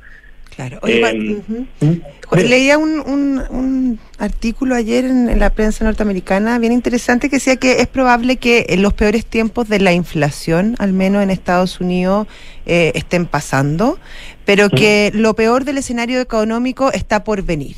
Claro. 0.55 0.79
Oye, 0.83 1.01
Eh, 1.01 1.43
ujú. 1.49 1.67
¿Mm? 1.81 2.01
Leía 2.49 2.79
un, 2.79 3.01
un, 3.01 3.43
un 3.51 3.99
artículo 4.19 4.75
ayer 4.77 5.05
en, 5.05 5.29
en 5.29 5.39
la 5.41 5.51
prensa 5.51 5.85
norteamericana 5.85 6.59
bien 6.59 6.73
interesante 6.73 7.29
que 7.29 7.37
decía 7.37 7.57
que 7.57 7.81
es 7.81 7.87
probable 7.89 8.37
que 8.37 8.67
en 8.69 8.83
los 8.83 8.93
peores 8.93 9.27
tiempos 9.27 9.69
de 9.69 9.81
la 9.81 9.93
inflación, 9.93 10.77
al 10.79 10.93
menos 10.93 11.23
en 11.23 11.31
Estados 11.31 11.81
Unidos, 11.81 12.29
eh, 12.67 12.93
estén 12.95 13.27
pasando, 13.27 13.99
pero 14.45 14.69
que 14.71 15.11
lo 15.15 15.35
peor 15.35 15.65
del 15.65 15.79
escenario 15.79 16.21
económico 16.21 16.93
está 16.93 17.25
por 17.25 17.43
venir. 17.43 17.77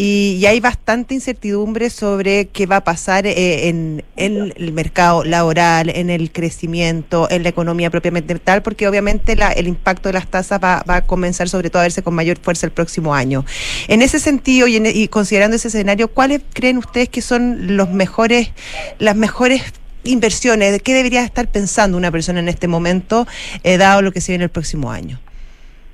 Y, 0.00 0.46
hay 0.46 0.60
bastante 0.60 1.12
incertidumbre 1.14 1.90
sobre 1.90 2.46
qué 2.46 2.66
va 2.66 2.76
a 2.76 2.84
pasar 2.84 3.26
eh, 3.26 3.68
en, 3.68 4.04
el 4.14 4.72
mercado 4.72 5.24
laboral, 5.24 5.90
en 5.90 6.08
el 6.08 6.30
crecimiento, 6.30 7.26
en 7.28 7.42
la 7.42 7.48
economía 7.48 7.90
propiamente 7.90 8.32
tal, 8.38 8.62
porque 8.62 8.86
obviamente 8.86 9.34
la- 9.34 9.50
el 9.50 9.66
impacto 9.66 10.08
de 10.08 10.12
las 10.12 10.28
tasas 10.28 10.60
va, 10.62 10.84
a 10.86 11.00
comenzar 11.04 11.48
sobre 11.48 11.68
todo 11.68 11.80
a 11.80 11.86
verse 11.86 12.04
con 12.04 12.14
mayor 12.14 12.38
fuerza 12.38 12.64
el 12.64 12.70
próximo 12.70 13.12
año. 13.12 13.44
En 13.88 14.00
ese 14.00 14.20
sentido 14.20 14.68
y, 14.68 14.76
en- 14.76 14.86
y 14.86 15.08
considerando 15.08 15.56
ese 15.56 15.66
escenario, 15.66 16.06
¿cuáles 16.06 16.42
creen 16.52 16.78
ustedes 16.78 17.08
que 17.08 17.20
son 17.20 17.76
los 17.76 17.90
mejores, 17.90 18.52
las 19.00 19.16
mejores 19.16 19.64
inversiones? 20.04 20.70
¿De 20.70 20.78
qué 20.78 20.94
debería 20.94 21.24
estar 21.24 21.48
pensando 21.48 21.96
una 21.96 22.12
persona 22.12 22.38
en 22.38 22.48
este 22.48 22.68
momento, 22.68 23.26
eh, 23.64 23.78
dado 23.78 24.02
lo 24.02 24.12
que 24.12 24.20
se 24.20 24.30
viene 24.30 24.44
el 24.44 24.50
próximo 24.50 24.92
año? 24.92 25.18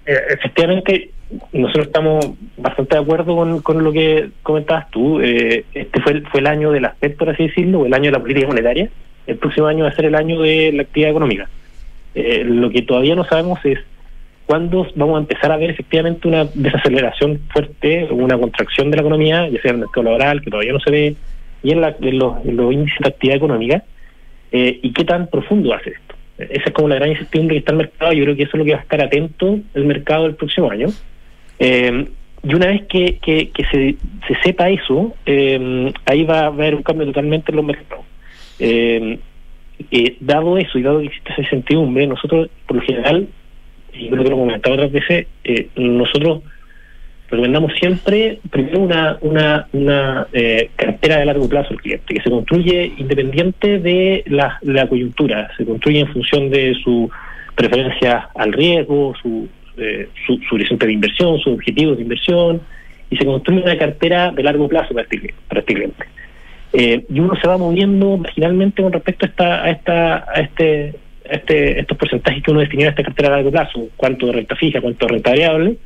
Eh, 0.05 0.19
efectivamente, 0.29 1.14
nosotros 1.53 1.87
estamos 1.87 2.27
bastante 2.57 2.97
de 2.97 3.03
acuerdo 3.03 3.63
con, 3.63 3.85
lo 3.85 3.93
que 3.93 4.29
comentabas 4.43 4.91
tú. 4.91 5.21
Eh, 5.21 5.65
este 5.75 6.01
fue 6.01 6.13
el, 6.13 6.27
fue 6.29 6.41
el 6.41 6.47
año 6.47 6.71
del 6.71 6.85
aspecto, 6.85 7.25
por 7.25 7.31
así 7.35 7.49
decirlo, 7.49 7.87
el 7.87 7.95
año 7.95 8.05
de 8.07 8.11
la 8.13 8.21
política 8.21 8.47
monetaria. 8.47 8.89
El 9.27 9.37
próximo 9.37 9.67
año 9.67 9.85
va 9.85 9.91
a 9.91 9.95
ser 9.95 10.05
el 10.07 10.15
año 10.15 10.41
de 10.41 10.73
la 10.73 10.83
actividad 10.83 11.11
económica. 11.11 11.49
Eh, 12.15 12.45
lo 12.45 12.71
que 12.71 12.83
todavía 12.83 13.15
no 13.17 13.25
sabemos 13.25 13.59
es 13.65 13.79
cuándo 14.47 14.87
vamos 14.95 15.17
a 15.17 15.21
empezar 15.21 15.51
a 15.51 15.57
ver 15.57 15.71
efectivamente 15.71 16.29
una 16.29 16.45
desaceleración 16.55 17.41
fuerte 17.53 18.07
una 18.11 18.39
contracción 18.39 18.91
de 18.91 18.97
la 18.99 19.03
economía, 19.03 19.49
ya 19.49 19.61
sea 19.63 19.71
en 19.71 19.77
el 19.77 19.81
mercado 19.83 20.05
laboral, 20.05 20.43
que 20.43 20.51
todavía 20.51 20.73
no 20.73 20.81
se 20.81 20.91
ve, 20.91 21.17
y 21.63 21.73
en, 21.73 21.81
la- 21.81 21.97
en 22.01 22.19
los, 22.19 22.45
los 22.45 22.73
índices 22.73 22.99
de 23.01 23.09
actividad 23.09 23.37
económica, 23.39 23.83
eh, 24.53 24.79
y 24.83 24.93
qué 24.93 25.05
tan 25.05 25.27
profundo 25.29 25.71
va 25.71 25.77
a 25.77 25.83
ser 25.83 25.95
esto. 25.95 26.15
Esa 26.37 26.65
es 26.67 26.73
como 26.73 26.89
la 26.89 26.97
gran 26.97 27.11
incertidumbre 27.11 27.55
que 27.55 27.59
está 27.61 27.73
el 27.73 27.79
mercado. 27.79 28.13
Yo 28.13 28.25
creo 28.25 28.37
que 28.37 28.43
eso 28.43 28.51
es 28.55 28.59
lo 28.59 28.65
que 28.65 28.73
va 28.73 28.79
a 28.79 28.83
estar 28.83 29.01
atento 29.01 29.59
el 29.73 29.85
mercado 29.85 30.27
el 30.27 30.35
próximo 30.35 30.71
año. 30.71 30.89
Eh, 31.59 32.09
y 32.43 32.55
una 32.55 32.67
vez 32.67 32.83
que, 32.89 33.19
que, 33.19 33.51
se, 33.71 33.97
se, 34.29 34.43
sepa 34.43 34.69
eso, 34.69 35.15
eh, 35.25 35.93
ahí 36.05 36.25
va 36.25 36.41
a 36.41 36.47
haber 36.47 36.75
un 36.75 36.83
cambio 36.83 37.07
totalmente 37.07 37.53
en 37.53 37.57
los 37.57 37.65
mercados. 37.65 38.05
Eh, 38.59 39.19
dado 40.21 40.59
eso 40.59 40.79
y 40.79 40.83
dado 40.83 41.01
que 41.01 41.07
existe 41.07 41.33
esa 41.33 41.43
incertidumbre, 41.43 42.07
nosotros, 42.07 42.49
por 42.67 42.77
lo 42.77 42.83
general, 42.83 43.29
y 43.93 44.09
creo 44.09 44.25
que 44.25 44.31
lo 44.31 44.51
he 44.51 44.57
otras 44.57 44.93
veces, 44.93 45.27
nosotros 45.77 46.43
recomendamos 47.31 47.73
siempre, 47.81 48.41
primero, 48.51 48.81
una, 48.81 49.19
una, 49.23 49.67
una 49.73 50.29
cartera 50.77 51.19
de 51.19 51.25
largo 51.25 51.49
plazo 51.49 51.71
al 51.71 51.81
cliente, 51.81 52.15
que 52.15 52.23
se 52.23 52.31
construye 52.31 52.93
independiente 52.99 53.79
de 53.79 54.23
la 54.27 54.87
coyuntura, 54.89 55.51
se 55.57 55.65
construye 55.65 56.01
en 56.01 56.13
función 56.13 56.51
de 56.51 56.75
su 56.85 57.11
preferencia 57.55 58.29
al 58.35 58.53
riesgo, 58.53 59.15
su 59.23 59.49
eh, 59.77 60.09
su, 60.27 60.39
su, 60.49 60.55
horizonte 60.55 60.87
de 60.87 60.93
inversión, 60.93 61.39
sus 61.39 61.55
objetivos 61.55 61.97
de 61.97 62.03
inversión, 62.03 62.61
y 63.11 63.17
se 63.17 63.25
construye 63.25 63.63
una 63.63 63.77
cartera 63.79 64.31
de 64.33 64.43
largo 64.43 64.69
plazo 64.69 64.95
para 64.95 65.03
este, 65.03 65.35
para 65.49 65.61
este 65.61 65.75
cliente. 65.75 66.05
Eh, 66.73 67.05
y 67.09 67.21
uno 67.21 67.35
se 67.41 67.47
va 67.47 67.57
moviendo 67.57 68.17
marginalmente 68.17 68.83
con 68.83 68.93
respecto 68.93 69.27
a 69.27 69.29
esta, 69.29 69.65
a 69.65 69.71
esta, 69.71 70.15
a 70.29 70.41
este, 70.41 70.95
a 71.31 71.35
este, 71.35 71.81
estos 71.81 71.97
porcentajes 71.97 72.43
que 72.43 72.51
uno 72.51 72.61
definió 72.61 72.87
en 72.87 72.91
esta 72.91 73.05
cartera 73.05 73.29
de 73.29 73.37
largo 73.37 73.51
plazo, 73.53 73.89
cuánto 73.97 74.27
de 74.27 74.33
renta 74.33 74.57
fija, 74.57 74.81
cuánto 74.81 75.07
de 75.07 75.13
renta 75.13 75.31
variable, 75.31 75.77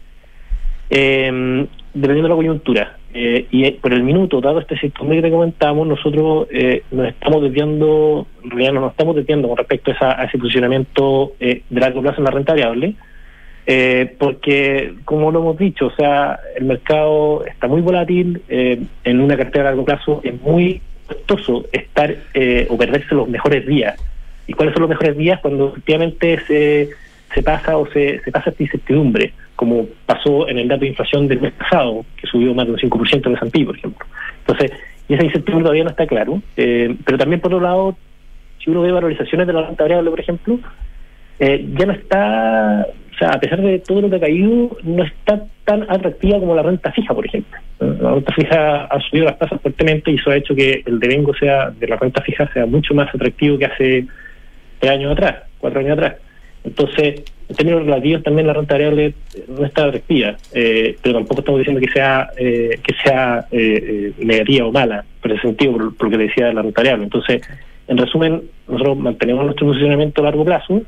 eh, 0.90 1.66
dependiendo 1.94 2.22
de 2.22 2.28
la 2.28 2.34
coyuntura. 2.34 2.96
Eh, 3.14 3.46
y 3.50 3.70
por 3.72 3.92
el 3.92 4.02
minuto, 4.02 4.40
dado 4.40 4.60
este 4.60 4.78
sistema 4.78 5.14
que 5.14 5.22
te 5.22 5.30
comentamos, 5.30 5.86
nosotros 5.86 6.46
eh, 6.50 6.82
nos 6.90 7.08
estamos 7.08 7.42
desviando, 7.42 8.26
en 8.44 8.50
realidad 8.50 8.72
no 8.72 8.80
nos 8.80 8.90
estamos 8.92 9.16
desviando 9.16 9.48
con 9.48 9.56
respecto 9.56 9.90
a, 9.90 9.94
esa, 9.94 10.20
a 10.20 10.24
ese 10.24 10.38
posicionamiento 10.38 11.32
de 11.38 11.62
largo 11.70 12.02
plazo 12.02 12.18
en 12.18 12.24
la 12.24 12.30
renta 12.30 12.52
variable, 12.52 12.94
eh, 13.70 14.16
porque, 14.18 14.94
como 15.04 15.30
lo 15.30 15.40
hemos 15.40 15.58
dicho, 15.58 15.88
o 15.88 15.90
sea, 15.90 16.40
el 16.56 16.64
mercado 16.64 17.44
está 17.44 17.68
muy 17.68 17.82
volátil, 17.82 18.40
eh, 18.48 18.82
en 19.04 19.20
una 19.20 19.36
cartera 19.36 19.64
a 19.64 19.66
largo 19.66 19.84
plazo 19.84 20.22
es 20.24 20.40
muy 20.40 20.80
costoso 21.06 21.66
estar 21.70 22.16
eh, 22.32 22.66
o 22.70 22.78
perderse 22.78 23.14
los 23.14 23.28
mejores 23.28 23.66
días. 23.66 23.94
¿Y 24.46 24.54
cuáles 24.54 24.72
son 24.72 24.80
los 24.80 24.88
mejores 24.88 25.18
días? 25.18 25.40
Cuando 25.40 25.68
efectivamente 25.68 26.40
se, 26.46 26.88
se 27.34 27.42
pasa 27.42 27.76
o 27.76 27.86
se, 27.88 28.20
se 28.20 28.32
pasa 28.32 28.48
esta 28.48 28.62
incertidumbre, 28.62 29.34
como 29.54 29.86
pasó 30.06 30.48
en 30.48 30.60
el 30.60 30.66
dato 30.66 30.80
de 30.80 30.88
inflación 30.88 31.28
del 31.28 31.42
mes 31.42 31.52
pasado, 31.52 32.06
que 32.18 32.26
subió 32.26 32.54
más 32.54 32.64
de 32.64 32.72
un 32.72 32.78
5% 32.78 33.26
en 33.26 33.36
S&P, 33.36 33.66
por 33.66 33.76
ejemplo. 33.76 34.06
Entonces, 34.46 34.72
y 35.08 35.12
esa 35.12 35.24
incertidumbre 35.24 35.64
todavía 35.64 35.84
no 35.84 35.90
está 35.90 36.06
claro, 36.06 36.40
pero 36.56 37.18
también 37.18 37.42
por 37.42 37.52
otro 37.52 37.66
lado, 37.66 37.98
si 38.64 38.70
uno 38.70 38.80
ve 38.80 38.92
valorizaciones 38.92 39.46
de 39.46 39.52
la 39.52 39.66
renta 39.66 39.84
variable, 39.84 40.08
por 40.08 40.20
ejemplo, 40.20 40.58
ya 41.38 41.86
no 41.86 41.92
está 41.92 42.86
o 43.18 43.24
sea, 43.24 43.30
a 43.30 43.40
pesar 43.40 43.60
de 43.60 43.80
todo 43.80 44.00
lo 44.02 44.10
que 44.10 44.16
ha 44.16 44.20
caído, 44.20 44.76
no 44.84 45.02
está 45.02 45.42
tan 45.64 45.82
atractiva 45.90 46.38
como 46.38 46.54
la 46.54 46.62
renta 46.62 46.92
fija, 46.92 47.12
por 47.12 47.26
ejemplo. 47.26 47.58
La 47.80 48.14
renta 48.14 48.32
fija 48.32 48.84
ha 48.84 49.00
subido 49.00 49.24
las 49.24 49.38
tasas 49.40 49.60
fuertemente 49.60 50.12
y 50.12 50.14
eso 50.14 50.30
ha 50.30 50.36
hecho 50.36 50.54
que 50.54 50.84
el 50.86 51.00
devengo 51.00 51.34
sea 51.34 51.70
de 51.70 51.88
la 51.88 51.96
renta 51.96 52.22
fija 52.22 52.48
sea 52.52 52.64
mucho 52.66 52.94
más 52.94 53.12
atractivo 53.12 53.58
que 53.58 53.64
hace 53.64 54.06
años 54.88 55.12
atrás, 55.12 55.34
cuatro 55.58 55.80
años 55.80 55.94
atrás. 55.94 56.14
Entonces, 56.62 57.24
en 57.48 57.56
términos 57.56 57.86
relativos 57.86 58.22
también 58.22 58.46
la 58.46 58.52
renta 58.52 58.74
variable 58.74 59.14
no 59.48 59.66
está 59.66 59.86
atractiva, 59.86 60.36
eh, 60.54 60.96
pero 61.02 61.16
tampoco 61.16 61.40
estamos 61.40 61.58
diciendo 61.58 61.80
que 61.80 61.92
sea 61.92 62.30
eh, 62.36 62.78
que 62.84 62.94
sea 63.02 63.46
eh, 63.50 64.12
negativa 64.18 64.66
o 64.66 64.70
mala, 64.70 65.04
por 65.20 65.32
ese 65.32 65.42
sentido, 65.42 65.72
por, 65.72 66.04
lo 66.04 66.10
que 66.10 66.24
decía 66.24 66.52
la 66.52 66.62
renta 66.62 66.82
variable. 66.82 67.04
Entonces, 67.04 67.42
en 67.88 67.98
resumen, 67.98 68.42
nosotros 68.68 68.96
mantenemos 68.96 69.44
nuestro 69.44 69.66
posicionamiento 69.66 70.20
a 70.20 70.24
largo 70.26 70.44
plazo, 70.44 70.82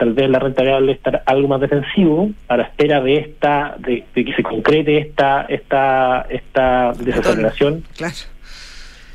tal 0.00 0.14
vez 0.14 0.30
la 0.30 0.38
renta 0.38 0.62
variable 0.62 0.92
estar 0.92 1.22
algo 1.26 1.46
más 1.46 1.60
defensivo 1.60 2.30
a 2.48 2.56
la 2.56 2.62
espera 2.62 3.02
de 3.02 3.16
esta 3.16 3.76
de, 3.78 4.02
que 4.14 4.32
se 4.34 4.42
concrete 4.42 4.96
esta 4.96 5.42
esta 5.42 6.22
esta 6.30 6.94
desaceleración. 6.94 7.84
Claro. 7.98 8.14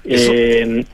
Eh, 0.04 0.86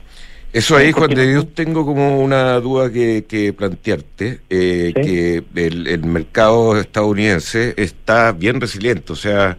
eso, 0.50 0.76
ahí 0.76 0.92
Juan 0.92 1.10
de 1.10 1.26
Dios 1.28 1.52
tengo 1.54 1.84
como 1.84 2.20
una 2.20 2.58
duda 2.60 2.90
que, 2.90 3.26
que 3.28 3.52
plantearte 3.52 4.40
eh, 4.48 4.94
que 4.94 5.44
el, 5.54 5.86
el 5.86 6.04
mercado 6.04 6.80
estadounidense 6.80 7.74
está 7.76 8.32
bien 8.32 8.58
resiliente 8.62 9.12
o 9.12 9.16
sea 9.16 9.58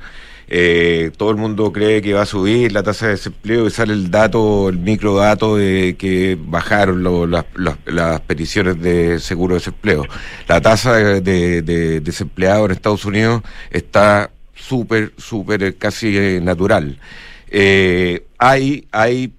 eh, 0.55 1.09
todo 1.17 1.31
el 1.31 1.37
mundo 1.37 1.73
cree 1.73 1.99
que 2.03 2.13
va 2.13 2.21
a 2.21 2.25
subir 2.27 2.71
la 2.73 2.83
tasa 2.83 3.07
de 3.07 3.13
desempleo 3.13 3.65
y 3.65 3.71
sale 3.71 3.93
el 3.93 4.11
dato, 4.11 4.69
el 4.69 4.77
microdato 4.77 5.57
de 5.57 5.95
que 5.97 6.37
bajaron 6.39 7.31
las, 7.31 8.21
peticiones 8.21 8.79
de 8.79 9.19
seguro 9.19 9.55
de 9.55 9.61
desempleo. 9.61 10.05
La 10.47 10.61
tasa 10.61 10.95
de, 10.95 11.63
de, 11.63 12.01
desempleados 12.01 12.67
en 12.67 12.71
Estados 12.71 13.03
Unidos 13.03 13.41
está 13.71 14.29
súper, 14.53 15.13
súper 15.17 15.63
eh, 15.63 15.73
casi 15.73 16.15
eh, 16.15 16.39
natural. 16.39 16.99
Eh, 17.47 18.27
hay 18.37 18.87
hay 18.91 19.33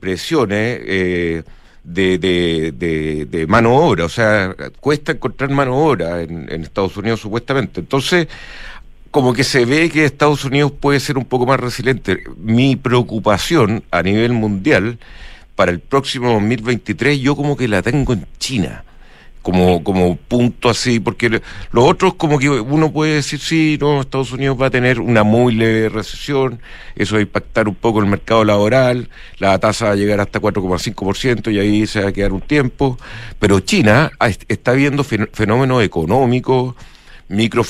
presiones. 0.00 1.44
De, 1.88 2.18
de, 2.18 3.26
de, 3.30 3.46
mano 3.46 3.76
obra, 3.76 4.06
o 4.06 4.08
sea, 4.08 4.56
cuesta 4.80 5.12
encontrar 5.12 5.50
mano 5.50 5.76
obra 5.76 6.20
en 6.20 6.64
Estados 6.64 6.96
Unidos 6.96 7.20
supuestamente. 7.20 7.78
Entonces, 7.78 8.26
como 9.16 9.32
que 9.32 9.44
se 9.44 9.64
ve 9.64 9.88
que 9.88 10.04
Estados 10.04 10.44
Unidos 10.44 10.72
puede 10.78 11.00
ser 11.00 11.16
un 11.16 11.24
poco 11.24 11.46
más 11.46 11.58
resiliente. 11.58 12.22
Mi 12.36 12.76
preocupación 12.76 13.82
a 13.90 14.02
nivel 14.02 14.34
mundial 14.34 14.98
para 15.54 15.72
el 15.72 15.80
próximo 15.80 16.34
2023 16.34 17.18
yo 17.18 17.34
como 17.34 17.56
que 17.56 17.66
la 17.66 17.80
tengo 17.80 18.12
en 18.12 18.26
China. 18.38 18.84
Como, 19.40 19.82
como 19.82 20.16
punto 20.16 20.68
así, 20.68 21.00
porque 21.00 21.30
los 21.30 21.84
otros 21.88 22.16
como 22.16 22.38
que 22.38 22.50
uno 22.50 22.92
puede 22.92 23.14
decir, 23.14 23.40
sí, 23.40 23.78
no, 23.80 24.02
Estados 24.02 24.32
Unidos 24.32 24.60
va 24.60 24.66
a 24.66 24.70
tener 24.70 25.00
una 25.00 25.22
muy 25.22 25.54
leve 25.54 25.88
recesión, 25.88 26.60
eso 26.94 27.14
va 27.14 27.20
a 27.20 27.22
impactar 27.22 27.68
un 27.68 27.74
poco 27.74 28.00
el 28.00 28.06
mercado 28.06 28.44
laboral, 28.44 29.08
la 29.38 29.58
tasa 29.58 29.86
va 29.86 29.92
a 29.92 29.96
llegar 29.96 30.20
hasta 30.20 30.42
4,5% 30.42 31.50
y 31.54 31.58
ahí 31.58 31.86
se 31.86 32.02
va 32.02 32.10
a 32.10 32.12
quedar 32.12 32.34
un 32.34 32.42
tiempo, 32.42 32.98
pero 33.38 33.60
China 33.60 34.10
está 34.48 34.72
viendo 34.72 35.04
fenómenos 35.04 35.82
económicos, 35.82 36.74
micro, 37.28 37.64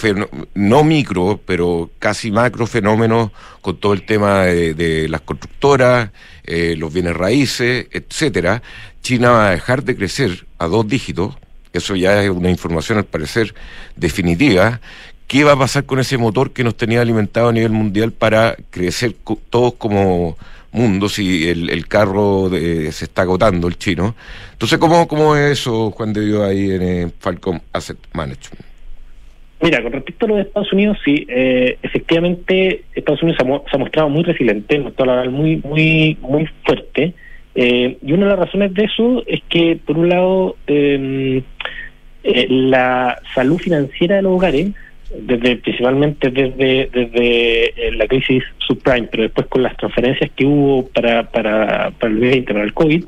no 0.55 0.85
micro, 0.85 1.41
pero 1.45 1.91
casi 1.99 2.31
macro 2.31 2.67
fenómenos 2.67 3.31
con 3.61 3.79
todo 3.79 3.93
el 3.93 4.05
tema 4.05 4.45
de, 4.45 5.09
las 5.09 5.23
constructoras, 5.23 6.11
eh, 6.45 6.75
los 6.77 6.93
bienes 6.93 7.17
raíces, 7.17 7.87
etcétera, 7.91 8.63
China 9.03 9.31
va 9.31 9.49
a 9.49 9.51
dejar 9.53 9.85
de 9.85 9.97
crecer 9.97 10.47
a 10.59 10.67
dos 10.67 10.87
dígitos, 10.87 11.37
eso 11.73 11.95
ya 11.97 12.23
es 12.23 12.31
una 12.31 12.51
información 12.51 12.99
al 12.99 13.05
parecer 13.05 13.55
definitiva. 13.97 14.81
¿Qué 15.27 15.43
va 15.43 15.53
a 15.53 15.59
pasar 15.59 15.85
con 15.85 15.99
ese 15.99 16.17
motor 16.19 16.53
que 16.53 16.63
nos 16.63 16.77
tenía 16.77 17.01
alimentado 17.01 17.49
a 17.49 17.53
nivel 17.53 17.73
mundial 17.73 18.13
para 18.13 18.57
crecer 18.71 19.17
todos 19.51 19.75
como 19.75 20.39
mundo 20.71 21.09
si 21.09 21.49
el, 21.49 21.89
carro 21.89 22.49
se 22.51 22.89
está 22.89 23.23
agotando, 23.23 23.67
el 23.67 23.77
chino? 23.77 24.15
Entonces, 24.53 24.79
¿cómo, 24.79 25.09
cómo 25.09 25.37
es 25.37 25.59
eso, 25.59 25.91
Juan 25.91 26.13
de 26.13 26.25
Dios, 26.25 26.43
ahí 26.43 26.71
en 26.71 26.83
eh, 26.83 27.13
Falcon 27.19 27.61
Asset 27.73 27.99
Management? 28.13 28.76
Mira, 29.61 29.83
con 29.83 29.93
respecto 29.93 30.27
a 30.27 30.29
lo 30.29 30.37
de 30.37 30.43
Estados 30.43 30.73
Unidos, 30.73 30.99
sí, 31.05 31.27
eh, 31.29 31.79
efectivamente 31.83 32.85
Estados 32.95 33.23
Unidos 33.23 33.39
se 33.41 33.75
ha, 33.75 33.79
mostrado 33.79 34.09
muy 34.11 34.23
resiliente, 34.23 34.79
mostrado 34.79 35.31
muy, 35.31 35.57
muy, 35.65 36.19
muy 36.21 36.47
fuerte. 36.65 37.15
Eh, 37.55 37.97
y 38.03 38.13
una 38.13 38.27
de 38.27 38.31
las 38.33 38.39
razones 38.39 38.75
de 38.75 38.85
eso 38.85 39.23
es 39.27 39.41
que, 39.49 39.79
por 39.83 39.97
un 39.97 40.11
lado, 40.11 40.57
em, 40.67 41.43
eh, 42.23 42.47
la 42.51 43.19
salud 43.35 43.59
financiera 43.59 44.17
de 44.17 44.23
los 44.23 44.35
hogares, 44.35 44.73
desde 45.19 45.57
principalmente 45.57 46.31
desde, 46.31 46.91
desde 46.93 47.93
la 47.93 48.07
crisis 48.09 48.43
subprime, 48.59 49.09
pero 49.11 49.23
después 49.23 49.47
con 49.47 49.63
las 49.63 49.77
transferencias 49.79 50.31
que 50.33 50.45
hubo 50.45 50.87
para, 50.89 51.31
para, 51.31 51.93
para 51.93 52.13
el 52.13 52.19
20, 52.19 52.53
para 52.53 52.65
el 52.65 52.75
COVID, 52.75 53.05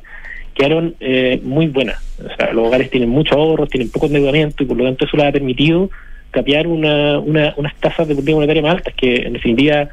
quedaron 0.54 0.94
muy 1.42 1.66
buenas. 1.66 2.02
O 2.24 2.34
sea, 2.36 2.52
los 2.52 2.68
hogares 2.68 2.90
tienen 2.90 3.10
mucho 3.10 3.34
ahorro, 3.34 3.66
tienen 3.66 3.90
poco 3.90 4.06
endeudamiento 4.06 4.62
y 4.62 4.66
por 4.66 4.76
lo 4.78 4.84
tanto 4.84 5.04
eso 5.04 5.16
les 5.16 5.26
ha 5.26 5.32
permitido 5.32 5.90
capear 6.30 6.66
una, 6.66 7.18
una, 7.18 7.54
unas 7.56 7.74
tasas 7.76 8.06
de 8.06 8.14
política 8.14 8.36
monetaria 8.36 8.62
más 8.62 8.76
altas 8.76 8.94
que 8.94 9.26
en 9.26 9.32
definitiva 9.32 9.88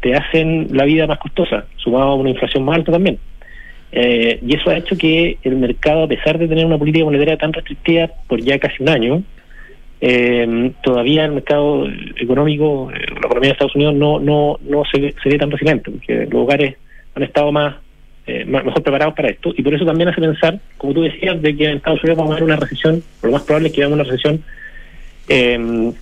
te 0.00 0.14
hacen 0.14 0.68
la 0.72 0.84
vida 0.84 1.06
más 1.06 1.18
costosa, 1.18 1.66
sumado 1.76 2.10
a 2.10 2.14
una 2.14 2.30
inflación 2.30 2.64
más 2.64 2.76
alta 2.76 2.92
también. 2.92 3.18
Eh, 3.92 4.38
y 4.46 4.54
eso 4.54 4.70
ha 4.70 4.76
hecho 4.76 4.96
que 4.96 5.38
el 5.42 5.56
mercado, 5.56 6.04
a 6.04 6.08
pesar 6.08 6.38
de 6.38 6.48
tener 6.48 6.64
una 6.64 6.78
política 6.78 7.04
monetaria 7.04 7.36
tan 7.36 7.52
restrictiva 7.52 8.08
por 8.28 8.40
ya 8.40 8.58
casi 8.58 8.82
un 8.82 8.88
año, 8.88 9.22
eh, 10.00 10.72
todavía 10.82 11.24
el 11.24 11.32
mercado 11.32 11.86
económico, 12.16 12.90
eh, 12.92 13.06
la 13.10 13.18
economía 13.18 13.48
de 13.48 13.52
Estados 13.52 13.74
Unidos 13.74 13.94
no 13.94 14.18
no 14.18 14.58
no 14.62 14.82
se, 14.90 14.98
ve 15.00 15.38
tan 15.38 15.50
resiliente, 15.50 15.90
porque 15.90 16.26
los 16.30 16.42
hogares 16.42 16.76
han 17.14 17.22
estado 17.24 17.52
más, 17.52 17.76
mejor 18.46 18.82
preparados 18.84 19.14
para 19.14 19.28
esto, 19.28 19.52
y 19.56 19.62
por 19.62 19.74
eso 19.74 19.84
también 19.84 20.08
hace 20.08 20.20
pensar, 20.20 20.60
como 20.78 20.94
tú 20.94 21.02
decías, 21.02 21.42
de 21.42 21.56
que 21.56 21.64
en 21.64 21.78
Estados 21.78 22.00
Unidos 22.04 22.18
vamos 22.18 22.32
a 22.32 22.34
ver 22.36 22.44
una 22.44 22.56
recesión, 22.56 23.02
lo 23.22 23.32
más 23.32 23.42
probable 23.42 23.68
es 23.68 23.74
que 23.74 23.80
veamos 23.80 23.96
una 23.96 24.04
recesión 24.04 24.44
eh, 25.30 25.92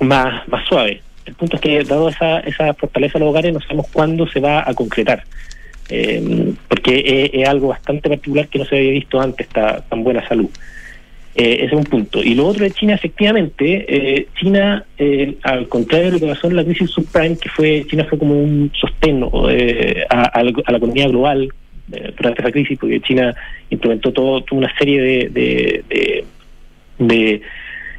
más, 0.00 0.48
más 0.48 0.66
suave. 0.66 1.02
El 1.26 1.34
punto 1.34 1.56
es 1.56 1.62
que, 1.62 1.84
dado 1.84 2.08
esa, 2.08 2.40
esa 2.40 2.72
fortaleza 2.72 3.18
de 3.18 3.24
los 3.24 3.30
hogares, 3.30 3.52
no 3.52 3.60
sabemos 3.60 3.86
cuándo 3.92 4.26
se 4.26 4.40
va 4.40 4.64
a 4.66 4.72
concretar. 4.72 5.24
Eh, 5.90 6.54
porque 6.68 7.30
es, 7.32 7.48
algo 7.48 7.68
bastante 7.68 8.08
particular 8.08 8.48
que 8.48 8.58
no 8.58 8.64
se 8.64 8.76
había 8.78 8.92
visto 8.92 9.20
antes, 9.20 9.46
esta 9.46 9.82
tan 9.82 10.02
buena 10.02 10.26
salud. 10.26 10.48
ese 11.34 11.66
es 11.66 11.72
un 11.72 11.84
punto. 11.84 12.22
Y 12.22 12.34
lo 12.34 12.46
otro 12.46 12.64
de 12.64 12.70
China, 12.70 12.94
efectivamente, 12.94 14.26
China, 14.40 14.84
al 15.42 15.68
contrario 15.68 16.06
de 16.06 16.12
lo 16.12 16.20
que 16.20 16.26
pasó 16.26 16.46
en 16.46 16.56
la 16.56 16.64
crisis 16.64 16.90
subprime, 16.90 17.36
que 17.36 17.50
fue 17.50 17.84
China 17.88 18.06
fue 18.08 18.18
como 18.18 18.34
un 18.42 18.72
sostén 18.74 19.22
a, 19.22 20.22
a, 20.24 20.42
la, 20.42 20.50
economía 20.50 21.08
global 21.08 21.52
durante 22.16 22.40
esa 22.40 22.52
crisis, 22.52 22.78
porque 22.78 23.00
China 23.00 23.34
implementó 23.68 24.12
todo, 24.12 24.42
toda 24.42 24.60
una 24.60 24.78
serie 24.78 25.28
de, 25.28 25.84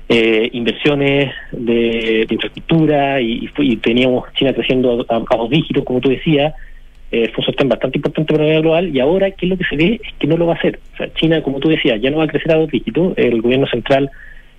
inversiones 0.10 1.34
de, 1.52 2.26
infraestructura 2.30 3.22
y, 3.22 3.48
teníamos 3.78 4.32
China 4.34 4.54
creciendo 4.54 5.06
a, 5.08 5.20
dos 5.20 5.50
dígitos, 5.50 5.84
como 5.84 6.02
tú 6.02 6.10
decías, 6.10 6.54
eh, 7.12 7.28
fue 7.30 7.42
un 7.42 7.46
sostén 7.46 7.70
bastante 7.70 7.98
importante 7.98 8.34
para 8.34 8.46
la 8.46 8.60
global 8.60 8.96
y 8.96 9.00
ahora 9.00 9.32
qué 9.32 9.48
es 9.48 9.50
lo 9.50 9.58
que 9.58 9.66
se 9.66 9.76
ve 9.76 10.00
es 10.04 10.14
que 10.20 10.28
no 10.28 10.38
lo 10.38 10.46
va 10.46 10.54
a 10.54 10.58
hacer. 10.58 10.80
O 10.94 10.98
sea, 10.98 11.14
China, 11.14 11.42
como 11.42 11.60
tú 11.60 11.70
decías, 11.70 12.00
ya 12.02 12.12
no 12.12 12.18
va 12.18 12.26
a 12.26 12.28
crecer 12.28 12.52
a 12.52 12.58
dos 12.58 12.70
dígitos. 12.70 13.14
El 13.18 13.42
gobierno 13.42 13.68
central 13.68 14.12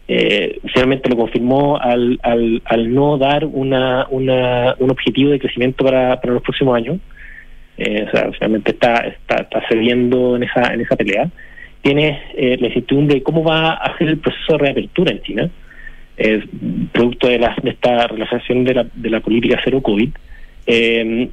eh, 0.09 0.59
finalmente 0.75 1.09
lo 1.09 1.17
confirmó 1.17 1.79
al, 1.79 2.19
al, 2.23 2.61
al 2.65 2.93
no 2.93 3.19
dar 3.19 3.45
una, 3.45 4.07
una, 4.11 4.75
un 4.81 4.91
objetivo 4.91 5.31
de 5.31 5.39
crecimiento 5.39 5.85
para, 5.85 6.21
para 6.21 6.35
los 6.35 6.43
próximos 6.43 6.77
años. 6.77 6.99
Eh, 7.79 8.05
o 8.09 8.11
sea, 8.11 8.33
finalmente 8.33 8.73
está, 8.73 8.95
está, 9.07 9.37
está 9.43 9.63
cediendo 9.69 10.35
en 10.35 10.43
esa, 10.43 10.75
en 10.75 10.81
esa 10.81 10.97
pelea. 10.97 11.31
Tiene 11.83 12.21
eh, 12.37 12.57
la 12.61 12.67
incertidumbre 12.69 13.17
de 13.17 13.23
cómo 13.23 13.43
va 13.43 13.71
a 13.73 13.93
hacer 13.93 14.09
el 14.09 14.19
proceso 14.19 14.53
de 14.53 14.59
reapertura 14.59 15.13
en 15.13 15.23
China, 15.23 15.51
producto 16.93 17.29
de, 17.29 17.39
la, 17.39 17.57
de 17.63 17.71
esta 17.71 18.07
relajación 18.07 18.65
de 18.65 18.75
la, 18.75 18.87
de 18.93 19.11
la 19.11 19.21
política 19.21 19.59
cero 19.65 19.81
COVID. 19.81 20.11
Eh, 20.67 21.31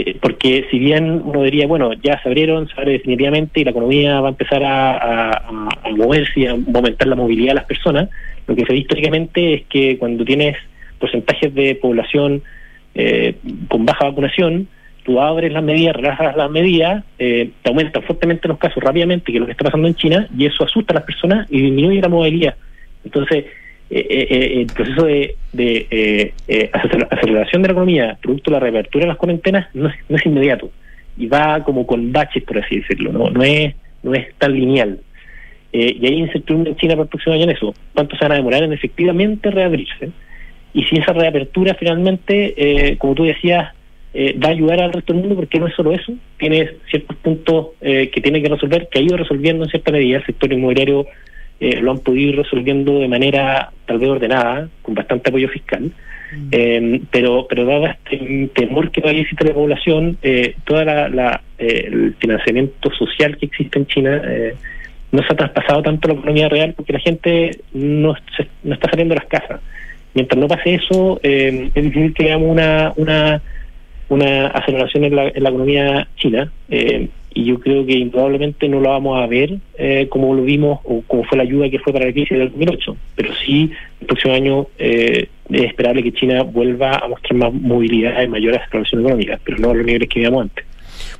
eh, 0.00 0.16
porque 0.20 0.64
si 0.70 0.78
bien 0.78 1.22
uno 1.24 1.42
diría, 1.42 1.66
bueno, 1.66 1.92
ya 1.92 2.22
se 2.22 2.28
abrieron, 2.28 2.68
se 2.68 2.74
abre 2.80 2.92
definitivamente 2.92 3.60
y 3.60 3.64
la 3.64 3.72
economía 3.72 4.20
va 4.20 4.28
a 4.28 4.30
empezar 4.30 4.62
a, 4.64 5.50
moverse 5.96 6.38
y 6.38 6.46
a 6.46 6.52
aumentar 6.52 7.08
la 7.08 7.16
movilidad 7.16 7.48
de 7.48 7.54
las 7.54 7.64
personas, 7.64 8.08
lo 8.46 8.54
que 8.54 8.64
se 8.64 8.74
ve 8.74 8.78
históricamente 8.78 9.54
es 9.54 9.62
que 9.66 9.98
cuando 9.98 10.24
tienes 10.24 10.56
porcentajes 11.00 11.52
de 11.52 11.74
población 11.74 12.42
eh, 12.94 13.34
con 13.66 13.86
baja 13.86 14.04
vacunación, 14.04 14.68
tú 15.08 15.22
abres 15.22 15.50
las 15.50 15.62
medidas, 15.62 15.96
relajas 15.96 16.36
las 16.36 16.50
medidas, 16.50 17.02
eh, 17.18 17.48
te 17.62 17.70
aumentan 17.70 18.02
fuertemente 18.02 18.46
los 18.46 18.58
casos 18.58 18.82
rápidamente, 18.82 19.32
que 19.32 19.38
es 19.38 19.40
lo 19.40 19.46
que 19.46 19.52
está 19.52 19.64
pasando 19.64 19.88
en 19.88 19.94
China, 19.94 20.28
y 20.36 20.44
eso 20.44 20.64
asusta 20.64 20.92
a 20.92 20.96
las 20.96 21.04
personas 21.04 21.50
y 21.50 21.62
disminuye 21.62 22.02
la 22.02 22.10
movilidad. 22.10 22.56
Entonces, 23.02 23.46
eh, 23.88 24.06
eh, 24.10 24.60
el 24.60 24.66
proceso 24.66 25.06
de, 25.06 25.34
de 25.54 26.34
aceleración 27.10 27.62
de 27.62 27.68
la 27.68 27.72
economía, 27.72 28.18
producto 28.20 28.50
de 28.50 28.56
la 28.56 28.60
reapertura 28.60 29.04
de 29.04 29.08
las 29.08 29.16
cuarentenas, 29.16 29.74
no 29.74 29.88
es, 29.88 30.26
inmediato 30.26 30.70
y 31.16 31.26
va 31.26 31.64
como 31.64 31.86
con 31.86 32.12
baches, 32.12 32.42
por 32.42 32.58
así 32.58 32.80
decirlo, 32.80 33.10
no, 33.10 33.30
no, 33.30 33.42
es, 33.42 33.74
no 34.02 34.12
es 34.12 34.34
tan 34.34 34.52
lineal. 34.52 35.00
y 35.72 36.06
hay 36.06 36.18
incertidumbre 36.18 36.72
en 36.72 36.76
China 36.76 36.92
para 36.96 37.04
el 37.04 37.08
próximo 37.08 37.34
año 37.34 37.44
en 37.44 37.50
eso. 37.50 37.74
¿Cuánto 37.94 38.14
se 38.14 38.26
van 38.26 38.32
a 38.32 38.36
demorar 38.36 38.62
en 38.62 38.74
efectivamente 38.74 39.50
reabrirse? 39.50 40.10
Y 40.74 40.84
si 40.84 40.96
esa 40.96 41.14
reapertura 41.14 41.74
finalmente, 41.80 42.98
como 42.98 43.14
tú 43.14 43.24
decías, 43.24 43.72
va 44.14 44.48
a 44.48 44.52
ayudar 44.52 44.80
al 44.80 44.92
resto 44.92 45.12
del 45.12 45.22
mundo, 45.22 45.36
porque 45.36 45.60
no 45.60 45.66
es 45.66 45.74
solo 45.74 45.92
eso, 45.92 46.12
tiene 46.38 46.70
ciertos 46.90 47.16
puntos 47.18 47.68
que 47.80 48.20
tiene 48.22 48.42
que 48.42 48.48
resolver, 48.48 48.88
que 48.90 48.98
ha 48.98 49.02
ido 49.02 49.16
resolviendo 49.16 49.64
en 49.64 49.70
cierta 49.70 49.92
medida 49.92 50.18
el 50.18 50.26
sector 50.26 50.52
inmobiliario 50.52 51.06
eh, 51.60 51.80
lo 51.80 51.90
han 51.90 51.98
podido 51.98 52.30
ir 52.30 52.36
resolviendo 52.36 53.00
de 53.00 53.08
manera 53.08 53.70
tal 53.84 53.98
vez 53.98 54.08
ordenada, 54.08 54.68
con 54.82 54.94
bastante 54.94 55.30
apoyo 55.30 55.48
fiscal. 55.48 55.90
Mm. 56.30 56.48
Eh, 56.52 57.00
pero 57.10 57.46
pero 57.48 57.64
dado 57.64 57.86
este 57.86 58.50
temor 58.54 58.90
que 58.90 59.00
todavía 59.00 59.22
existe 59.22 59.46
la 59.46 59.54
población, 59.54 60.18
eh, 60.22 60.54
todo 60.64 60.84
la, 60.84 61.40
el 61.56 62.14
financiamiento 62.20 62.92
social 62.92 63.36
que 63.38 63.46
existe 63.46 63.78
en 63.78 63.86
China 63.86 64.22
no 65.10 65.22
se 65.22 65.32
ha 65.32 65.36
traspasado 65.36 65.82
tanto 65.82 66.06
a 66.06 66.12
la 66.12 66.18
economía 66.18 66.48
real 66.50 66.74
porque 66.76 66.92
la 66.92 67.00
gente 67.00 67.58
no, 67.72 68.14
no 68.62 68.74
está 68.74 68.90
saliendo 68.90 69.14
de 69.14 69.20
las 69.20 69.28
casas. 69.28 69.60
Mientras 70.14 70.38
no 70.38 70.48
pase 70.48 70.74
eso, 70.74 71.18
es 71.22 71.74
difícil 71.74 72.14
que 72.14 72.24
veamos 72.24 72.50
una, 72.50 72.92
una, 72.96 73.42
una 74.08 74.48
aceleración 74.48 75.04
en 75.04 75.16
la, 75.16 75.28
en 75.28 75.42
la 75.42 75.48
economía 75.50 76.08
china 76.16 76.50
y 77.38 77.44
yo 77.44 77.60
creo 77.60 77.86
que 77.86 77.92
indudablemente 77.92 78.68
no 78.68 78.80
lo 78.80 78.88
vamos 78.90 79.22
a 79.22 79.26
ver 79.26 79.58
eh, 79.76 80.08
como 80.10 80.34
lo 80.34 80.42
vimos 80.42 80.80
o 80.84 81.02
como 81.06 81.22
fue 81.24 81.38
la 81.38 81.44
ayuda 81.44 81.70
que 81.70 81.78
fue 81.78 81.92
para 81.92 82.06
la 82.06 82.12
crisis 82.12 82.36
del 82.36 82.50
2008, 82.50 82.96
pero 83.14 83.32
sí 83.44 83.70
el 84.00 84.06
próximo 84.08 84.34
año 84.34 84.66
eh, 84.76 85.28
es 85.50 85.62
esperable 85.62 86.02
que 86.02 86.12
China 86.12 86.42
vuelva 86.42 86.96
a 86.96 87.06
mostrar 87.06 87.34
más 87.34 87.52
movilidad 87.52 88.20
y 88.22 88.28
mayor 88.28 88.56
aceleración 88.56 89.02
económica, 89.02 89.38
pero 89.44 89.58
no 89.58 89.70
a 89.70 89.74
los 89.74 89.86
niveles 89.86 90.08
que 90.08 90.20
veíamos 90.20 90.42
antes. 90.42 90.64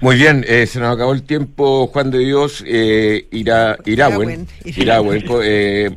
Muy 0.01 0.17
bien, 0.17 0.45
eh, 0.49 0.67
se 0.67 0.81
nos 0.81 0.95
acabó 0.95 1.13
el 1.13 1.23
tiempo, 1.23 1.87
Juan 1.87 2.11
de 2.11 2.19
Dios, 2.19 2.65
eh, 2.67 3.27
irá, 3.31 3.79
irá, 3.87 4.09
buen, 4.09 4.49
irá, 4.65 4.99
buen, 4.99 5.25
eh, 5.45 5.91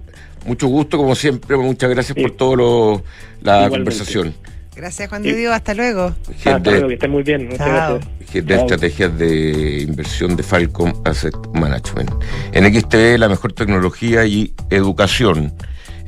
mucho 0.45 0.67
gusto 0.67 0.97
como 0.97 1.15
siempre, 1.15 1.57
muchas 1.57 1.89
gracias 1.89 2.15
por 2.15 2.31
todo 2.31 3.03
la 3.41 3.69
conversación. 3.69 4.35
Gracias, 4.81 5.07
Juan 5.09 5.21
de 5.21 5.35
Dios. 5.35 5.53
Hasta 5.53 5.75
luego. 5.75 6.15
Hasta 6.37 6.57
luego, 6.57 6.87
que 6.87 6.95
estén 6.95 7.11
muy 7.11 7.21
bien. 7.21 7.49
Muchas 7.49 7.67
gracias. 7.67 8.47
De 8.47 8.55
estrategias 8.55 9.15
de 9.15 9.85
inversión 9.87 10.35
de 10.35 10.41
Falcom 10.41 10.91
Asset 11.05 11.35
Management. 11.53 12.09
En 12.51 12.65
XTV, 12.73 13.19
la 13.19 13.29
mejor 13.29 13.53
tecnología 13.53 14.25
y 14.25 14.55
educación 14.71 15.53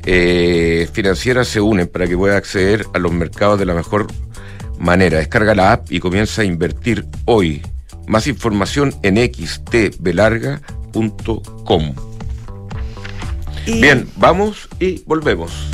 eh, 0.04 0.88
financiera 0.92 1.44
se 1.44 1.60
unen 1.60 1.86
para 1.86 2.08
que 2.08 2.16
pueda 2.16 2.36
acceder 2.36 2.84
a 2.94 2.98
los 2.98 3.12
mercados 3.12 3.60
de 3.60 3.66
la 3.66 3.74
mejor 3.74 4.08
manera. 4.80 5.18
Descarga 5.18 5.54
la 5.54 5.74
app 5.74 5.92
y 5.92 6.00
comienza 6.00 6.42
a 6.42 6.44
invertir 6.44 7.06
hoy. 7.26 7.62
Más 8.08 8.26
información 8.26 8.92
en 9.04 9.18
xtbelarga.com. 9.18 11.94
Bien, 13.66 14.08
vamos 14.16 14.68
y 14.80 15.04
volvemos. 15.06 15.73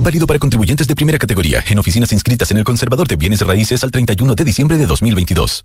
Válido 0.00 0.26
para 0.26 0.38
contribuyentes 0.38 0.86
de 0.86 0.94
primera 0.94 1.18
categoría 1.18 1.64
en 1.68 1.78
oficinas 1.78 2.12
inscritas 2.12 2.50
en 2.50 2.58
el 2.58 2.64
Conservador 2.64 3.06
de 3.06 3.16
Bienes 3.16 3.40
Raíces 3.40 3.84
al 3.84 3.90
31 3.90 4.34
de 4.34 4.44
diciembre 4.44 4.76
de 4.76 4.86
2022. 4.86 5.64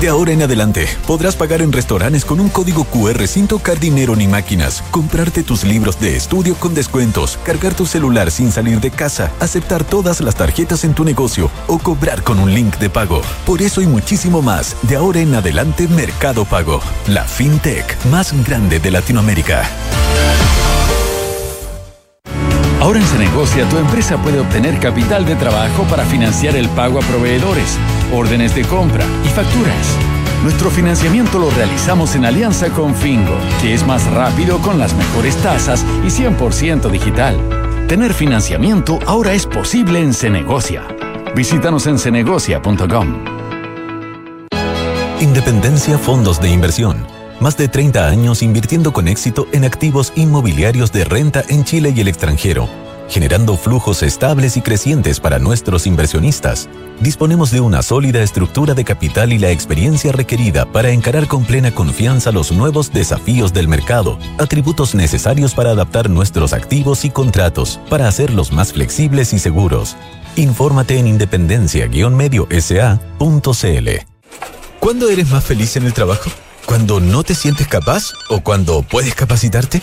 De 0.00 0.08
ahora 0.08 0.32
en 0.32 0.40
adelante, 0.40 0.86
podrás 1.06 1.36
pagar 1.36 1.60
en 1.60 1.72
restaurantes 1.72 2.24
con 2.24 2.40
un 2.40 2.48
código 2.48 2.84
QR 2.84 3.26
sin 3.26 3.46
tocar 3.46 3.78
dinero 3.78 4.16
ni 4.16 4.26
máquinas, 4.26 4.82
comprarte 4.90 5.42
tus 5.42 5.62
libros 5.62 6.00
de 6.00 6.16
estudio 6.16 6.54
con 6.54 6.74
descuentos, 6.74 7.38
cargar 7.44 7.74
tu 7.74 7.84
celular 7.84 8.30
sin 8.30 8.50
salir 8.50 8.80
de 8.80 8.90
casa, 8.90 9.30
aceptar 9.40 9.84
todas 9.84 10.22
las 10.22 10.36
tarjetas 10.36 10.84
en 10.84 10.94
tu 10.94 11.04
negocio 11.04 11.50
o 11.66 11.78
cobrar 11.78 12.22
con 12.22 12.38
un 12.38 12.54
link 12.54 12.78
de 12.78 12.88
pago. 12.88 13.20
Por 13.44 13.60
eso 13.60 13.82
y 13.82 13.86
muchísimo 13.86 14.40
más, 14.40 14.74
de 14.84 14.96
ahora 14.96 15.20
en 15.20 15.34
adelante 15.34 15.86
Mercado 15.86 16.46
Pago, 16.46 16.80
la 17.06 17.24
fintech 17.24 18.02
más 18.06 18.32
grande 18.46 18.80
de 18.80 18.90
Latinoamérica. 18.92 19.68
Ahora 22.80 23.00
en 23.00 23.04
Cenegocia 23.04 23.68
tu 23.68 23.76
empresa 23.76 24.16
puede 24.16 24.40
obtener 24.40 24.80
capital 24.80 25.26
de 25.26 25.36
trabajo 25.36 25.84
para 25.84 26.06
financiar 26.06 26.56
el 26.56 26.70
pago 26.70 26.98
a 26.98 27.02
proveedores, 27.02 27.76
órdenes 28.12 28.54
de 28.54 28.64
compra 28.64 29.04
y 29.24 29.28
facturas. 29.28 29.96
Nuestro 30.42 30.70
financiamiento 30.70 31.38
lo 31.38 31.50
realizamos 31.50 32.14
en 32.14 32.24
alianza 32.24 32.70
con 32.70 32.94
Fingo, 32.94 33.36
que 33.60 33.74
es 33.74 33.86
más 33.86 34.10
rápido 34.10 34.58
con 34.58 34.78
las 34.78 34.94
mejores 34.94 35.36
tasas 35.36 35.84
y 36.02 36.08
100% 36.08 36.90
digital. 36.90 37.36
Tener 37.88 38.14
financiamiento 38.14 38.98
ahora 39.06 39.32
es 39.32 39.46
posible 39.46 40.00
en 40.00 40.14
Cenegocia. 40.14 40.82
Visítanos 41.34 41.86
en 41.86 41.98
cenegocia.com. 41.98 43.24
Independencia 45.20 45.98
Fondos 45.98 46.40
de 46.40 46.48
Inversión. 46.48 47.04
Más 47.40 47.56
de 47.56 47.68
30 47.68 48.06
años 48.06 48.42
invirtiendo 48.42 48.92
con 48.92 49.08
éxito 49.08 49.46
en 49.52 49.64
activos 49.64 50.12
inmobiliarios 50.16 50.92
de 50.92 51.04
renta 51.04 51.42
en 51.48 51.64
Chile 51.64 51.92
y 51.94 52.00
el 52.00 52.08
extranjero, 52.08 52.68
generando 53.10 53.56
flujos 53.56 54.02
estables 54.02 54.56
y 54.56 54.62
crecientes 54.62 55.20
para 55.20 55.38
nuestros 55.38 55.86
inversionistas. 55.86 56.68
Disponemos 57.00 57.50
de 57.50 57.60
una 57.60 57.82
sólida 57.82 58.22
estructura 58.22 58.74
de 58.74 58.84
capital 58.84 59.32
y 59.32 59.38
la 59.38 59.50
experiencia 59.50 60.12
requerida 60.12 60.64
para 60.64 60.90
encarar 60.90 61.26
con 61.26 61.44
plena 61.44 61.74
confianza 61.74 62.30
los 62.30 62.52
nuevos 62.52 62.92
desafíos 62.92 63.52
del 63.52 63.66
mercado, 63.68 64.18
atributos 64.38 64.94
necesarios 64.94 65.54
para 65.54 65.70
adaptar 65.70 66.08
nuestros 66.08 66.52
activos 66.52 67.04
y 67.04 67.10
contratos, 67.10 67.80
para 67.90 68.06
hacerlos 68.06 68.52
más 68.52 68.72
flexibles 68.72 69.32
y 69.32 69.40
seguros. 69.40 69.96
Infórmate 70.36 70.98
en 70.98 71.08
independencia-medio-sa.cl. 71.08 73.88
¿Cuándo 74.78 75.10
eres 75.10 75.30
más 75.30 75.44
feliz 75.44 75.76
en 75.76 75.84
el 75.84 75.92
trabajo? 75.92 76.30
¿Cuando 76.64 77.00
no 77.00 77.24
te 77.24 77.34
sientes 77.34 77.66
capaz 77.66 78.12
o 78.28 78.40
cuando 78.40 78.82
puedes 78.82 79.14
capacitarte? 79.14 79.82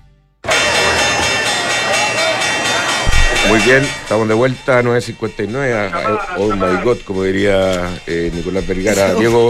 Muy 3.51 3.59
bien, 3.65 3.81
estamos 3.83 4.29
de 4.29 4.33
vuelta 4.33 4.77
a 4.79 4.81
9.59. 4.81 5.73
a- 5.73 6.37
Oh 6.37 6.55
my 6.55 6.81
god, 6.85 6.99
como 7.03 7.23
diría 7.23 7.89
eh, 8.07 8.31
Nicolás 8.33 8.65
Vergara. 8.65 9.13
Diego. 9.19 9.49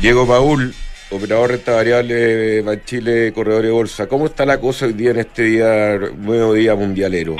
Diego 0.00 0.26
Paul, 0.26 0.74
operador 1.10 1.50
renta 1.52 1.72
variable 1.76 2.60
Banchile 2.62 3.32
Corredor 3.32 3.62
de 3.62 3.70
Bolsa. 3.70 4.08
¿Cómo 4.08 4.26
está 4.26 4.44
la 4.44 4.58
cosa 4.58 4.86
hoy 4.86 4.94
día 4.94 5.12
en 5.12 5.20
este 5.20 5.42
día, 5.44 5.96
nuevo 6.18 6.54
día 6.54 6.74
mundialero? 6.74 7.36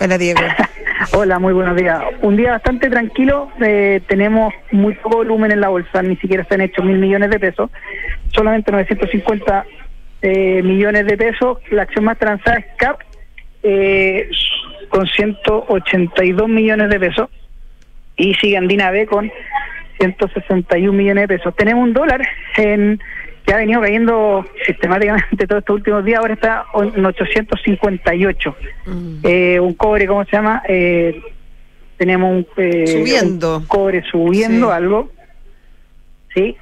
Hola, 0.00 0.18
Diego. 0.18 0.40
Hola, 1.12 1.38
muy 1.38 1.52
buenos 1.52 1.76
días. 1.76 2.00
Un 2.22 2.36
día 2.36 2.50
bastante 2.52 2.90
tranquilo. 2.90 3.48
eh, 3.60 4.00
tenemos 4.08 4.52
muy 4.72 4.94
poco 4.94 5.18
volumen 5.18 5.52
en 5.52 5.60
la 5.60 5.68
bolsa, 5.68 6.02
ni 6.02 6.16
siquiera 6.16 6.44
se 6.48 6.54
han 6.54 6.62
hecho 6.62 6.82
mil 6.82 6.98
millones 6.98 7.30
de 7.30 7.38
pesos, 7.38 7.70
solamente 8.34 8.72
950 8.72 9.64
eh, 10.22 10.62
millones 10.64 11.06
de 11.06 11.16
pesos. 11.16 11.58
La 11.70 11.82
acción 11.82 12.04
más 12.06 12.18
transada 12.18 12.56
es 12.58 12.66
CAP, 12.76 13.00
eh, 13.62 14.28
con 14.88 15.06
182 15.06 16.48
millones 16.48 16.90
de 16.90 17.00
pesos, 17.00 17.28
y 18.16 18.34
sigue 18.34 18.56
Andina 18.56 18.90
B 18.90 19.06
con 19.06 19.30
161 20.00 20.92
millones 20.92 21.28
de 21.28 21.36
pesos. 21.38 21.54
Tenemos 21.56 21.84
un 21.84 21.92
dólar 21.92 22.20
en, 22.56 23.00
que 23.46 23.52
ha 23.52 23.56
venido 23.58 23.80
cayendo 23.80 24.44
sistemáticamente 24.66 25.46
todos 25.46 25.60
estos 25.60 25.74
últimos 25.76 26.04
días, 26.04 26.20
ahora 26.20 26.34
está 26.34 26.64
en 26.94 27.04
858. 27.04 28.56
Eh, 29.24 29.60
un 29.60 29.74
cobre, 29.74 30.06
¿cómo 30.06 30.24
se 30.24 30.32
llama? 30.32 30.62
Eh, 30.68 31.20
tenemos 31.96 32.30
un, 32.30 32.46
eh, 32.56 32.86
Subiendo. 32.86 33.58
un 33.58 33.66
cobre 33.66 34.02
subiendo 34.10 34.68
Sí. 34.68 34.72
algo, 34.72 35.10
¿sí? 36.34 36.56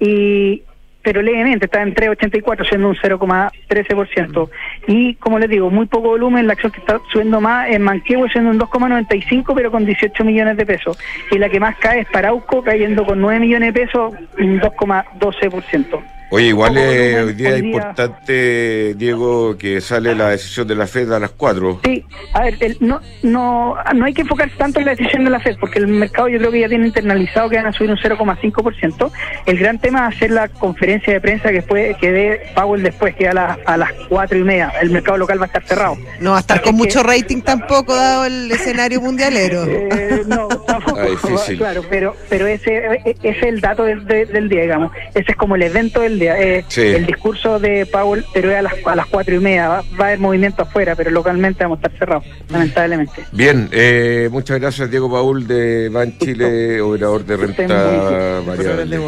Y 0.00 0.62
pero 1.02 1.22
levemente 1.22 1.66
está 1.66 1.82
en 1.82 1.94
3.84, 1.94 2.68
siendo 2.68 2.88
un 2.88 2.96
0,13%. 2.96 4.50
Y 4.86 5.14
como 5.16 5.38
les 5.38 5.50
digo, 5.50 5.70
muy 5.70 5.86
poco 5.86 6.08
volumen, 6.08 6.46
la 6.46 6.54
acción 6.54 6.72
que 6.72 6.80
está 6.80 7.00
subiendo 7.10 7.40
más 7.40 7.68
es 7.68 7.80
Manquehue, 7.80 8.28
siendo 8.30 8.50
un 8.50 8.58
2,95, 8.58 9.52
pero 9.54 9.70
con 9.70 9.84
18 9.84 10.24
millones 10.24 10.56
de 10.56 10.66
pesos. 10.66 10.98
Y 11.30 11.38
la 11.38 11.48
que 11.48 11.60
más 11.60 11.76
cae 11.76 12.00
es 12.00 12.06
Parauco, 12.08 12.62
cayendo 12.62 13.04
con 13.04 13.20
9 13.20 13.40
millones 13.40 13.74
de 13.74 13.80
pesos, 13.80 14.14
un 14.38 14.60
2,12%. 14.60 16.02
Oye, 16.34 16.46
igual 16.46 16.76
eh, 16.78 17.20
hoy 17.22 17.34
día 17.34 17.48
es 17.50 17.54
hoy 17.56 17.60
día- 17.60 17.72
importante, 17.72 18.94
Diego, 18.94 19.56
que 19.58 19.82
sale 19.82 20.14
la 20.14 20.30
decisión 20.30 20.66
de 20.66 20.74
la 20.74 20.86
Fed 20.86 21.12
a 21.12 21.18
las 21.18 21.30
4. 21.32 21.80
Sí, 21.84 22.04
a 22.32 22.40
ver, 22.44 22.56
el- 22.60 22.78
no, 22.80 23.00
no, 23.22 23.76
no 23.94 24.04
hay 24.06 24.14
que 24.14 24.22
enfocarse 24.22 24.56
tanto 24.56 24.80
en 24.80 24.86
la 24.86 24.92
decisión 24.94 25.24
de 25.24 25.30
la 25.30 25.40
FED, 25.40 25.56
porque 25.60 25.78
el 25.78 25.88
mercado 25.88 26.28
yo 26.28 26.38
creo 26.38 26.50
que 26.50 26.60
ya 26.60 26.68
tiene 26.70 26.86
internalizado 26.86 27.50
que 27.50 27.56
van 27.56 27.66
a 27.66 27.72
subir 27.74 27.90
un 27.90 27.98
0,5%. 27.98 29.12
El 29.44 29.58
gran 29.58 29.78
tema 29.78 30.00
va 30.02 30.06
a 30.06 30.12
ser 30.18 30.30
la 30.30 30.48
conferencia 30.48 31.12
de 31.12 31.20
prensa 31.20 31.48
que, 31.50 31.56
después, 31.56 31.96
que 31.98 32.10
dé 32.10 32.40
Powell 32.54 32.82
después, 32.82 33.14
que 33.14 33.28
a, 33.28 33.34
la- 33.34 33.58
a 33.66 33.76
las 33.76 33.92
cuatro 34.08 34.38
y 34.38 34.42
media. 34.42 34.72
El 34.80 34.88
mercado 34.88 35.18
local 35.18 35.38
va 35.38 35.44
a 35.44 35.46
estar 35.48 35.64
cerrado. 35.64 35.98
No 36.20 36.30
va 36.30 36.38
a 36.38 36.40
estar 36.40 36.62
con 36.62 36.74
mucho 36.76 37.02
rating 37.02 37.42
tampoco, 37.42 37.94
dado 37.94 38.24
el 38.24 38.50
escenario 38.50 39.02
mundialero. 39.02 39.64
Eh, 39.66 40.22
no, 40.26 40.48
tampoco. 40.66 40.98
Ah. 40.98 41.52
Claro, 41.58 41.82
pero, 41.90 42.16
pero 42.30 42.46
ese, 42.46 42.86
ese 43.04 43.16
es 43.22 43.42
el 43.42 43.60
dato 43.60 43.84
del, 43.84 44.06
de- 44.06 44.24
del 44.24 44.48
día, 44.48 44.62
digamos. 44.62 44.92
Ese 45.14 45.32
es 45.32 45.36
como 45.36 45.56
el 45.56 45.62
evento 45.62 46.00
del 46.00 46.18
día. 46.18 46.21
Eh, 46.26 46.64
Sí. 46.68 46.80
El 46.82 47.06
discurso 47.06 47.58
de 47.58 47.86
Powell, 47.86 48.24
pero 48.32 48.50
es 48.50 48.56
a 48.56 48.62
las, 48.62 48.74
a 48.84 48.96
las 48.96 49.06
cuatro 49.06 49.34
y 49.34 49.40
media. 49.40 49.68
Va, 49.68 49.82
va 50.00 50.04
a 50.04 50.06
haber 50.08 50.18
movimiento 50.18 50.62
afuera, 50.62 50.94
pero 50.96 51.10
localmente 51.10 51.64
vamos 51.64 51.78
a 51.78 51.86
estar 51.86 51.98
cerrados, 51.98 52.24
lamentablemente. 52.48 53.24
Bien, 53.32 53.68
eh, 53.72 54.28
muchas 54.30 54.60
gracias 54.60 54.90
Diego 54.90 55.10
Paul 55.10 55.46
de 55.46 55.88
Ban 55.88 56.16
Chile, 56.18 56.80
operador 56.80 57.24
de 57.24 57.36
renta 57.36 58.40
variable. 58.46 58.98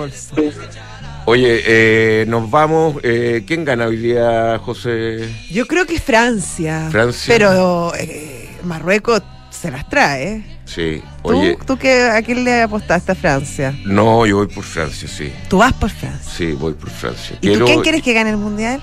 Oye, 1.27 1.63
eh, 1.67 2.25
nos 2.29 2.51
vamos. 2.51 2.97
Eh, 3.03 3.45
¿Quién 3.47 3.65
gana 3.65 3.87
hoy 3.87 3.97
día, 3.97 4.59
José? 4.59 5.27
Yo 5.51 5.67
creo 5.67 5.87
que 5.87 5.99
Francia. 5.99 6.89
Francia. 6.91 7.35
Pero 7.35 7.95
eh, 7.95 8.51
Marruecos 8.63 9.23
se 9.49 9.71
las 9.71 9.89
trae. 9.89 10.54
Sí. 10.65 11.03
¿Tú, 11.23 11.29
Oye, 11.29 11.59
¿Tú 11.67 11.77
qué, 11.77 12.05
a 12.11 12.23
quién 12.23 12.43
le 12.45 12.63
apostaste 12.63 13.13
a 13.13 13.15
Francia? 13.15 13.75
no, 13.85 14.25
yo 14.27 14.37
voy 14.39 14.47
por 14.47 14.65
Francia, 14.65 15.07
sí. 15.09 15.33
Tú 15.49 15.59
vas 15.59 15.73
por 15.75 15.91
Francia. 15.91 16.33
Sí, 16.37 16.53
voy 16.53 16.73
por 16.75 16.91
Francia. 16.91 17.37
¿Y 17.41 17.53
tú 17.57 17.65
quién 17.67 17.81
quieres 17.83 18.03
que 18.03 18.13
gane 18.13 18.31
el 18.31 18.37
mundial? 18.39 18.83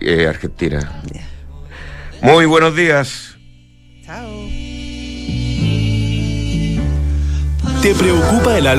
eh, 0.00 0.26
Argentina. 0.28 1.00
Muy 2.22 2.46
buenos 2.46 2.74
días. 2.74 3.36
Chao. 4.04 4.28
¿Te 7.82 7.94
preocupa 7.94 8.58
el 8.58 8.66